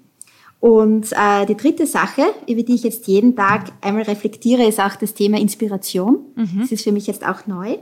Und 0.63 1.11
äh, 1.11 1.45
die 1.47 1.57
dritte 1.57 1.89
Sache, 1.89 2.23
über 2.49 2.63
die 2.63 2.77
ich 2.77 2.85
jetzt 2.85 3.09
jeden 3.09 3.35
Tag 3.35 3.73
einmal 3.81 4.05
reflektiere, 4.05 4.63
ist 4.63 4.79
auch 4.79 4.95
das 4.95 5.13
Thema 5.13 5.41
Inspiration. 5.41 6.21
Mhm. 6.37 6.61
Das 6.61 6.71
ist 6.71 6.85
für 6.85 6.93
mich 6.93 7.09
jetzt 7.09 7.27
auch 7.27 7.49
neu. 7.49 7.73
Äh, 7.73 7.81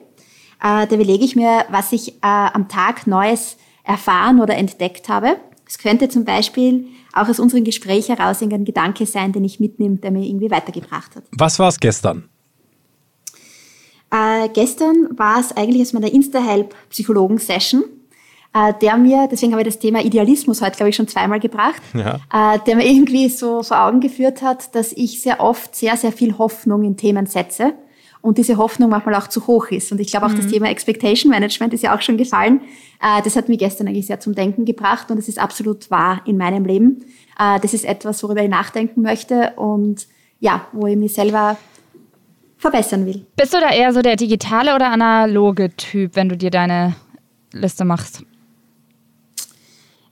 da 0.61 0.87
überlege 0.87 1.23
ich 1.23 1.37
mir, 1.37 1.67
was 1.69 1.93
ich 1.93 2.15
äh, 2.15 2.17
am 2.23 2.69
Tag 2.69 3.07
Neues 3.07 3.59
erfahren 3.85 4.41
oder 4.41 4.57
entdeckt 4.57 5.11
habe. 5.11 5.37
Es 5.69 5.77
könnte 5.77 6.09
zum 6.09 6.25
Beispiel 6.25 6.87
auch 7.13 7.29
aus 7.29 7.39
unserem 7.39 7.65
Gespräch 7.65 8.09
heraus 8.09 8.41
ein 8.41 8.65
Gedanke 8.65 9.05
sein, 9.05 9.33
den 9.33 9.45
ich 9.45 9.61
mitnehme, 9.61 9.97
der 9.97 10.11
mir 10.11 10.25
irgendwie 10.25 10.51
weitergebracht 10.51 11.17
hat. 11.17 11.25
Was 11.37 11.59
war 11.59 11.69
es 11.69 11.79
gestern? 11.79 12.31
Äh, 14.11 14.49
gestern 14.55 15.19
war 15.19 15.39
es 15.39 15.55
eigentlich 15.55 15.83
aus 15.83 15.93
meiner 15.93 16.11
Insta-Help-Psychologen-Session 16.11 17.85
der 18.81 18.97
mir, 18.97 19.29
deswegen 19.31 19.53
habe 19.53 19.63
ich 19.63 19.69
das 19.69 19.79
Thema 19.79 20.05
Idealismus 20.05 20.61
heute, 20.61 20.77
glaube 20.77 20.91
ich, 20.91 20.97
schon 20.97 21.07
zweimal 21.07 21.39
gebracht, 21.39 21.81
ja. 21.95 22.17
äh, 22.33 22.59
der 22.67 22.75
mir 22.75 22.85
irgendwie 22.85 23.29
so 23.29 23.63
vor 23.63 23.81
Augen 23.85 24.01
geführt 24.01 24.43
hat, 24.43 24.75
dass 24.75 24.93
ich 24.93 25.23
sehr 25.23 25.41
oft 25.41 25.77
sehr, 25.77 25.97
sehr 25.97 26.11
viel 26.11 26.37
Hoffnung 26.37 26.83
in 26.83 26.97
Themen 26.97 27.27
setze 27.27 27.75
und 28.23 28.39
diese 28.39 28.57
Hoffnung 28.59 28.91
manchmal 28.91 29.15
auch 29.15 29.29
zu 29.29 29.47
hoch 29.47 29.69
ist. 29.69 29.93
Und 29.93 30.01
ich 30.01 30.09
glaube 30.09 30.27
auch 30.27 30.31
mhm. 30.31 30.37
das 30.37 30.49
Thema 30.49 30.69
Expectation 30.69 31.31
Management 31.31 31.73
ist 31.73 31.83
ja 31.83 31.97
auch 31.97 32.03
schon 32.03 32.17
gefallen. 32.17 32.61
Äh, 33.01 33.23
das 33.23 33.37
hat 33.37 33.49
mich 33.49 33.59
gestern 33.59 33.89
eigentlich 33.89 34.07
sehr 34.07 34.21
zum 34.21 34.35
Denken 34.35 34.65
gebracht 34.65 35.11
und 35.11 35.19
es 35.19 35.29
ist 35.29 35.39
absolut 35.39 35.91
wahr 35.91 36.23
in 36.27 36.37
meinem 36.37 36.65
Leben. 36.65 37.05
Äh, 37.39 37.61
das 37.61 37.75
ist 37.75 37.85
etwas, 37.85 38.23
worüber 38.23 38.43
ich 38.43 38.51
nachdenken 38.51 39.03
möchte 39.03 39.53
und 39.57 40.07
ja, 40.39 40.67
wo 40.73 40.87
ich 40.87 40.97
mich 40.97 41.15
selber 41.15 41.57
verbessern 42.57 43.07
will. 43.07 43.27
Bist 43.37 43.55
du 43.55 43.61
da 43.61 43.71
eher 43.71 43.93
so 43.93 44.03
der 44.03 44.17
digitale 44.17 44.75
oder 44.75 44.91
analoge 44.91 45.75
Typ, 45.77 46.17
wenn 46.17 46.29
du 46.29 46.37
dir 46.37 46.51
deine 46.51 46.95
Liste 47.53 47.85
machst? 47.85 48.25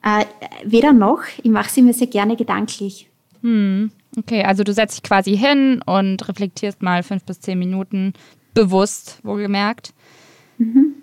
Äh, 0.03 0.25
weder 0.65 0.93
noch. 0.93 1.21
Ich 1.43 1.51
mache 1.51 1.71
sie 1.71 1.83
mir 1.83 1.93
sehr 1.93 2.07
gerne 2.07 2.37
gedanklich. 2.37 3.09
Hm. 3.43 3.91
Okay, 4.17 4.43
also 4.43 4.65
du 4.65 4.73
setzt 4.73 4.97
dich 4.97 5.03
quasi 5.03 5.37
hin 5.37 5.83
und 5.85 6.29
reflektierst 6.29 6.83
mal 6.83 7.03
fünf 7.03 7.25
bis 7.25 7.41
zehn 7.41 7.59
Minuten 7.59 8.15
bewusst, 8.55 9.19
wohlgemerkt. 9.23 9.93
Mhm. 10.59 10.95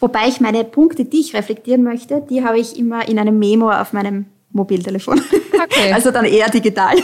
Wobei 0.00 0.28
ich 0.28 0.40
meine 0.40 0.64
Punkte, 0.64 1.04
die 1.04 1.20
ich 1.20 1.34
reflektieren 1.34 1.82
möchte, 1.82 2.24
die 2.28 2.44
habe 2.44 2.58
ich 2.58 2.78
immer 2.78 3.08
in 3.08 3.18
einem 3.18 3.38
Memo 3.38 3.70
auf 3.70 3.92
meinem 3.92 4.26
Mobiltelefon. 4.52 5.20
Okay. 5.56 5.90
Also 5.90 6.10
dann 6.10 6.26
eher 6.26 6.50
digital. 6.50 6.96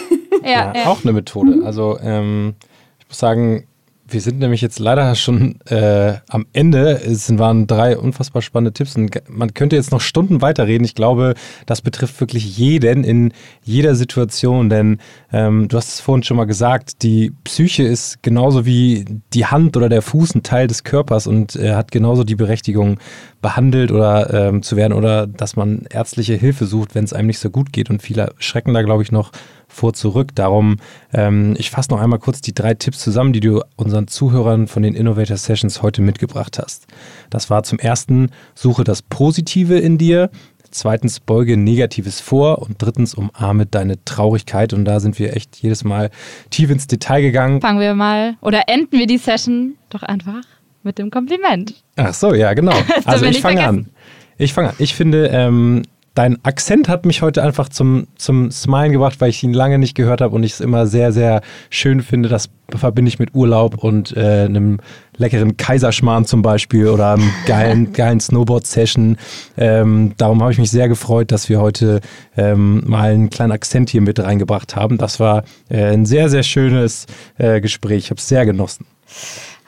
Ja, 0.45 0.73
ja, 0.75 0.87
auch 0.87 1.03
eine 1.03 1.15
Methode. 1.15 1.57
Mhm. 1.57 1.65
Also 1.65 1.99
ähm, 2.01 2.55
ich 3.01 3.09
muss 3.09 3.19
sagen, 3.19 3.67
wir 4.13 4.21
sind 4.21 4.39
nämlich 4.39 4.61
jetzt 4.61 4.79
leider 4.79 5.15
schon 5.15 5.61
äh, 5.67 6.15
am 6.29 6.47
Ende. 6.53 7.01
Es 7.05 7.37
waren 7.39 7.67
drei 7.67 7.97
unfassbar 7.97 8.43
spannende 8.43 8.73
Tipps 8.73 8.97
und 8.97 9.11
man 9.29 9.55
könnte 9.55 9.77
jetzt 9.77 9.93
noch 9.93 10.01
Stunden 10.01 10.43
weiterreden. 10.43 10.85
Ich 10.85 10.95
glaube, 10.95 11.35
das 11.67 11.81
betrifft 11.81 12.21
wirklich 12.21 12.57
jeden 12.57 13.05
in 13.05 13.33
jeder 13.63 13.95
Situation, 13.95 14.69
denn 14.69 14.99
ähm, 15.33 15.69
du 15.69 15.77
hast 15.77 15.89
es 15.89 16.01
vorhin 16.01 16.23
schon 16.23 16.37
mal 16.37 16.45
gesagt, 16.45 17.03
die 17.03 17.33
Psyche 17.45 17.85
ist 17.85 18.23
genauso 18.23 18.67
wie 18.67 19.05
die 19.33 19.47
Hand 19.47 19.77
oder 19.77 19.89
der 19.89 20.03
Fuß 20.03 20.35
ein 20.35 20.43
Teil 20.43 20.67
des 20.67 20.85
Körpers 20.85 21.27
und 21.27 21.57
äh, 21.57 21.75
hat 21.75 21.91
genauso 21.91 22.25
die 22.25 22.37
Berechtigung, 22.37 22.99
behandelt 23.43 23.91
oder 23.91 24.33
ähm, 24.33 24.63
zu 24.63 24.77
werden 24.77 24.93
oder 24.93 25.27
dass 25.27 25.57
man 25.57 25.83
ärztliche 25.91 26.35
Hilfe 26.35 26.65
sucht, 26.65 26.95
wenn 26.95 27.05
es 27.05 27.13
einem 27.13 27.27
nicht 27.27 27.41
so 27.41 27.51
gut 27.51 27.73
geht. 27.73 27.91
Und 27.91 28.01
viele 28.01 28.33
schrecken 28.39 28.73
da, 28.73 28.83
glaube 28.83 29.03
ich, 29.03 29.13
noch 29.13 29.33
vor 29.73 29.95
zurück. 29.95 30.29
Darum, 30.35 30.77
ähm, 31.13 31.55
ich 31.59 31.71
fasse 31.71 31.91
noch 31.91 32.01
einmal 32.01 32.19
kurz 32.19 32.41
die 32.41 32.55
drei 32.55 32.75
Tipps 32.75 32.99
zusammen, 32.99 33.33
die 33.33 33.41
du 33.41 33.63
unseren 33.77 34.07
Zuhörern 34.07 34.69
von 34.69 34.83
den 34.83 34.95
Innovator 34.95 35.37
Sessions 35.37 35.83
heute 35.83 36.03
mitgebracht 36.03 36.59
hast. 36.59 36.87
Das 37.31 37.51
war 37.51 37.63
zum 37.63 37.79
ersten, 37.79 38.31
suche 38.55 38.85
das 38.85 39.03
Positive 39.03 39.79
in 39.79 39.99
dir. 39.99 40.31
Zweitens, 40.71 41.21
beuge 41.21 41.57
Negatives 41.57 42.21
vor. 42.21 42.61
Und 42.61 42.81
drittens, 42.81 43.15
umarme 43.15 43.67
deine 43.67 44.03
Traurigkeit. 44.05 44.73
Und 44.73 44.85
da 44.87 45.01
sind 45.01 45.19
wir 45.19 45.37
echt 45.37 45.57
jedes 45.57 45.85
Mal 45.85 46.11
tief 46.51 46.71
ins 46.71 46.87
Detail 46.87 47.21
gegangen. 47.21 47.61
Fangen 47.61 47.81
wir 47.81 47.95
mal 47.95 48.37
oder 48.41 48.69
enden 48.69 48.93
wir 48.99 49.07
die 49.07 49.19
Session 49.19 49.75
doch 49.91 50.03
einfach 50.03 50.43
mit 50.83 50.99
dem 50.99 51.11
Kompliment. 51.11 51.75
Ach 51.97 52.15
so, 52.15 52.35
ja, 52.35 52.55
genau. 52.55 52.75
Also 53.05 53.27
ich 53.27 53.41
fange 53.41 53.65
an. 53.65 53.91
Ich 54.39 54.55
fange 54.55 54.71
an. 54.71 54.75
Ich 54.79 54.95
finde, 54.95 55.29
ähm, 55.29 55.83
dein 56.15 56.45
Akzent 56.45 56.89
hat 56.89 57.07
mich 57.07 57.23
heute 57.23 57.43
einfach 57.43 57.69
zum, 57.69 58.07
zum 58.17 58.51
Smilen 58.51 58.93
gebracht, 58.93 59.21
weil 59.21 59.31
ich 59.31 59.43
ihn 59.43 59.55
lange 59.55 59.79
nicht 59.79 59.95
gehört 59.95 60.21
habe 60.21 60.35
und 60.35 60.43
ich 60.43 60.53
es 60.53 60.61
immer 60.61 60.87
sehr, 60.87 61.13
sehr 61.13 61.41
schön 61.71 62.03
finde. 62.03 62.29
Das 62.29 62.51
verbinde 62.71 63.09
ich 63.09 63.19
mit 63.19 63.35
Urlaub 63.35 63.83
und 63.83 64.17
äh, 64.17 64.45
einem 64.45 64.79
leckeren 65.17 65.57
Kaiserschmarrn 65.57 66.25
zum 66.25 66.43
Beispiel 66.43 66.89
oder 66.89 67.15
einem 67.15 67.31
geilen, 67.47 67.93
geilen 67.93 68.21
Snowboard-Session. 68.21 69.17
Ähm, 69.57 70.13
darum 70.17 70.43
habe 70.43 70.53
ich 70.53 70.59
mich 70.59 70.71
sehr 70.71 70.89
gefreut, 70.89 71.33
dass 71.33 71.49
wir 71.49 71.61
heute 71.61 72.01
ähm, 72.37 72.83
mal 72.87 73.13
einen 73.13 73.31
kleinen 73.31 73.53
Akzent 73.53 73.91
hier 73.91 74.03
mit 74.03 74.21
reingebracht 74.21 74.77
haben. 74.77 74.99
Das 74.99 75.21
war 75.21 75.45
äh, 75.69 75.93
ein 75.93 76.07
sehr, 76.07 76.29
sehr 76.29 76.43
schönes 76.43 77.07
äh, 77.39 77.61
Gespräch. 77.61 78.05
Ich 78.05 78.11
habe 78.11 78.19
es 78.19 78.29
sehr 78.29 78.45
genossen. 78.45 78.87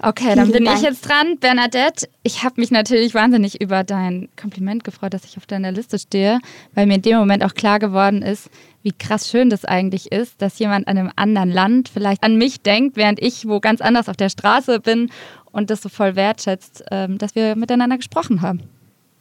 Okay, 0.06 0.34
dann 0.34 0.52
bin 0.52 0.66
ich 0.66 0.82
jetzt 0.82 1.08
dran. 1.08 1.38
Bernadette, 1.38 2.08
ich 2.22 2.42
habe 2.42 2.60
mich 2.60 2.70
natürlich 2.70 3.14
wahnsinnig 3.14 3.60
über 3.60 3.84
dein 3.84 4.28
Kompliment 4.40 4.84
gefreut, 4.84 5.14
dass 5.14 5.24
ich 5.24 5.36
auf 5.38 5.46
deiner 5.46 5.72
Liste 5.72 5.98
stehe, 5.98 6.40
weil 6.74 6.86
mir 6.86 6.96
in 6.96 7.02
dem 7.02 7.18
Moment 7.18 7.42
auch 7.42 7.54
klar 7.54 7.78
geworden 7.78 8.20
ist, 8.22 8.50
wie 8.82 8.92
krass 8.92 9.30
schön 9.30 9.48
das 9.48 9.64
eigentlich 9.64 10.12
ist, 10.12 10.42
dass 10.42 10.58
jemand 10.58 10.88
an 10.88 10.98
einem 10.98 11.10
anderen 11.16 11.50
Land 11.50 11.88
vielleicht 11.88 12.22
an 12.22 12.36
mich 12.36 12.60
denkt, 12.60 12.96
während 12.96 13.20
ich 13.22 13.48
wo 13.48 13.60
ganz 13.60 13.80
anders 13.80 14.08
auf 14.10 14.16
der 14.16 14.28
Straße 14.28 14.80
bin 14.80 15.10
und 15.52 15.70
das 15.70 15.80
so 15.80 15.88
voll 15.88 16.16
wertschätzt, 16.16 16.84
ähm, 16.90 17.16
dass 17.16 17.34
wir 17.34 17.56
miteinander 17.56 17.96
gesprochen 17.96 18.42
haben. 18.42 18.60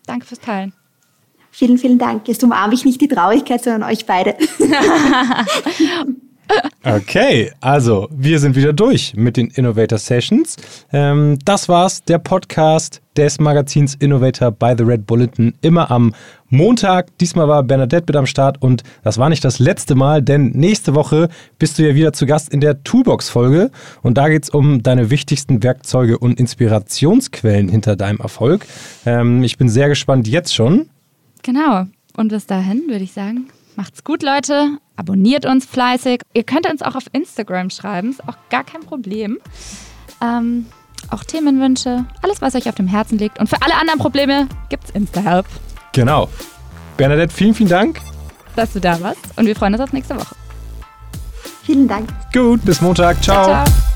Danke 0.05 0.25
fürs 0.25 0.41
Teilen. 0.41 0.73
Vielen, 1.51 1.77
vielen 1.77 1.99
Dank. 1.99 2.27
Jetzt 2.27 2.43
umarme 2.43 2.73
ich 2.73 2.83
nicht 2.83 2.99
die 2.99 3.07
Traurigkeit, 3.07 3.63
sondern 3.63 3.83
euch 3.83 4.05
beide. 4.05 4.35
Okay, 6.85 7.49
also 7.61 8.09
wir 8.11 8.39
sind 8.39 8.57
wieder 8.57 8.73
durch 8.73 9.13
mit 9.15 9.37
den 9.37 9.47
Innovator 9.47 9.97
Sessions. 9.97 10.57
Ähm, 10.91 11.39
das 11.45 11.69
war's, 11.69 12.03
der 12.03 12.17
Podcast 12.17 13.01
des 13.15 13.39
Magazins 13.39 13.95
Innovator 13.95 14.51
by 14.51 14.73
The 14.77 14.83
Red 14.83 15.07
Bulletin. 15.07 15.53
Immer 15.61 15.89
am 15.89 16.13
Montag. 16.49 17.17
Diesmal 17.19 17.47
war 17.47 17.63
Bernadette 17.63 18.05
mit 18.07 18.15
am 18.17 18.25
Start 18.25 18.61
und 18.61 18.83
das 19.01 19.17
war 19.17 19.29
nicht 19.29 19.45
das 19.45 19.59
letzte 19.59 19.95
Mal, 19.95 20.21
denn 20.21 20.51
nächste 20.51 20.93
Woche 20.93 21.29
bist 21.57 21.79
du 21.79 21.87
ja 21.87 21.95
wieder 21.95 22.11
zu 22.11 22.25
Gast 22.25 22.53
in 22.53 22.59
der 22.59 22.83
Toolbox-Folge 22.83 23.71
und 24.01 24.17
da 24.17 24.27
geht 24.27 24.43
es 24.43 24.49
um 24.49 24.83
deine 24.83 25.09
wichtigsten 25.09 25.63
Werkzeuge 25.63 26.17
und 26.17 26.37
Inspirationsquellen 26.37 27.69
hinter 27.69 27.95
deinem 27.95 28.19
Erfolg. 28.19 28.65
Ähm, 29.05 29.41
ich 29.43 29.57
bin 29.57 29.69
sehr 29.69 29.87
gespannt 29.87 30.27
jetzt 30.27 30.53
schon. 30.53 30.89
Genau. 31.43 31.85
Und 32.17 32.27
bis 32.27 32.45
dahin 32.45 32.83
würde 32.87 33.05
ich 33.05 33.13
sagen, 33.13 33.47
macht's 33.77 34.03
gut, 34.03 34.21
Leute. 34.21 34.79
Abonniert 34.95 35.45
uns 35.45 35.65
fleißig. 35.65 36.21
Ihr 36.33 36.43
könnt 36.43 36.69
uns 36.69 36.81
auch 36.81 36.95
auf 36.95 37.05
Instagram 37.13 37.69
schreiben, 37.69 38.11
ist 38.11 38.27
auch 38.27 38.37
gar 38.49 38.63
kein 38.63 38.81
Problem. 38.81 39.39
Ähm, 40.21 40.67
auch 41.09 41.23
Themenwünsche, 41.23 42.05
alles, 42.21 42.41
was 42.41 42.55
euch 42.55 42.69
auf 42.69 42.75
dem 42.75 42.87
Herzen 42.87 43.17
liegt. 43.17 43.39
Und 43.39 43.49
für 43.49 43.61
alle 43.61 43.75
anderen 43.75 43.99
Probleme 43.99 44.47
gibt's 44.69 44.91
Insta-Help. 44.91 45.45
Genau. 45.93 46.29
Bernadette, 46.97 47.33
vielen, 47.33 47.53
vielen 47.53 47.69
Dank. 47.69 47.99
Dass 48.55 48.73
du 48.73 48.79
da 48.79 48.99
warst 49.01 49.19
und 49.35 49.45
wir 49.45 49.55
freuen 49.55 49.73
uns 49.73 49.81
auf 49.81 49.93
nächste 49.93 50.15
Woche. 50.15 50.35
Vielen 51.63 51.87
Dank. 51.87 52.09
Gut, 52.31 52.63
bis 52.65 52.81
Montag. 52.81 53.23
ciao. 53.23 53.45
ciao, 53.45 53.65
ciao. 53.65 53.92